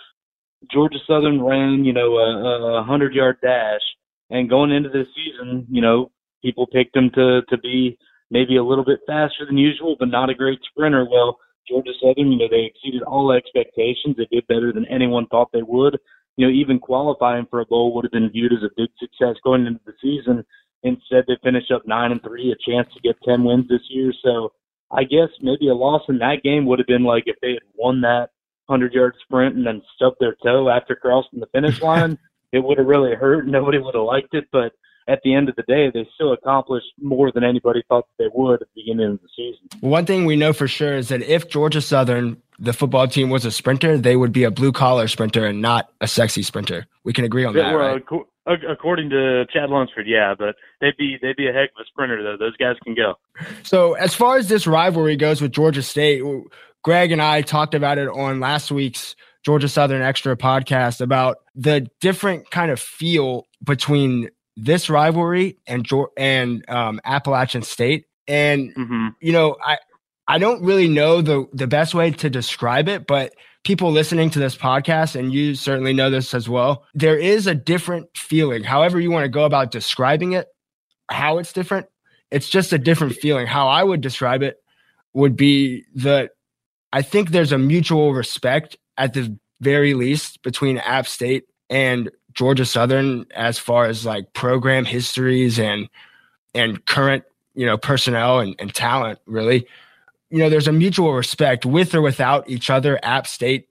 Georgia 0.72 0.98
Southern 1.08 1.42
ran, 1.42 1.86
you 1.86 1.94
know, 1.94 2.18
a, 2.18 2.80
a 2.80 2.84
hundred 2.84 3.14
yard 3.14 3.38
dash, 3.42 3.82
and 4.30 4.50
going 4.50 4.72
into 4.72 4.90
this 4.90 5.08
season, 5.16 5.66
you 5.70 5.82
know, 5.82 6.12
people 6.42 6.68
picked 6.68 6.94
them 6.94 7.10
to 7.14 7.42
to 7.50 7.58
be 7.60 7.98
maybe 8.32 8.58
a 8.58 8.64
little 8.64 8.84
bit 8.84 9.00
faster 9.08 9.46
than 9.46 9.58
usual, 9.58 9.96
but 10.00 10.10
not 10.10 10.30
a 10.30 10.36
great 10.36 10.60
sprinter. 10.70 11.06
Well, 11.10 11.38
Georgia 11.68 11.92
Southern, 12.02 12.32
you 12.32 12.40
know, 12.40 12.48
they 12.50 12.66
exceeded 12.66 13.04
all 13.04 13.32
expectations. 13.32 14.16
They 14.18 14.28
did 14.32 14.48
better 14.48 14.74
than 14.74 14.86
anyone 14.86 15.28
thought 15.28 15.50
they 15.54 15.64
would. 15.64 15.98
You 16.36 16.48
know, 16.48 16.54
even 16.54 16.80
qualifying 16.80 17.48
for 17.50 17.62
a 17.62 17.66
bowl 17.66 17.94
would 17.94 18.06
have 18.06 18.12
been 18.12 18.30
viewed 18.30 18.54
as 18.54 18.64
a 18.64 18.74
big 18.76 18.90
success 19.00 19.36
going 19.44 19.66
into 19.66 19.82
the 19.86 19.94
season. 20.02 20.44
Instead, 20.84 21.26
they 21.28 21.38
finished 21.44 21.72
up 21.72 21.88
nine 21.88 22.12
and 22.12 22.22
three, 22.22 22.52
a 22.52 22.70
chance 22.70 22.88
to 22.94 23.02
get 23.02 23.16
ten 23.24 23.44
wins 23.44 23.68
this 23.68 23.82
year. 23.90 24.14
So 24.24 24.52
I 24.92 25.04
guess 25.04 25.30
maybe 25.42 25.68
a 25.68 25.74
loss 25.76 26.04
in 26.08 26.20
that 26.20 26.44
game 26.44 26.66
would 26.66 26.80
have 26.80 26.88
been 26.88 27.04
like 27.04 27.24
if 27.26 27.36
they 27.42 27.52
had 27.52 27.64
won 27.76 28.02
that 28.02 28.30
100 28.68 28.94
yard 28.94 29.16
sprint 29.24 29.56
and 29.56 29.66
then 29.66 29.82
stubbed 29.96 30.18
their 30.20 30.36
toe 30.44 30.70
after 30.70 30.96
crossing 30.96 31.40
the 31.40 31.48
finish 31.48 31.82
line. 31.84 32.18
it 32.52 32.60
would 32.60 32.78
have 32.78 32.88
really 32.88 33.14
hurt. 33.16 33.48
Nobody 33.48 33.78
would 33.80 33.96
have 33.96 34.04
liked 34.04 34.34
it. 34.34 34.46
But 34.52 34.74
at 35.08 35.20
the 35.24 35.34
end 35.34 35.50
of 35.50 35.56
the 35.56 35.64
day, 35.64 35.90
they 35.94 36.08
still 36.16 36.34
accomplished 36.34 36.88
more 37.02 37.32
than 37.32 37.44
anybody 37.44 37.84
thought 37.88 38.06
they 38.18 38.28
would 38.34 38.62
at 38.62 38.68
the 38.74 38.82
beginning 38.82 39.12
of 39.14 39.22
the 39.22 39.30
season. 39.36 39.68
One 39.82 40.06
thing 40.06 40.26
we 40.26 40.36
know 40.36 40.54
for 40.54 40.68
sure 40.68 40.96
is 40.96 41.10
that 41.10 41.22
if 41.22 41.50
Georgia 41.50 41.82
Southern, 41.82 42.42
the 42.60 42.74
football 42.74 43.08
team, 43.08 43.30
was 43.30 43.46
a 43.46 43.52
sprinter, 43.52 43.98
they 43.98 44.16
would 44.16 44.32
be 44.32 44.44
a 44.44 44.52
blue 44.52 44.72
collar 44.72 45.08
sprinter 45.08 45.46
and 45.46 45.62
not 45.62 45.90
a 46.02 46.08
sexy 46.08 46.44
sprinter. 46.44 46.88
We 47.04 47.14
can 47.14 47.26
agree 47.26 47.46
on 47.46 47.54
that. 47.56 47.74
Well, 47.74 48.00
right? 48.08 48.26
according 48.48 49.10
to 49.10 49.46
Chad 49.52 49.70
Lunsford, 49.70 50.08
yeah, 50.08 50.34
but 50.38 50.56
they'd 50.82 50.96
be 50.98 51.18
they'd 51.22 51.36
be 51.36 51.48
a 51.48 51.54
heck 51.54 51.70
of 51.72 51.82
a 51.82 51.86
sprinter 51.86 52.24
though. 52.24 52.38
Those 52.38 52.56
guys 52.58 52.76
can 52.84 52.96
go. 52.96 53.16
So 53.64 53.94
as 53.94 54.14
far 54.14 54.38
as 54.38 54.48
this 54.48 54.66
rivalry 54.66 55.16
goes 55.16 55.42
with 55.42 55.52
Georgia 55.52 55.84
State, 55.84 56.24
Greg 56.84 57.12
and 57.12 57.22
I 57.22 57.42
talked 57.42 57.74
about 57.74 57.98
it 57.98 58.08
on 58.08 58.40
last 58.40 58.72
week's 58.72 59.16
Georgia 59.44 59.70
Southern 59.70 60.02
Extra 60.02 60.36
podcast 60.38 61.02
about 61.02 61.38
the 61.56 61.88
different 62.00 62.50
kind 62.52 62.72
of 62.72 62.80
feel 62.80 63.46
between 63.64 64.30
this 64.56 64.90
rivalry 64.90 65.58
and 65.68 65.88
and 66.18 66.68
um, 66.70 67.00
Appalachian 67.06 67.62
State. 67.62 68.06
And 68.28 68.74
mm-hmm. 68.76 69.08
you 69.22 69.32
know, 69.32 69.58
I 69.64 69.78
I 70.28 70.40
don't 70.40 70.64
really 70.64 70.88
know 70.88 71.22
the 71.22 71.48
the 71.54 71.68
best 71.68 71.94
way 71.94 72.12
to 72.12 72.30
describe 72.30 72.90
it, 72.90 73.08
but 73.08 73.34
people 73.64 73.92
listening 73.92 74.30
to 74.32 74.40
this 74.40 74.56
podcast, 74.56 75.16
and 75.16 75.34
you 75.34 75.56
certainly 75.56 75.94
know 75.94 76.10
this 76.10 76.34
as 76.34 76.48
well, 76.48 76.86
there 76.94 77.18
is 77.18 77.48
a 77.48 77.56
different 77.56 78.08
feeling. 78.16 78.64
However, 78.64 79.00
you 79.00 79.12
want 79.12 79.26
to 79.26 79.30
go 79.30 79.46
about 79.46 79.72
describing 79.72 80.34
it, 80.34 80.48
how 81.10 81.38
it's 81.38 81.54
different, 81.54 81.88
it's 82.32 82.50
just 82.50 82.74
a 82.74 82.78
different 82.78 83.16
feeling. 83.16 83.48
How 83.48 83.68
I 83.68 83.84
would 83.84 84.02
describe 84.02 84.44
it 84.44 84.58
would 85.14 85.36
be 85.36 85.84
that 85.96 86.32
I 86.94 87.02
think 87.02 87.30
there's 87.30 87.52
a 87.52 87.58
mutual 87.58 88.14
respect 88.14 88.78
at 88.98 89.14
the 89.14 89.38
very 89.62 89.94
least 89.94 90.44
between 90.44 90.78
App 90.78 91.08
State 91.08 91.46
and 91.70 92.10
Georgia 92.34 92.66
Southern 92.66 93.26
as 93.36 93.58
far 93.58 93.86
as 93.86 94.06
like 94.06 94.34
program 94.34 94.86
histories 94.86 95.60
and 95.60 95.90
and 96.54 96.86
current 96.86 97.24
you 97.56 97.66
know 97.66 97.78
personnel 97.78 98.40
and, 98.40 98.56
and 98.60 98.74
talent 98.74 99.20
really 99.26 99.68
you 100.30 100.40
know, 100.40 100.50
there's 100.50 100.68
a 100.68 100.74
mutual 100.74 101.14
respect 101.14 101.66
with 101.66 101.96
or 101.96 102.02
without 102.02 102.50
each 102.50 102.70
other. 102.70 103.00
App 103.04 103.28
State 103.28 103.70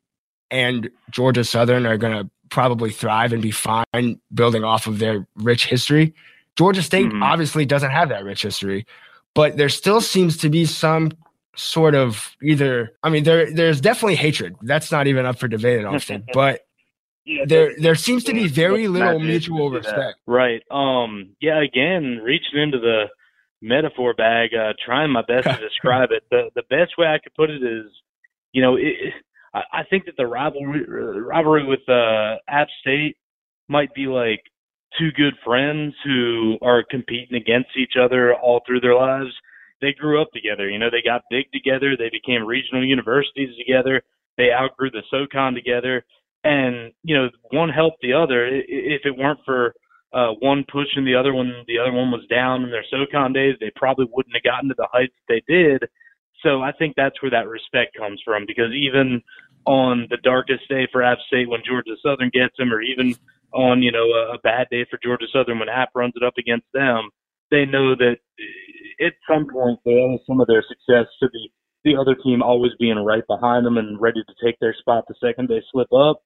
and 0.50 0.90
Georgia 1.10 1.44
Southern 1.44 1.86
are 1.86 1.98
going 1.98 2.12
to 2.12 2.30
probably 2.48 2.90
thrive 2.90 3.32
and 3.32 3.42
be 3.42 3.50
fine 3.50 4.20
building 4.32 4.64
off 4.64 4.86
of 4.86 4.98
their 4.98 5.26
rich 5.36 5.66
history. 5.66 6.14
Georgia 6.56 6.82
State 6.82 7.06
mm-hmm. 7.06 7.22
obviously 7.22 7.66
doesn't 7.66 7.90
have 7.90 8.08
that 8.08 8.24
rich 8.24 8.42
history, 8.42 8.86
but 9.34 9.56
there 9.56 9.68
still 9.68 10.00
seems 10.00 10.36
to 10.38 10.48
be 10.48 10.64
some 10.64 11.12
sort 11.56 11.94
of 11.94 12.36
either 12.42 12.92
I 13.02 13.08
mean 13.08 13.24
there 13.24 13.50
there's 13.50 13.80
definitely 13.80 14.16
hatred. 14.16 14.56
That's 14.62 14.92
not 14.92 15.06
even 15.06 15.26
up 15.26 15.38
for 15.38 15.48
debate 15.48 15.80
at 15.80 15.86
Austin, 15.86 16.24
but 16.32 16.60
yeah, 17.24 17.44
there 17.46 17.74
there 17.78 17.94
seems 17.94 18.24
to 18.24 18.32
be 18.32 18.46
very 18.46 18.88
little 18.88 19.18
mutual 19.18 19.70
respect. 19.70 20.18
Right. 20.26 20.62
Um 20.70 21.30
yeah, 21.40 21.62
again, 21.62 22.20
reaching 22.22 22.60
into 22.60 22.78
the 22.78 23.06
metaphor 23.62 24.14
bag, 24.14 24.50
uh, 24.54 24.72
trying 24.84 25.10
my 25.10 25.22
best 25.22 25.44
to 25.44 25.56
describe 25.68 26.10
it. 26.12 26.24
The 26.30 26.50
the 26.54 26.62
best 26.70 26.98
way 26.98 27.06
I 27.06 27.18
could 27.22 27.34
put 27.34 27.50
it 27.50 27.62
is, 27.62 27.86
you 28.52 28.62
know, 28.62 28.76
it, 28.76 28.94
I, 29.54 29.62
I 29.72 29.82
think 29.88 30.06
that 30.06 30.16
the 30.16 30.26
rivalry 30.26 30.84
rivalry 30.86 31.64
with 31.64 31.88
uh, 31.88 32.36
App 32.48 32.68
State 32.80 33.16
might 33.68 33.92
be 33.94 34.06
like 34.06 34.42
two 34.98 35.10
good 35.12 35.34
friends 35.44 35.94
who 36.04 36.58
are 36.62 36.84
competing 36.90 37.36
against 37.36 37.70
each 37.76 37.94
other 38.00 38.34
all 38.34 38.60
through 38.66 38.80
their 38.80 38.94
lives. 38.94 39.30
They 39.80 39.92
grew 39.92 40.22
up 40.22 40.28
together. 40.32 40.70
You 40.70 40.78
know, 40.78 40.90
they 40.90 41.02
got 41.04 41.22
big 41.30 41.46
together. 41.52 41.96
They 41.96 42.10
became 42.10 42.46
regional 42.46 42.84
universities 42.84 43.50
together. 43.58 44.02
They 44.38 44.50
outgrew 44.52 44.90
the 44.90 45.02
SoCon 45.10 45.54
together. 45.54 46.04
And, 46.44 46.92
you 47.02 47.16
know, 47.16 47.28
one 47.50 47.68
helped 47.68 47.98
the 48.00 48.12
other. 48.12 48.46
If 48.46 49.02
it 49.04 49.16
weren't 49.16 49.40
for 49.44 49.74
uh, 50.12 50.32
one 50.40 50.64
pushing 50.70 51.04
the 51.04 51.14
other 51.14 51.34
one, 51.34 51.52
the 51.66 51.78
other 51.78 51.92
one 51.92 52.10
was 52.10 52.26
down 52.30 52.62
in 52.62 52.70
their 52.70 52.84
SoCon 52.90 53.32
days, 53.32 53.56
they 53.60 53.72
probably 53.74 54.06
wouldn't 54.10 54.34
have 54.34 54.42
gotten 54.42 54.68
to 54.68 54.74
the 54.76 54.88
heights 54.90 55.14
they 55.28 55.42
did. 55.48 55.84
So 56.42 56.62
I 56.62 56.72
think 56.72 56.94
that's 56.96 57.20
where 57.22 57.30
that 57.30 57.48
respect 57.48 57.96
comes 57.96 58.20
from 58.24 58.44
because 58.46 58.72
even 58.72 59.22
on 59.66 60.06
the 60.10 60.18
darkest 60.22 60.68
day 60.68 60.86
for 60.92 61.02
App 61.02 61.18
State 61.26 61.48
when 61.48 61.62
Georgia 61.66 61.96
Southern 62.02 62.30
gets 62.32 62.56
them, 62.56 62.72
or 62.72 62.80
even 62.80 63.16
on 63.52 63.82
you 63.82 63.90
know 63.90 64.04
a, 64.04 64.34
a 64.34 64.38
bad 64.38 64.68
day 64.70 64.86
for 64.88 64.98
Georgia 65.02 65.26
Southern 65.32 65.58
when 65.58 65.68
App 65.68 65.90
runs 65.94 66.14
it 66.14 66.22
up 66.22 66.34
against 66.38 66.66
them, 66.72 67.10
they 67.50 67.64
know 67.64 67.94
that 67.96 68.18
at 69.04 69.12
some 69.28 69.46
point 69.50 69.80
they 69.84 69.92
owe 69.92 70.18
some 70.26 70.40
of 70.40 70.46
their 70.46 70.64
success 70.68 71.06
to 71.20 71.28
the 71.32 71.48
the 71.84 71.96
other 71.96 72.16
team 72.16 72.42
always 72.42 72.72
being 72.80 72.98
right 72.98 73.22
behind 73.28 73.64
them 73.64 73.78
and 73.78 74.00
ready 74.00 74.20
to 74.26 74.44
take 74.44 74.58
their 74.60 74.74
spot 74.80 75.04
the 75.06 75.14
second 75.22 75.48
they 75.48 75.62
slip 75.70 75.88
up. 75.92 76.20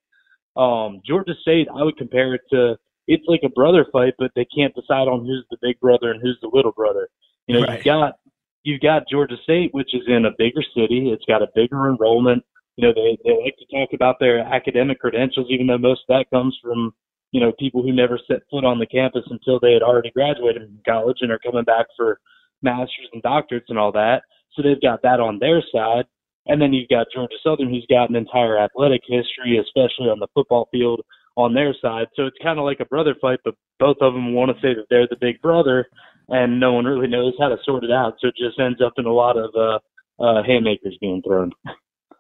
Um, 0.61 1.03
Georgia 1.07 1.35
State, 1.43 1.69
I 1.69 1.83
would 1.83 1.99
compare 1.99 2.35
it 2.35 2.41
to 2.51 2.77
it's 3.11 3.27
like 3.27 3.41
a 3.45 3.49
brother 3.49 3.85
fight, 3.93 4.15
but 4.19 4.31
they 4.37 4.47
can't 4.47 4.75
decide 4.75 5.11
on 5.11 5.27
who's 5.27 5.45
the 5.51 5.59
big 5.61 5.81
brother 5.81 6.13
and 6.13 6.23
who's 6.23 6.39
the 6.41 6.51
little 6.53 6.71
brother. 6.71 7.09
You 7.49 7.57
know, 7.57 7.67
right. 7.67 7.75
you've 7.75 7.85
got 7.85 8.15
you've 8.63 8.81
got 8.81 9.09
Georgia 9.11 9.35
State, 9.43 9.75
which 9.75 9.93
is 9.93 10.03
in 10.07 10.27
a 10.27 10.31
bigger 10.39 10.63
city. 10.75 11.11
It's 11.11 11.25
got 11.27 11.43
a 11.43 11.49
bigger 11.53 11.91
enrollment. 11.91 12.45
You 12.77 12.87
know, 12.87 12.95
they 12.95 13.19
they 13.25 13.35
like 13.43 13.57
to 13.59 13.67
talk 13.77 13.91
about 13.93 14.21
their 14.21 14.39
academic 14.39 15.01
credentials, 15.01 15.49
even 15.51 15.67
though 15.67 15.79
most 15.79 16.03
of 16.09 16.15
that 16.15 16.31
comes 16.31 16.57
from 16.63 16.95
you 17.33 17.41
know 17.41 17.53
people 17.59 17.83
who 17.83 17.93
never 17.93 18.19
set 18.29 18.47
foot 18.49 18.65
on 18.65 18.79
the 18.79 18.87
campus 18.87 19.27
until 19.29 19.59
they 19.59 19.73
had 19.73 19.83
already 19.83 20.13
graduated 20.13 20.63
from 20.63 20.81
college 20.87 21.19
and 21.21 21.33
are 21.33 21.41
coming 21.41 21.65
back 21.65 21.87
for 21.97 22.21
masters 22.63 23.11
and 23.13 23.25
doctorates 23.25 23.71
and 23.71 23.79
all 23.79 23.91
that. 23.91 24.23
So 24.55 24.63
they've 24.63 24.81
got 24.81 25.03
that 25.03 25.19
on 25.19 25.41
their 25.41 25.63
side. 25.75 26.05
And 26.47 26.63
then 26.63 26.73
you've 26.73 26.89
got 26.89 27.09
Georgia 27.13 27.37
Southern, 27.43 27.69
who's 27.71 27.87
got 27.91 28.09
an 28.09 28.17
entire 28.17 28.59
athletic 28.59 29.03
history, 29.07 29.59
especially 29.59 30.09
on 30.11 30.21
the 30.21 30.27
football 30.35 30.69
field, 30.73 31.03
on 31.37 31.55
their 31.55 31.75
side. 31.81 32.07
So 32.17 32.27
it's 32.27 32.37
kind 32.43 32.59
of 32.59 32.65
like 32.65 32.81
a 32.81 32.85
brother 32.85 33.15
fight, 33.21 33.41
but 33.45 33.55
both 33.79 33.97
of 34.01 34.13
them 34.13 34.35
want 34.35 34.51
to 34.51 34.61
say 34.61 34.75
that 34.75 34.87
they're 34.91 35.09
the 35.09 35.17
big 35.21 35.41
brother, 35.41 35.87
and 36.29 36.61
no 36.61 36.73
one 36.73 36.85
really 36.85 37.09
knows 37.09 37.35
how 37.39 37.49
to 37.49 37.57
sort 37.65 37.85
it 37.85 37.91
out. 37.91 38.15
So 38.21 38.29
it 38.29 38.35
just 38.37 38.59
ends 38.59 38.81
up 38.85 38.95
in 38.99 39.07
a 39.07 39.13
lot 39.13 39.37
of 39.37 39.51
uh, 39.55 40.23
uh, 40.23 40.43
haymakers 40.43 40.97
being 41.01 41.23
thrown. 41.23 41.53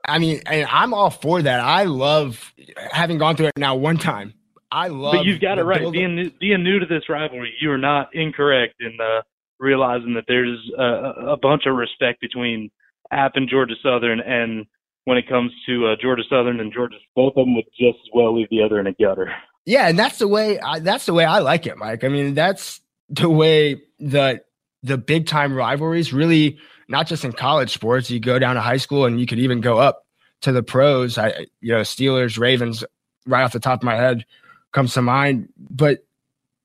I 0.06 0.18
mean, 0.18 0.40
and 0.46 0.66
I'm 0.70 0.94
all 0.94 1.10
for 1.10 1.42
that. 1.42 1.60
I 1.60 1.84
love 1.84 2.52
having 2.90 3.18
gone 3.18 3.36
through 3.36 3.46
it 3.48 3.58
now 3.58 3.74
one 3.76 3.98
time. 3.98 4.34
I 4.72 4.88
love. 4.88 5.14
But 5.14 5.24
you've 5.24 5.40
got 5.40 5.58
it 5.58 5.64
right. 5.64 5.90
Being 5.92 6.14
new, 6.14 6.30
being 6.40 6.62
new 6.62 6.78
to 6.78 6.86
this 6.86 7.08
rivalry, 7.08 7.52
you 7.60 7.70
are 7.70 7.78
not 7.78 8.14
incorrect 8.14 8.74
in 8.80 8.96
uh, 9.00 9.22
realizing 9.58 10.14
that 10.14 10.24
there's 10.28 10.58
a, 10.78 11.32
a 11.32 11.36
bunch 11.36 11.66
of 11.66 11.74
respect 11.76 12.20
between 12.20 12.70
App 13.10 13.32
and 13.34 13.48
Georgia 13.48 13.74
Southern, 13.82 14.20
and 14.20 14.66
when 15.04 15.16
it 15.16 15.28
comes 15.28 15.52
to 15.66 15.88
uh, 15.88 15.96
Georgia 16.00 16.22
Southern 16.28 16.60
and 16.60 16.72
Georgia, 16.72 16.96
both 17.14 17.32
of 17.36 17.46
them 17.46 17.54
would 17.56 17.64
just 17.78 17.98
as 18.00 18.10
well 18.14 18.36
leave 18.36 18.48
the 18.50 18.62
other 18.62 18.78
in 18.78 18.86
a 18.86 18.92
gutter. 18.92 19.32
Yeah, 19.64 19.88
and 19.88 19.98
that's 19.98 20.18
the 20.18 20.28
way. 20.28 20.58
I, 20.58 20.80
that's 20.80 21.06
the 21.06 21.12
way 21.12 21.24
I 21.24 21.38
like 21.38 21.66
it, 21.66 21.76
Mike. 21.76 22.04
I 22.04 22.08
mean, 22.08 22.34
that's 22.34 22.80
the 23.08 23.28
way 23.28 23.82
the 23.98 24.42
the 24.82 24.96
big 24.96 25.26
time 25.26 25.54
rivalries 25.54 26.12
really 26.12 26.58
not 26.88 27.06
just 27.06 27.24
in 27.24 27.32
college 27.32 27.70
sports. 27.70 28.10
You 28.10 28.20
go 28.20 28.38
down 28.38 28.56
to 28.56 28.60
high 28.60 28.78
school, 28.78 29.04
and 29.04 29.20
you 29.20 29.26
could 29.26 29.38
even 29.38 29.60
go 29.60 29.78
up 29.78 30.06
to 30.42 30.52
the 30.52 30.62
pros. 30.62 31.18
I, 31.18 31.46
you 31.60 31.72
know, 31.72 31.80
Steelers, 31.80 32.38
Ravens, 32.38 32.84
right 33.26 33.42
off 33.42 33.52
the 33.52 33.60
top 33.60 33.80
of 33.80 33.84
my 33.84 33.96
head 33.96 34.24
comes 34.72 34.94
to 34.94 35.02
mind. 35.02 35.48
But 35.58 36.04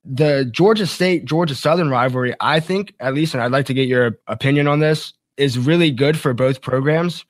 the 0.04 0.46
Georgia 0.52 0.88
State 0.88 1.26
Georgia 1.26 1.56
Southern 1.56 1.90
rivalry, 1.90 2.34
I 2.40 2.60
think, 2.60 2.94
at 3.00 3.14
least, 3.14 3.34
and 3.34 3.44
I'd 3.44 3.52
like 3.52 3.66
to 3.68 3.74
get 3.74 3.88
your 3.88 4.20
opinion 4.28 4.68
on 4.68 4.80
this, 4.80 5.14
is 5.38 5.60
really 5.60 5.92
good 5.92 6.18
for 6.18 6.34
both 6.34 6.62
programs 6.62 7.26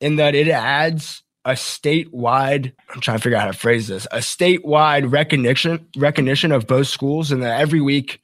in 0.00 0.16
that 0.16 0.34
it 0.34 0.48
adds 0.48 1.22
a 1.44 1.52
statewide 1.52 2.72
I'm 2.90 3.00
trying 3.00 3.18
to 3.18 3.22
figure 3.22 3.36
out 3.36 3.42
how 3.42 3.50
to 3.50 3.58
phrase 3.58 3.88
this, 3.88 4.06
a 4.06 4.18
statewide 4.18 5.12
recognition 5.12 5.86
recognition 5.96 6.52
of 6.52 6.66
both 6.66 6.86
schools 6.86 7.30
and 7.30 7.42
that 7.42 7.60
every 7.60 7.80
week, 7.80 8.20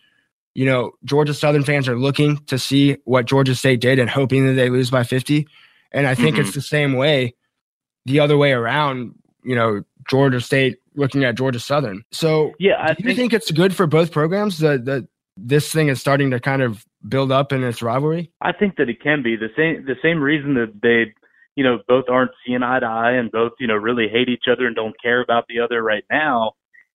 you 0.55 0.65
know, 0.65 0.93
Georgia 1.05 1.35
Southern 1.35 1.65
fans 1.65 1.89
are 1.89 1.99
looking 1.99 2.39
to 2.47 2.59
see 2.59 2.97
what 3.05 3.27
Georgia 3.27 3.55
State 3.55 3.81
did 3.81 3.99
and 3.99 4.09
hoping 4.09 4.47
that 4.47 4.55
they 4.55 4.71
lose 4.71 4.91
by 4.91 5.05
50. 5.05 5.47
And 5.93 6.07
I 6.07 6.15
think 6.15 6.37
mm-hmm. 6.37 6.47
it's 6.47 6.55
the 6.55 6.63
same 6.63 6.95
way 6.95 7.35
the 8.07 8.21
other 8.21 8.37
way 8.37 8.53
around, 8.53 9.15
you 9.45 9.55
know, 9.55 9.83
Georgia 10.09 10.41
State 10.41 10.79
looking 10.95 11.25
at 11.25 11.35
Georgia 11.35 11.61
Southern. 11.61 12.05
So, 12.11 12.53
yeah, 12.59 12.75
I 12.81 12.95
do 12.95 13.03
you 13.03 13.09
think, 13.11 13.19
think 13.19 13.33
it's 13.35 13.51
good 13.51 13.75
for 13.75 13.87
both 13.87 14.13
programs 14.13 14.59
that 14.59 14.87
that 14.87 15.07
this 15.37 15.73
thing 15.73 15.89
is 15.89 16.01
starting 16.01 16.31
to 16.31 16.41
kind 16.41 16.63
of 16.63 16.85
build 17.09 17.33
up 17.33 17.53
in 17.53 17.63
its 17.63 17.83
rivalry? 17.83 18.31
I 18.41 18.53
think 18.53 18.77
that 18.77 18.89
it 18.89 19.03
can 19.03 19.23
be 19.23 19.37
the 19.37 19.49
same. 19.57 19.85
The 19.87 19.97
same 20.03 20.21
reason 20.21 20.55
that 20.55 20.81
they, 20.83 21.15
you 21.61 21.65
know, 21.65 21.79
both 21.87 22.07
aren't 22.09 22.31
seeing 22.47 22.63
eye 22.63 22.81
to 22.81 22.87
eye 22.87 23.13
and 23.13 23.31
both, 23.31 23.53
you 23.61 23.67
know, 23.67 23.75
really 23.75 24.09
hate 24.11 24.31
each 24.31 24.45
other 24.51 24.67
and 24.67 24.75
don't 24.75 24.99
care 25.03 25.21
about 25.21 25.45
the 25.47 25.61
other 25.61 25.83
right 25.83 26.05
now 26.11 26.53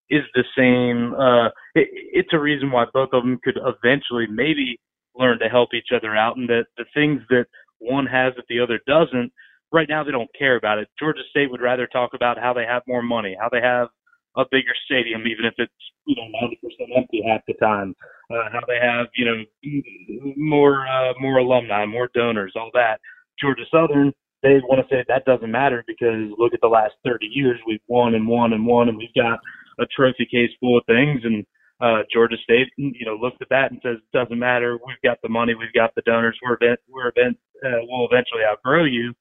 is 0.09 0.23
the 0.33 0.43
same. 0.57 1.13
Uh, 1.13 1.49
it, 1.75 1.87
it's 1.91 2.33
a 2.33 2.39
reason 2.39 2.71
why 2.71 2.85
both 2.91 3.09
of 3.13 3.21
them 3.21 3.37
could 3.43 3.59
eventually 3.61 4.25
maybe 4.27 4.79
learn 5.15 5.37
to 5.37 5.49
help 5.49 5.75
each 5.75 5.89
other 5.95 6.15
out, 6.15 6.35
and 6.35 6.49
that 6.49 6.65
the 6.77 6.85
things 6.95 7.21
that 7.29 7.45
one 7.77 8.07
has 8.07 8.33
that 8.37 8.45
the 8.49 8.59
other 8.59 8.79
doesn't 8.87 9.31
right 9.71 9.87
now 9.87 10.03
they 10.03 10.09
don't 10.11 10.33
care 10.35 10.55
about 10.55 10.79
it. 10.79 10.87
Georgia 10.97 11.21
State 11.29 11.51
would 11.51 11.61
rather 11.61 11.85
talk 11.85 12.15
about 12.15 12.39
how 12.39 12.51
they 12.51 12.65
have 12.65 12.81
more 12.87 13.03
money, 13.03 13.37
how 13.39 13.49
they 13.51 13.61
have 13.61 13.89
a 14.35 14.45
bigger 14.49 14.73
stadium, 14.85 15.27
even 15.27 15.45
if 15.45 15.53
it's 15.59 15.71
you 16.07 16.15
know 16.15 16.27
ninety 16.41 16.55
percent 16.55 16.89
empty 16.97 17.21
half 17.27 17.41
the 17.47 17.53
time. 17.53 17.93
Uh, 18.31 18.49
how 18.51 18.61
they 18.67 18.79
have 18.81 19.05
you 19.15 19.25
know 19.25 20.33
more 20.37 20.87
uh, 20.87 21.13
more 21.21 21.37
alumni, 21.37 21.85
more 21.85 22.09
donors, 22.15 22.53
all 22.55 22.71
that. 22.73 22.99
Georgia 23.39 23.65
Southern, 23.71 24.11
they 24.45 24.61
want 24.69 24.77
to 24.77 24.87
say 24.93 25.03
that 25.07 25.25
doesn't 25.25 25.49
matter 25.49 25.83
because 25.87 26.29
look 26.37 26.53
at 26.53 26.61
the 26.61 26.69
last 26.69 26.93
thirty 27.03 27.25
years, 27.25 27.59
we've 27.65 27.81
won 27.87 28.13
and 28.13 28.27
won 28.27 28.53
and 28.53 28.65
won, 28.65 28.89
and 28.89 28.97
we've 28.97 29.13
got 29.17 29.39
a 29.79 29.85
trophy 29.87 30.27
case 30.29 30.51
full 30.59 30.77
of 30.77 30.85
things. 30.85 31.21
And 31.23 31.45
uh, 31.81 32.03
Georgia 32.13 32.37
State, 32.43 32.69
you 32.77 33.05
know, 33.05 33.17
looks 33.19 33.37
at 33.41 33.49
that 33.49 33.71
and 33.71 33.81
says, 33.83 33.97
it 33.97 34.17
doesn't 34.17 34.39
matter. 34.39 34.77
We've 34.85 35.01
got 35.03 35.17
the 35.21 35.29
money, 35.29 35.55
we've 35.55 35.73
got 35.73 35.93
the 35.95 36.03
donors. 36.05 36.37
We're 36.41 36.57
event, 36.61 36.79
we're 36.87 37.09
event, 37.09 37.37
uh, 37.65 37.83
we'll 37.89 38.07
eventually 38.09 38.43
outgrow 38.47 38.85
you. 38.85 39.13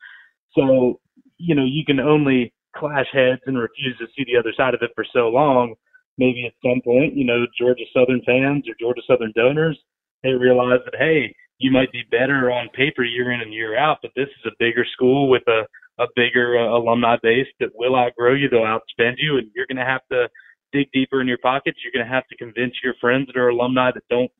So, 0.56 1.00
you 1.38 1.54
know, 1.54 1.64
you 1.64 1.84
can 1.84 1.98
only 1.98 2.52
clash 2.76 3.06
heads 3.12 3.40
and 3.46 3.58
refuse 3.58 3.96
to 3.98 4.06
see 4.14 4.24
the 4.26 4.38
other 4.38 4.52
side 4.56 4.74
of 4.74 4.82
it 4.82 4.90
for 4.94 5.04
so 5.12 5.28
long. 5.28 5.74
Maybe 6.16 6.46
at 6.46 6.54
some 6.62 6.80
point, 6.84 7.16
you 7.16 7.24
know, 7.24 7.44
Georgia 7.58 7.82
Southern 7.92 8.22
fans 8.24 8.68
or 8.68 8.74
Georgia 8.78 9.02
Southern 9.08 9.32
donors, 9.34 9.78
they 10.22 10.30
realize 10.30 10.78
that, 10.84 10.94
hey, 10.98 11.34
you 11.58 11.70
might 11.70 11.92
be 11.92 12.02
better 12.10 12.50
on 12.50 12.68
paper 12.74 13.04
year 13.04 13.32
in 13.32 13.40
and 13.40 13.52
year 13.52 13.78
out, 13.78 13.98
but 14.02 14.10
this 14.16 14.28
is 14.28 14.46
a 14.46 14.56
bigger 14.58 14.84
school 14.92 15.28
with 15.28 15.42
a, 15.48 15.62
a 16.02 16.06
bigger 16.16 16.58
uh, 16.58 16.76
alumni 16.76 17.16
base 17.22 17.46
that 17.60 17.70
will 17.74 17.96
outgrow 17.96 18.34
you. 18.34 18.48
They'll 18.48 18.60
outspend 18.60 19.14
you, 19.18 19.38
and 19.38 19.48
you're 19.54 19.66
going 19.66 19.78
to 19.78 19.84
have 19.84 20.02
to 20.10 20.28
dig 20.72 20.90
deeper 20.92 21.20
in 21.20 21.28
your 21.28 21.38
pockets. 21.38 21.78
You're 21.82 21.92
going 21.92 22.08
to 22.08 22.14
have 22.14 22.26
to 22.28 22.36
convince 22.36 22.74
your 22.82 22.94
friends 23.00 23.26
that 23.26 23.36
are 23.36 23.48
alumni 23.48 23.92
that 23.92 24.02
don't 24.10 24.30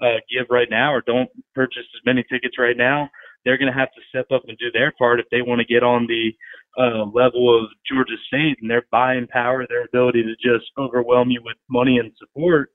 uh, 0.00 0.18
give 0.30 0.46
right 0.50 0.68
now 0.70 0.92
or 0.92 1.02
don't 1.06 1.28
purchase 1.54 1.84
as 1.94 2.00
many 2.06 2.24
tickets 2.30 2.56
right 2.58 2.76
now 2.76 3.08
they're 3.44 3.58
going 3.58 3.72
to 3.72 3.78
have 3.78 3.92
to 3.92 4.00
step 4.08 4.26
up 4.32 4.42
and 4.48 4.56
do 4.58 4.70
their 4.72 4.92
part 4.92 5.20
if 5.20 5.26
they 5.30 5.42
want 5.42 5.60
to 5.60 5.72
get 5.72 5.82
on 5.82 6.06
the 6.06 6.32
uh, 6.78 7.04
level 7.12 7.52
of 7.56 7.70
Georgia 7.90 8.16
State 8.26 8.58
and 8.60 8.70
their 8.70 8.86
buying 8.90 9.26
power, 9.26 9.66
their 9.68 9.84
ability 9.84 10.22
to 10.22 10.34
just 10.36 10.70
overwhelm 10.78 11.30
you 11.30 11.40
with 11.44 11.56
money 11.68 11.98
and 11.98 12.12
support. 12.18 12.70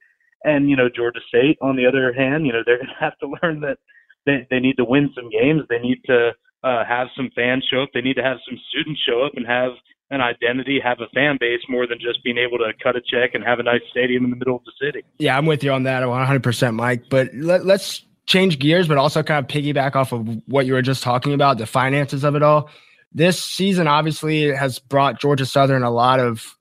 And 0.48 0.70
you 0.70 0.76
know, 0.76 0.88
Georgia 0.88 1.20
State, 1.28 1.58
on 1.62 1.76
the 1.76 1.86
other 1.86 2.14
hand, 2.14 2.48
you 2.48 2.54
know, 2.54 2.64
they're 2.66 2.78
going 2.78 2.88
to 2.96 3.04
have 3.04 3.20
to 3.20 3.28
learn 3.44 3.60
that 3.62 3.78
they 4.26 4.48
they 4.50 4.60
need 4.60 4.78
to 4.78 4.86
win 4.86 5.12
some 5.14 5.30
games. 5.30 5.64
They 5.70 5.80
need 5.80 6.00
to 6.08 6.32
uh, 6.64 6.86
have 6.88 7.08
some 7.16 7.30
fans 7.36 7.68
show 7.70 7.84
up. 7.84 7.90
They 7.94 8.02
need 8.02 8.16
to 8.16 8.24
have 8.24 8.38
some 8.48 8.58
students 8.70 9.02
show 9.08 9.24
up 9.24 9.34
and 9.36 9.46
have 9.46 9.72
an 10.10 10.22
identity, 10.22 10.80
have 10.82 11.00
a 11.02 11.10
fan 11.14 11.38
base 11.40 11.60
more 11.68 11.86
than 11.86 12.00
just 12.00 12.24
being 12.24 12.38
able 12.38 12.58
to 12.58 12.72
cut 12.82 12.96
a 12.96 13.02
check 13.02 13.32
and 13.34 13.44
have 13.44 13.60
a 13.60 13.64
nice 13.64 13.82
stadium 13.92 14.24
in 14.24 14.32
the 14.32 14.38
middle 14.38 14.56
of 14.56 14.64
the 14.64 14.72
city. 14.82 15.04
Yeah, 15.18 15.38
I'm 15.38 15.46
with 15.46 15.64
you 15.64 15.72
on 15.74 15.84
that 15.84 16.02
100%, 16.04 16.76
Mike. 16.76 17.10
But 17.10 17.34
let, 17.34 17.66
let's 17.66 18.06
change 18.26 18.58
gears, 18.58 18.88
but 18.88 18.98
also 18.98 19.22
kind 19.22 19.44
of 19.44 19.52
piggyback 19.52 19.96
off 19.96 20.14
of 20.14 20.28
what 20.46 20.66
you 20.66 20.74
were 20.74 20.82
just 20.82 21.04
talking 21.04 21.34
about, 21.34 21.58
the 21.58 21.66
finances 21.66 22.24
of 22.24 22.36
it 22.36 22.44
all. 22.44 22.70
This 23.12 23.44
season 23.44 23.88
obviously 23.88 24.54
has 24.54 24.80
brought 24.80 25.20
Georgia 25.20 25.46
Southern 25.46 25.84
a 25.84 25.92
lot 25.92 26.22
of 26.22 26.56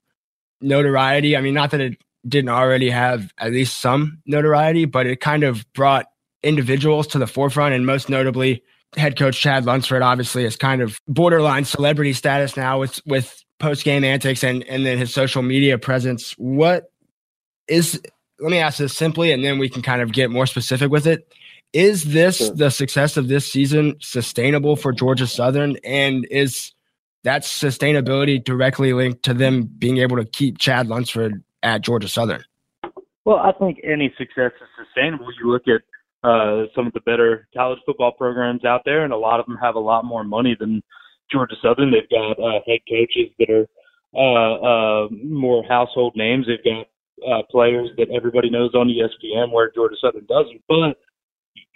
notoriety. 0.61 1.37
I 1.37 1.41
mean, 1.41 1.55
not 1.55 1.71
that 1.71 1.81
it 1.81 1.99
didn't 2.27 2.51
already 2.51 2.91
have 2.91 3.33
at 3.39 3.53
least 3.53 3.79
some 3.79 4.23
notoriety, 4.27 4.85
but 4.85 5.07
it 5.07 5.21
kind 5.21 5.45
of 5.45 5.71
brought 5.73 6.07
individuals 6.43 7.07
to 7.09 7.19
the 7.19 7.27
forefront, 7.27 7.75
and 7.75 7.87
most 7.87 8.09
notably, 8.09 8.63
head 8.97 9.19
coach 9.19 9.41
Chad 9.41 9.65
Lunsford 9.65 10.03
obviously 10.03 10.45
is 10.45 10.57
kind 10.57 10.81
of 10.81 11.01
borderline 11.09 11.65
celebrity 11.65 12.13
status 12.13 12.57
now 12.57 12.79
with 12.81 13.01
with 13.07 13.45
post 13.59 13.85
game 13.85 14.05
antics 14.05 14.45
and 14.45 14.63
and 14.65 14.87
then 14.87 14.99
his 14.99 15.13
social 15.13 15.43
media 15.43 15.79
presence. 15.79 16.33
What 16.33 16.91
is 17.69 18.01
let 18.39 18.51
me 18.51 18.59
ask 18.59 18.79
this 18.79 18.97
simply, 18.97 19.33
and 19.33 19.45
then 19.45 19.59
we 19.59 19.69
can 19.69 19.83
kind 19.83 20.03
of 20.03 20.13
get 20.13 20.31
more 20.31 20.47
specific 20.47 20.91
with 20.91 21.07
it. 21.07 21.33
Is 21.73 22.05
this 22.05 22.51
the 22.51 22.71
success 22.71 23.17
of 23.17 23.29
this 23.29 23.51
season 23.51 23.97
sustainable 24.01 24.77
for 24.77 24.93
Georgia 24.93 25.27
Southern? 25.27 25.77
And 25.85 26.27
is 26.31 26.73
that 27.25 27.43
sustainability 27.43 28.43
directly 28.43 28.93
linked 28.93 29.25
to 29.25 29.35
them 29.35 29.65
being 29.65 29.99
able 29.99 30.17
to 30.17 30.25
keep 30.25 30.59
Chad 30.59 30.87
Lunsford 30.87 31.43
at 31.67 31.83
Georgia 31.83 32.09
Southern? 32.09 32.45
Well, 33.25 33.39
I 33.39 33.51
think 33.59 33.81
any 33.83 34.15
success 34.17 34.53
is 34.55 34.87
sustainable. 34.87 35.27
You 35.41 35.51
look 35.51 35.65
at 35.67 35.83
uh, 36.23 36.67
some 36.75 36.87
of 36.87 36.93
the 36.93 37.01
better 37.01 37.49
college 37.55 37.81
football 37.85 38.13
programs 38.13 38.65
out 38.65 38.83
there, 38.85 39.03
and 39.03 39.13
a 39.13 39.17
lot 39.17 39.41
of 39.41 39.47
them 39.47 39.59
have 39.61 39.75
a 39.75 39.81
lot 39.81 40.05
more 40.05 40.23
money 40.23 40.57
than 40.59 40.83
Georgia 41.31 41.57
Southern. 41.61 41.91
They've 41.91 42.09
got 42.09 42.39
uh, 42.39 42.61
head 42.67 42.81
coaches 42.89 43.35
that 43.41 43.51
are 43.51 43.67
uh, 44.15 45.07
uh, 45.07 45.09
more 45.25 45.65
household 45.69 46.15
names. 46.15 46.47
They've 46.47 46.63
got 46.63 46.87
uh, 47.29 47.43
players 47.51 47.91
that 47.99 48.11
everybody 48.15 48.49
knows 48.49 48.75
on 48.75 48.89
ESPN, 48.89 49.51
where 49.51 49.73
Georgia 49.75 49.97
Southern 50.01 50.27
doesn't. 50.27 50.63
But 50.69 50.97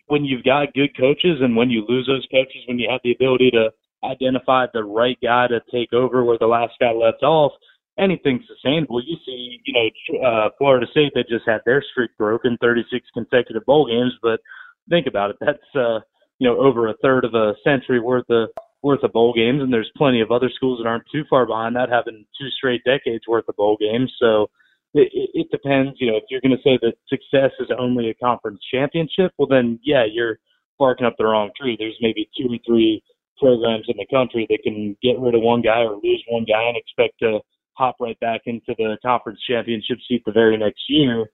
when 0.06 0.24
you've 0.24 0.44
got 0.44 0.72
good 0.72 0.96
coaches, 0.96 1.38
and 1.40 1.56
when 1.56 1.68
you 1.68 1.84
lose 1.88 2.06
those 2.06 2.26
coaches, 2.30 2.62
when 2.68 2.78
you 2.78 2.88
have 2.88 3.00
the 3.02 3.12
ability 3.12 3.50
to 3.50 3.70
identify 4.04 4.66
the 4.72 4.84
right 4.84 5.18
guy 5.20 5.48
to 5.48 5.60
take 5.72 5.92
over 5.92 6.24
where 6.24 6.38
the 6.38 6.46
last 6.46 6.74
guy 6.80 6.92
left 6.92 7.24
off, 7.24 7.52
anything 7.98 8.42
sustainable. 8.46 9.02
You 9.02 9.16
see, 9.24 9.60
you 9.64 9.72
know, 9.72 10.26
uh, 10.26 10.50
Florida 10.58 10.86
State 10.90 11.12
that 11.14 11.28
just 11.28 11.46
had 11.46 11.60
their 11.66 11.82
streak 11.92 12.10
broken, 12.16 12.56
36 12.60 13.06
consecutive 13.14 13.64
bowl 13.66 13.86
games. 13.86 14.12
But 14.22 14.40
think 14.88 15.06
about 15.06 15.30
it, 15.30 15.36
that's 15.40 15.58
uh, 15.74 16.00
you 16.38 16.48
know 16.48 16.58
over 16.58 16.88
a 16.88 16.96
third 17.02 17.24
of 17.24 17.34
a 17.34 17.54
century 17.64 18.00
worth 18.00 18.28
of 18.30 18.50
worth 18.82 19.02
of 19.02 19.12
bowl 19.12 19.32
games, 19.34 19.62
and 19.62 19.72
there's 19.72 19.90
plenty 19.96 20.20
of 20.20 20.30
other 20.30 20.50
schools 20.54 20.80
that 20.82 20.88
aren't 20.88 21.04
too 21.12 21.24
far 21.28 21.46
behind 21.46 21.76
that, 21.76 21.90
having 21.90 22.24
two 22.38 22.48
straight 22.56 22.82
decades 22.84 23.24
worth 23.28 23.48
of 23.48 23.56
bowl 23.56 23.76
games. 23.78 24.12
So 24.18 24.48
it, 24.94 25.10
it 25.12 25.50
depends. 25.50 25.96
You 26.00 26.10
know, 26.10 26.16
if 26.16 26.24
you're 26.30 26.40
going 26.40 26.56
to 26.56 26.62
say 26.62 26.78
that 26.82 26.94
success 27.08 27.52
is 27.60 27.68
only 27.78 28.10
a 28.10 28.14
conference 28.14 28.60
championship, 28.72 29.32
well 29.38 29.48
then, 29.48 29.78
yeah, 29.82 30.04
you're 30.10 30.38
barking 30.78 31.06
up 31.06 31.14
the 31.18 31.24
wrong 31.24 31.50
tree. 31.60 31.76
There's 31.78 31.98
maybe 32.00 32.28
two 32.36 32.48
or 32.48 32.58
three 32.66 33.02
programs 33.38 33.86
in 33.88 33.96
the 33.96 34.06
country 34.14 34.46
that 34.50 34.62
can 34.62 34.96
get 35.02 35.18
rid 35.18 35.34
of 35.34 35.42
one 35.42 35.62
guy 35.62 35.80
or 35.80 35.98
lose 36.02 36.24
one 36.28 36.44
guy 36.44 36.62
and 36.64 36.76
expect 36.76 37.18
to 37.20 37.40
hop 37.80 37.96
right 37.98 38.18
back 38.20 38.42
into 38.44 38.74
the 38.76 38.96
conference 39.02 39.40
championship 39.48 39.98
seat 40.06 40.22
the 40.26 40.32
very 40.32 40.56
next 40.58 40.82
year. 40.88 41.26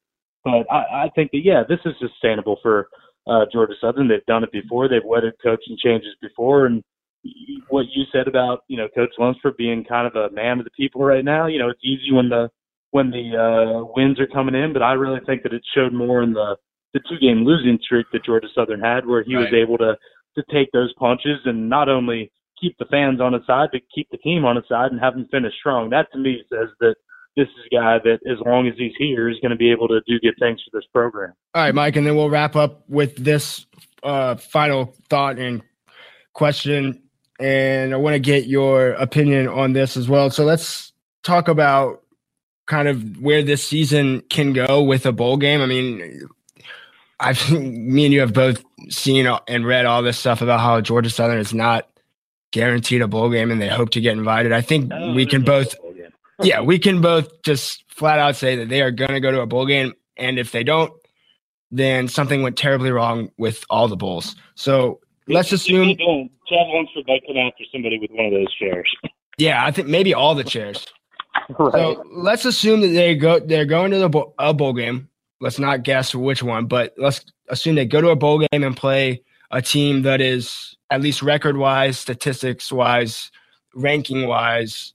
But 0.44 0.64
I, 0.70 1.06
I 1.06 1.10
think 1.14 1.32
that 1.32 1.42
yeah, 1.44 1.62
this 1.68 1.80
is 1.84 1.94
sustainable 1.98 2.58
for 2.62 2.88
uh, 3.26 3.46
Georgia 3.52 3.74
Southern. 3.80 4.06
They've 4.06 4.24
done 4.26 4.44
it 4.44 4.52
before. 4.52 4.88
They've 4.88 5.04
weathered 5.04 5.34
coaching 5.42 5.76
changes 5.82 6.14
before, 6.22 6.66
and 6.66 6.84
what 7.68 7.86
you 7.92 8.04
said 8.12 8.28
about 8.28 8.60
you 8.68 8.76
know 8.76 8.88
Coach 8.94 9.10
Lunsford 9.18 9.56
being 9.56 9.84
kind 9.84 10.06
of 10.06 10.14
a 10.14 10.32
man 10.32 10.58
of 10.60 10.64
the 10.64 10.70
people 10.70 11.02
right 11.02 11.24
now. 11.24 11.46
You 11.46 11.58
know, 11.58 11.68
it's 11.68 11.84
easy 11.84 12.12
when 12.12 12.28
the 12.28 12.48
when 12.92 13.10
the 13.10 13.36
uh, 13.36 13.92
wins 13.96 14.20
are 14.20 14.28
coming 14.28 14.54
in, 14.54 14.72
but 14.72 14.82
I 14.82 14.92
really 14.92 15.20
think 15.26 15.42
that 15.42 15.52
it 15.52 15.62
showed 15.74 15.92
more 15.92 16.22
in 16.22 16.32
the 16.32 16.56
the 16.94 17.00
two 17.08 17.18
game 17.18 17.44
losing 17.44 17.78
streak 17.82 18.06
that 18.12 18.24
Georgia 18.24 18.48
Southern 18.54 18.80
had, 18.80 19.04
where 19.04 19.24
he 19.24 19.34
right. 19.34 19.50
was 19.50 19.52
able 19.52 19.78
to 19.78 19.96
to 20.36 20.44
take 20.52 20.70
those 20.72 20.94
punches 20.94 21.40
and 21.44 21.68
not 21.68 21.88
only 21.88 22.30
keep 22.60 22.76
the 22.78 22.84
fans 22.86 23.20
on 23.20 23.32
his 23.32 23.46
side, 23.46 23.68
but 23.72 23.82
keep 23.94 24.08
the 24.10 24.18
team 24.18 24.44
on 24.44 24.56
his 24.56 24.64
side 24.68 24.90
and 24.90 25.00
have 25.00 25.14
them 25.14 25.28
finish 25.30 25.52
strong. 25.58 25.90
That 25.90 26.10
to 26.12 26.18
me 26.18 26.42
says 26.50 26.68
that 26.80 26.96
this 27.36 27.48
is 27.48 27.66
a 27.70 27.74
guy 27.74 27.98
that, 28.02 28.20
as 28.30 28.38
long 28.46 28.66
as 28.66 28.74
he's 28.78 28.94
here, 28.98 29.28
is 29.28 29.36
going 29.40 29.50
to 29.50 29.56
be 29.56 29.70
able 29.70 29.88
to 29.88 30.00
do 30.06 30.18
good 30.20 30.34
things 30.40 30.62
for 30.64 30.76
this 30.76 30.86
program. 30.92 31.34
All 31.54 31.62
right, 31.62 31.74
Mike, 31.74 31.96
and 31.96 32.06
then 32.06 32.16
we'll 32.16 32.30
wrap 32.30 32.56
up 32.56 32.88
with 32.88 33.16
this 33.16 33.66
uh, 34.02 34.36
final 34.36 34.94
thought 35.10 35.38
and 35.38 35.62
question. 36.32 37.02
And 37.38 37.92
I 37.92 37.98
want 37.98 38.14
to 38.14 38.20
get 38.20 38.46
your 38.46 38.92
opinion 38.92 39.48
on 39.48 39.74
this 39.74 39.96
as 39.98 40.08
well. 40.08 40.30
So 40.30 40.44
let's 40.44 40.92
talk 41.22 41.48
about 41.48 42.02
kind 42.66 42.88
of 42.88 43.20
where 43.20 43.42
this 43.42 43.66
season 43.66 44.22
can 44.30 44.54
go 44.54 44.82
with 44.82 45.04
a 45.04 45.12
bowl 45.12 45.36
game. 45.36 45.60
I 45.60 45.66
mean, 45.66 46.26
I've 47.20 47.50
me 47.60 48.06
and 48.06 48.14
you 48.14 48.20
have 48.20 48.32
both 48.32 48.64
seen 48.88 49.26
and 49.48 49.66
read 49.66 49.84
all 49.84 50.02
this 50.02 50.18
stuff 50.18 50.40
about 50.40 50.60
how 50.60 50.80
Georgia 50.80 51.10
Southern 51.10 51.38
is 51.38 51.52
not 51.52 51.88
guaranteed 52.56 53.02
a 53.02 53.06
bowl 53.06 53.28
game 53.28 53.50
and 53.50 53.60
they 53.60 53.68
hope 53.68 53.90
to 53.90 54.00
get 54.00 54.16
invited. 54.16 54.50
I 54.50 54.62
think 54.62 54.88
no, 54.88 55.12
we 55.12 55.26
can 55.26 55.42
both, 55.42 55.74
yeah, 56.42 56.62
we 56.62 56.78
can 56.78 57.02
both 57.02 57.42
just 57.42 57.84
flat 57.86 58.18
out 58.18 58.34
say 58.34 58.56
that 58.56 58.70
they 58.70 58.80
are 58.80 58.90
going 58.90 59.10
to 59.10 59.20
go 59.20 59.30
to 59.30 59.42
a 59.42 59.46
bowl 59.46 59.66
game. 59.66 59.92
And 60.16 60.38
if 60.38 60.52
they 60.52 60.64
don't, 60.64 60.90
then 61.70 62.08
something 62.08 62.42
went 62.42 62.56
terribly 62.56 62.90
wrong 62.90 63.30
with 63.36 63.62
all 63.68 63.88
the 63.88 63.96
bowls. 63.96 64.36
So 64.54 65.00
let's 65.28 65.52
assume. 65.52 65.90
If 65.90 65.98
don't, 65.98 66.30
Chad 66.48 66.66
Lunsford 66.68 67.04
might 67.06 67.20
come 67.26 67.36
after 67.36 67.64
somebody 67.70 67.98
with 67.98 68.10
one 68.12 68.24
of 68.24 68.32
those 68.32 68.52
chairs. 68.56 68.90
Yeah, 69.38 69.62
I 69.62 69.70
think 69.70 69.86
maybe 69.86 70.14
all 70.14 70.34
the 70.34 70.44
chairs. 70.44 70.86
right. 71.58 71.72
So 71.74 72.02
let's 72.10 72.46
assume 72.46 72.80
that 72.80 72.86
they 72.86 73.14
go. 73.14 73.38
They're 73.38 73.66
going 73.66 73.90
to 73.90 73.98
the 73.98 74.08
bowl, 74.08 74.34
a 74.38 74.54
bowl 74.54 74.72
game. 74.72 75.10
Let's 75.42 75.58
not 75.58 75.82
guess 75.82 76.14
which 76.14 76.42
one, 76.42 76.64
but 76.64 76.94
let's 76.96 77.22
assume 77.50 77.74
they 77.74 77.84
go 77.84 78.00
to 78.00 78.08
a 78.08 78.16
bowl 78.16 78.38
game 78.38 78.64
and 78.64 78.74
play 78.74 79.20
a 79.50 79.62
team 79.62 80.02
that 80.02 80.20
is 80.20 80.76
at 80.90 81.00
least 81.00 81.22
record 81.22 81.56
wise, 81.56 81.98
statistics 81.98 82.70
wise, 82.72 83.30
ranking 83.74 84.26
wise, 84.26 84.94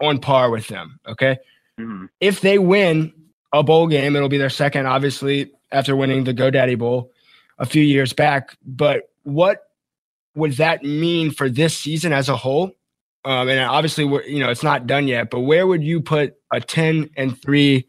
on 0.00 0.18
par 0.18 0.50
with 0.50 0.66
them. 0.68 0.98
Okay. 1.06 1.38
Mm-hmm. 1.78 2.06
If 2.20 2.40
they 2.40 2.58
win 2.58 3.12
a 3.52 3.62
bowl 3.62 3.86
game, 3.86 4.16
it'll 4.16 4.28
be 4.28 4.38
their 4.38 4.50
second, 4.50 4.86
obviously, 4.86 5.50
after 5.70 5.96
winning 5.96 6.24
the 6.24 6.34
GoDaddy 6.34 6.78
Bowl 6.78 7.10
a 7.58 7.66
few 7.66 7.82
years 7.82 8.12
back. 8.12 8.56
But 8.64 9.10
what 9.22 9.68
would 10.34 10.52
that 10.52 10.82
mean 10.82 11.30
for 11.30 11.48
this 11.48 11.76
season 11.76 12.12
as 12.12 12.28
a 12.28 12.36
whole? 12.36 12.72
Um, 13.24 13.48
and 13.48 13.60
obviously, 13.60 14.04
we're, 14.04 14.24
you 14.24 14.40
know, 14.40 14.50
it's 14.50 14.64
not 14.64 14.86
done 14.86 15.06
yet, 15.06 15.30
but 15.30 15.40
where 15.40 15.66
would 15.66 15.84
you 15.84 16.00
put 16.00 16.34
a 16.52 16.60
10 16.60 17.10
and 17.16 17.40
3 17.40 17.86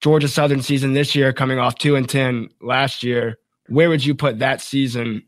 Georgia 0.00 0.28
Southern 0.28 0.62
season 0.62 0.92
this 0.92 1.14
year 1.14 1.32
coming 1.32 1.58
off 1.58 1.76
2 1.76 1.96
and 1.96 2.08
10 2.08 2.50
last 2.60 3.02
year? 3.02 3.38
Where 3.68 3.88
would 3.88 4.04
you 4.04 4.14
put 4.14 4.38
that 4.40 4.60
season 4.60 5.24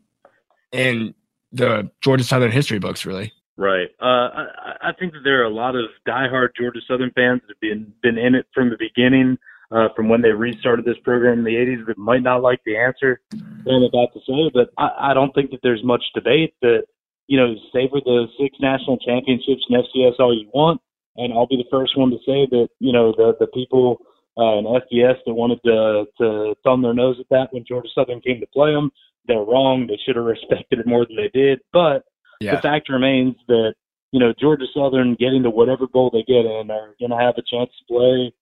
in 0.71 1.13
the 1.51 1.89
Georgia 2.01 2.23
Southern 2.23 2.51
history 2.51 2.79
books, 2.79 3.05
really. 3.05 3.33
Right. 3.57 3.89
Uh, 4.01 4.05
I, 4.05 4.45
I 4.81 4.91
think 4.97 5.13
that 5.13 5.21
there 5.23 5.41
are 5.41 5.45
a 5.45 5.53
lot 5.53 5.75
of 5.75 5.85
diehard 6.07 6.49
Georgia 6.57 6.79
Southern 6.87 7.11
fans 7.11 7.41
that 7.41 7.55
have 7.55 7.59
been 7.59 7.93
been 8.01 8.17
in 8.17 8.35
it 8.35 8.45
from 8.53 8.69
the 8.69 8.77
beginning, 8.79 9.37
uh, 9.71 9.89
from 9.95 10.07
when 10.07 10.21
they 10.21 10.29
restarted 10.29 10.85
this 10.85 10.97
program 11.03 11.39
in 11.39 11.43
the 11.43 11.55
'80s, 11.55 11.85
that 11.87 11.97
might 11.97 12.23
not 12.23 12.41
like 12.41 12.61
the 12.65 12.77
answer 12.77 13.19
that 13.31 13.71
I'm 13.71 13.83
about 13.83 14.13
to 14.13 14.19
say. 14.25 14.49
But 14.53 14.69
I, 14.77 15.11
I 15.11 15.13
don't 15.13 15.33
think 15.33 15.51
that 15.51 15.59
there's 15.61 15.83
much 15.83 16.03
debate 16.15 16.53
that 16.61 16.83
you 17.27 17.37
know 17.37 17.53
savor 17.73 17.99
the 18.05 18.27
six 18.39 18.55
national 18.61 18.97
championships 18.99 19.65
in 19.69 19.75
FCS 19.75 20.19
all 20.19 20.33
you 20.33 20.49
want, 20.53 20.79
and 21.17 21.33
I'll 21.33 21.47
be 21.47 21.57
the 21.57 21.69
first 21.69 21.97
one 21.97 22.11
to 22.11 22.17
say 22.19 22.47
that 22.51 22.69
you 22.79 22.93
know 22.93 23.11
the 23.11 23.35
the 23.41 23.47
people 23.47 23.97
uh, 24.37 24.57
in 24.57 24.65
FBS 24.65 25.17
that 25.25 25.33
wanted 25.33 25.59
to 25.65 26.05
to 26.19 26.55
thumb 26.63 26.81
their 26.81 26.93
nose 26.93 27.17
at 27.19 27.29
that 27.29 27.47
when 27.51 27.65
Georgia 27.67 27.89
Southern 27.93 28.21
came 28.21 28.39
to 28.39 28.47
play 28.47 28.73
them 28.73 28.91
they're 29.29 29.37
wrong. 29.37 29.87
They 29.87 29.99
should 30.05 30.17
have 30.17 30.25
respected 30.25 30.79
it 30.79 30.87
more 30.87 31.05
than 31.05 31.15
they 31.15 31.29
did. 31.33 31.59
But 31.71 32.03
yeah. 32.41 32.55
the 32.55 32.61
fact 32.61 32.89
remains 32.89 33.35
that 33.47 33.75
you 34.11 34.19
know 34.19 34.33
Georgia 34.37 34.65
Southern 34.75 35.15
getting 35.15 35.43
to 35.43 35.49
whatever 35.49 35.87
bowl 35.87 36.09
they 36.11 36.23
get 36.23 36.45
in 36.45 36.69
are 36.71 36.95
going 36.99 37.11
to 37.11 37.17
have 37.17 37.35
a 37.37 37.45
chance 37.47 37.69
to 37.77 37.85
play 37.87 38.33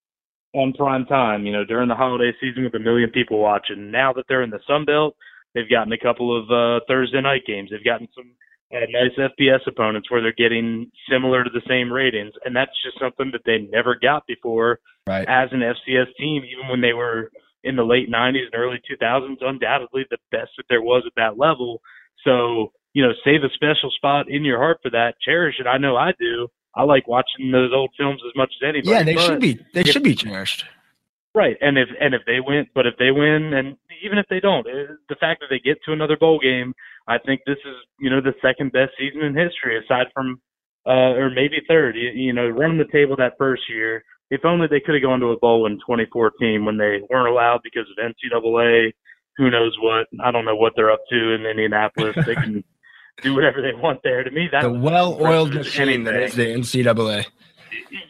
on 0.53 0.73
prime 0.73 1.05
time. 1.05 1.45
You 1.45 1.51
know 1.51 1.65
during 1.65 1.89
the 1.89 1.95
holiday 1.95 2.31
season 2.41 2.63
with 2.63 2.73
a 2.73 2.79
million 2.79 3.11
people 3.11 3.39
watching. 3.39 3.91
Now 3.91 4.13
that 4.13 4.25
they're 4.27 4.43
in 4.43 4.49
the 4.49 4.61
Sun 4.65 4.85
Belt, 4.85 5.15
they've 5.53 5.69
gotten 5.69 5.93
a 5.93 5.99
couple 5.99 6.31
of 6.31 6.49
uh, 6.49 6.83
Thursday 6.87 7.21
night 7.21 7.43
games. 7.45 7.69
They've 7.69 7.83
gotten 7.83 8.07
some 8.15 8.31
uh, 8.73 8.79
nice 8.89 9.11
FBS 9.17 9.65
opponents 9.67 10.11
where 10.11 10.21
they're 10.21 10.33
getting 10.33 10.91
similar 11.09 11.43
to 11.43 11.49
the 11.49 11.61
same 11.67 11.91
ratings, 11.91 12.33
and 12.45 12.55
that's 12.55 12.71
just 12.83 12.99
something 12.99 13.31
that 13.31 13.41
they 13.45 13.67
never 13.71 13.95
got 13.95 14.27
before 14.27 14.79
right. 15.07 15.27
as 15.27 15.49
an 15.51 15.59
FCS 15.59 16.07
team, 16.19 16.43
even 16.43 16.69
when 16.69 16.81
they 16.81 16.93
were 16.93 17.31
in 17.63 17.75
the 17.75 17.83
late 17.83 18.09
90s 18.09 18.45
and 18.51 18.55
early 18.55 18.79
2000s, 18.89 19.37
undoubtedly 19.41 20.05
the 20.09 20.17
best 20.31 20.51
that 20.57 20.65
there 20.69 20.81
was 20.81 21.03
at 21.05 21.13
that 21.15 21.37
level. 21.37 21.81
So, 22.23 22.71
you 22.93 23.03
know, 23.03 23.13
save 23.23 23.43
a 23.43 23.49
special 23.53 23.91
spot 23.95 24.29
in 24.29 24.43
your 24.43 24.57
heart 24.57 24.79
for 24.81 24.91
that. 24.91 25.15
Cherish 25.23 25.55
it. 25.59 25.67
I 25.67 25.77
know 25.77 25.95
I 25.95 26.11
do. 26.19 26.47
I 26.75 26.83
like 26.83 27.07
watching 27.07 27.51
those 27.51 27.71
old 27.73 27.91
films 27.97 28.21
as 28.25 28.35
much 28.35 28.51
as 28.61 28.69
anybody. 28.69 28.91
Yeah, 28.91 29.03
they 29.03 29.15
should 29.15 29.41
be. 29.41 29.59
They 29.73 29.81
if, 29.81 29.87
should 29.87 30.03
be 30.03 30.15
cherished. 30.15 30.65
Right, 31.33 31.57
and 31.61 31.77
if 31.77 31.89
and 31.99 32.13
if 32.13 32.21
they 32.25 32.39
win, 32.39 32.67
but 32.73 32.85
if 32.85 32.95
they 32.97 33.11
win, 33.11 33.53
and 33.53 33.77
even 34.03 34.17
if 34.17 34.25
they 34.29 34.39
don't, 34.39 34.65
eh, 34.67 34.93
the 35.09 35.15
fact 35.15 35.41
that 35.41 35.47
they 35.49 35.59
get 35.59 35.77
to 35.85 35.93
another 35.93 36.17
bowl 36.17 36.39
game, 36.39 36.73
I 37.07 37.17
think 37.19 37.41
this 37.45 37.57
is 37.65 37.75
you 37.99 38.09
know 38.09 38.21
the 38.21 38.33
second 38.41 38.71
best 38.71 38.91
season 38.99 39.21
in 39.21 39.35
history, 39.35 39.79
aside 39.79 40.07
from 40.13 40.41
uh, 40.85 41.15
or 41.15 41.29
maybe 41.29 41.57
third. 41.67 41.95
You, 41.95 42.09
you 42.09 42.33
know, 42.33 42.47
running 42.47 42.77
the 42.77 42.91
table 42.91 43.15
that 43.17 43.33
first 43.37 43.63
year, 43.69 44.03
if 44.29 44.43
only 44.45 44.67
they 44.67 44.79
could 44.79 44.95
have 44.95 45.03
gone 45.03 45.19
to 45.19 45.27
a 45.27 45.39
bowl 45.39 45.65
in 45.65 45.73
2014 45.77 46.65
when 46.65 46.77
they 46.77 46.99
weren't 47.09 47.29
allowed 47.29 47.61
because 47.63 47.85
of 47.91 48.03
NCAA. 48.03 48.91
Who 49.37 49.51
knows 49.51 49.77
what? 49.79 50.07
I 50.23 50.31
don't 50.31 50.45
know 50.45 50.55
what 50.55 50.73
they're 50.75 50.91
up 50.91 51.01
to 51.11 51.33
in 51.35 51.45
Indianapolis. 51.45 52.15
they 52.25 52.33
can 52.33 52.63
do 53.21 53.35
whatever 53.35 53.61
they 53.61 53.73
want 53.73 53.99
there. 54.03 54.23
To 54.23 54.31
me, 54.31 54.49
that's 54.51 54.63
the 54.63 54.71
well-oiled 54.71 55.53
machine 55.53 56.03
that 56.05 56.15
is 56.23 56.33
the 56.33 56.45
NCAA. 56.45 57.25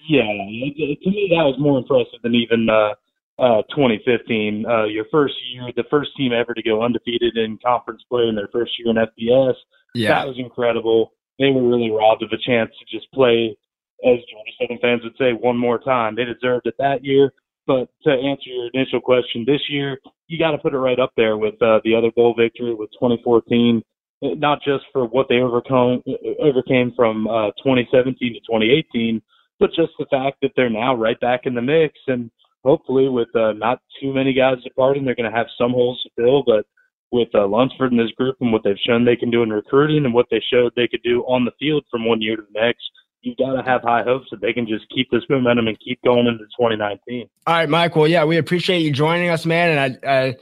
Yeah, 0.07 0.21
to 0.21 1.09
me 1.11 1.27
that 1.31 1.43
was 1.43 1.55
more 1.59 1.79
impressive 1.79 2.21
than 2.23 2.33
even 2.33 2.69
uh, 2.69 2.93
uh, 3.39 3.61
2015. 3.69 4.65
Uh, 4.65 4.85
your 4.85 5.05
first 5.11 5.35
year, 5.51 5.71
the 5.75 5.83
first 5.89 6.11
team 6.17 6.31
ever 6.33 6.53
to 6.53 6.63
go 6.63 6.83
undefeated 6.83 7.37
in 7.37 7.57
conference 7.63 8.03
play 8.09 8.27
in 8.27 8.35
their 8.35 8.49
first 8.51 8.71
year 8.79 8.89
in 8.89 8.95
FBS. 8.95 9.53
Yeah, 9.93 10.09
that 10.09 10.27
was 10.27 10.37
incredible. 10.37 11.13
They 11.39 11.51
were 11.51 11.67
really 11.67 11.91
robbed 11.91 12.23
of 12.23 12.29
a 12.31 12.37
chance 12.37 12.71
to 12.79 12.97
just 12.97 13.11
play 13.11 13.55
as 14.03 14.17
Georgia 14.29 14.51
Southern 14.59 14.79
fans 14.79 15.01
would 15.03 15.17
say, 15.17 15.33
one 15.33 15.57
more 15.57 15.79
time. 15.79 16.15
They 16.15 16.25
deserved 16.25 16.67
it 16.67 16.75
that 16.77 17.03
year. 17.03 17.31
But 17.65 17.89
to 18.03 18.11
answer 18.11 18.49
your 18.49 18.69
initial 18.73 19.01
question, 19.01 19.43
this 19.45 19.61
year 19.69 19.99
you 20.27 20.39
got 20.39 20.51
to 20.51 20.57
put 20.57 20.73
it 20.73 20.77
right 20.77 20.99
up 20.99 21.13
there 21.17 21.37
with 21.37 21.61
uh, 21.61 21.79
the 21.83 21.95
other 21.95 22.11
bowl 22.15 22.33
victory 22.37 22.73
with 22.73 22.91
2014. 22.93 23.83
not 24.21 24.59
just 24.63 24.85
for 24.93 25.05
what 25.05 25.27
they 25.29 25.37
overcome 25.37 26.01
overcame 26.39 26.93
from 26.95 27.27
uh, 27.27 27.51
2017 27.63 28.15
to 28.33 28.39
2018, 28.39 29.21
but 29.59 29.69
just 29.69 29.91
the 29.99 30.05
fact 30.09 30.37
that 30.41 30.51
they're 30.55 30.69
now 30.69 30.95
right 30.95 31.19
back 31.19 31.41
in 31.45 31.55
the 31.55 31.61
mix 31.61 31.95
and 32.07 32.31
hopefully 32.63 33.09
with 33.09 33.33
uh, 33.35 33.53
not 33.53 33.79
too 34.01 34.13
many 34.13 34.33
guys 34.33 34.57
departing, 34.63 35.05
they're 35.05 35.15
going 35.15 35.29
to 35.29 35.37
have 35.37 35.47
some 35.57 35.71
holes 35.71 36.01
to 36.03 36.09
fill. 36.21 36.43
But 36.45 36.65
with 37.11 37.29
uh, 37.33 37.47
Lunsford 37.47 37.91
and 37.91 38.01
his 38.01 38.11
group 38.11 38.35
and 38.41 38.51
what 38.51 38.63
they've 38.63 38.77
shown 38.85 39.05
they 39.05 39.15
can 39.15 39.31
do 39.31 39.43
in 39.43 39.49
recruiting 39.49 40.05
and 40.05 40.13
what 40.13 40.27
they 40.29 40.41
showed 40.51 40.73
they 40.75 40.87
could 40.87 41.03
do 41.03 41.21
on 41.23 41.45
the 41.45 41.51
field 41.59 41.85
from 41.89 42.05
one 42.05 42.21
year 42.21 42.35
to 42.35 42.41
the 42.41 42.59
next, 42.59 42.83
you've 43.21 43.37
got 43.37 43.53
to 43.53 43.63
have 43.63 43.81
high 43.81 44.03
hopes 44.03 44.27
that 44.31 44.41
they 44.41 44.53
can 44.53 44.67
just 44.67 44.85
keep 44.93 45.09
this 45.11 45.23
momentum 45.29 45.67
and 45.67 45.79
keep 45.79 46.01
going 46.03 46.27
into 46.27 46.43
2019. 46.59 47.29
All 47.45 47.53
right, 47.53 47.69
Mike. 47.69 47.95
Well, 47.95 48.07
yeah, 48.07 48.25
we 48.25 48.37
appreciate 48.37 48.79
you 48.79 48.91
joining 48.91 49.29
us, 49.29 49.45
man. 49.45 49.77
And 49.77 49.99
I, 50.05 50.11
I 50.11 50.35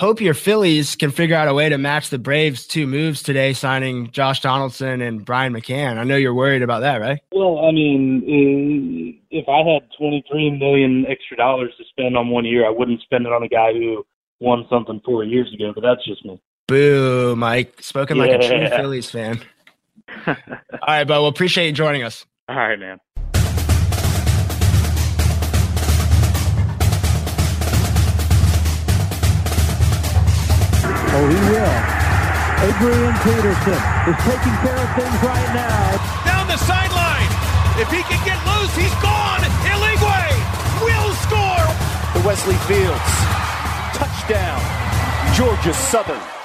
hope 0.00 0.20
your 0.20 0.34
Phillies 0.34 0.96
can 0.96 1.10
figure 1.10 1.36
out 1.36 1.46
a 1.46 1.52
way 1.52 1.68
to 1.68 1.76
match 1.76 2.08
the 2.08 2.18
Braves' 2.18 2.66
two 2.66 2.86
moves 2.86 3.22
today, 3.22 3.52
signing 3.52 4.10
Josh 4.10 4.40
Donaldson 4.40 5.02
and 5.02 5.22
Brian 5.22 5.52
McCann. 5.52 5.98
I 5.98 6.04
know 6.04 6.16
you're 6.16 6.34
worried 6.34 6.62
about 6.62 6.80
that, 6.80 7.02
right? 7.02 7.20
Well, 7.32 7.58
I 7.58 7.70
mean, 7.70 8.24
eh, 8.26 9.20
if 9.30 9.46
I 9.46 9.58
had 9.58 9.82
23 9.98 10.58
million 10.58 11.04
extra 11.06 11.36
dollars 11.36 11.72
to 11.76 11.84
spend 11.90 12.16
on 12.16 12.30
one 12.30 12.46
year, 12.46 12.66
I 12.66 12.70
wouldn't 12.70 13.02
spend 13.02 13.26
it 13.26 13.32
on 13.32 13.42
a 13.42 13.48
guy 13.48 13.74
who 13.74 14.04
won 14.40 14.64
something 14.70 15.02
four 15.04 15.22
years 15.22 15.52
ago. 15.52 15.72
But 15.74 15.82
that's 15.82 16.04
just 16.06 16.24
me. 16.24 16.40
Boo, 16.66 17.36
Mike. 17.36 17.82
Spoken 17.82 18.16
like 18.16 18.30
a 18.30 18.38
true 18.38 18.68
Phillies 18.68 19.10
fan. 19.10 19.40
All 20.26 20.34
right, 20.88 21.04
but 21.04 21.20
we'll 21.20 21.28
appreciate 21.28 21.66
you 21.66 21.72
joining 21.72 22.04
us. 22.04 22.24
All 22.48 22.56
right, 22.56 22.78
man. 22.78 22.98
Oh, 31.12 31.26
he 31.26 31.40
will. 31.50 31.74
Adrian 32.60 33.14
Peterson 33.26 33.80
is 34.06 34.18
taking 34.22 34.56
care 34.62 34.78
of 34.78 34.90
things 34.94 35.18
right 35.26 35.50
now. 35.54 35.98
Down 36.24 36.46
the 36.46 36.56
sideline. 36.58 37.30
If 37.82 37.90
he 37.90 38.02
can 38.06 38.20
get 38.24 38.38
loose, 38.46 38.74
he's 38.76 38.94
gone. 39.02 39.40
Eligwe 39.66 40.22
will 40.84 41.12
score. 41.26 41.66
The 42.14 42.22
Wesley 42.26 42.54
Fields. 42.70 43.10
Touchdown. 43.98 44.60
Georgia 45.34 45.74
Southern. 45.74 46.39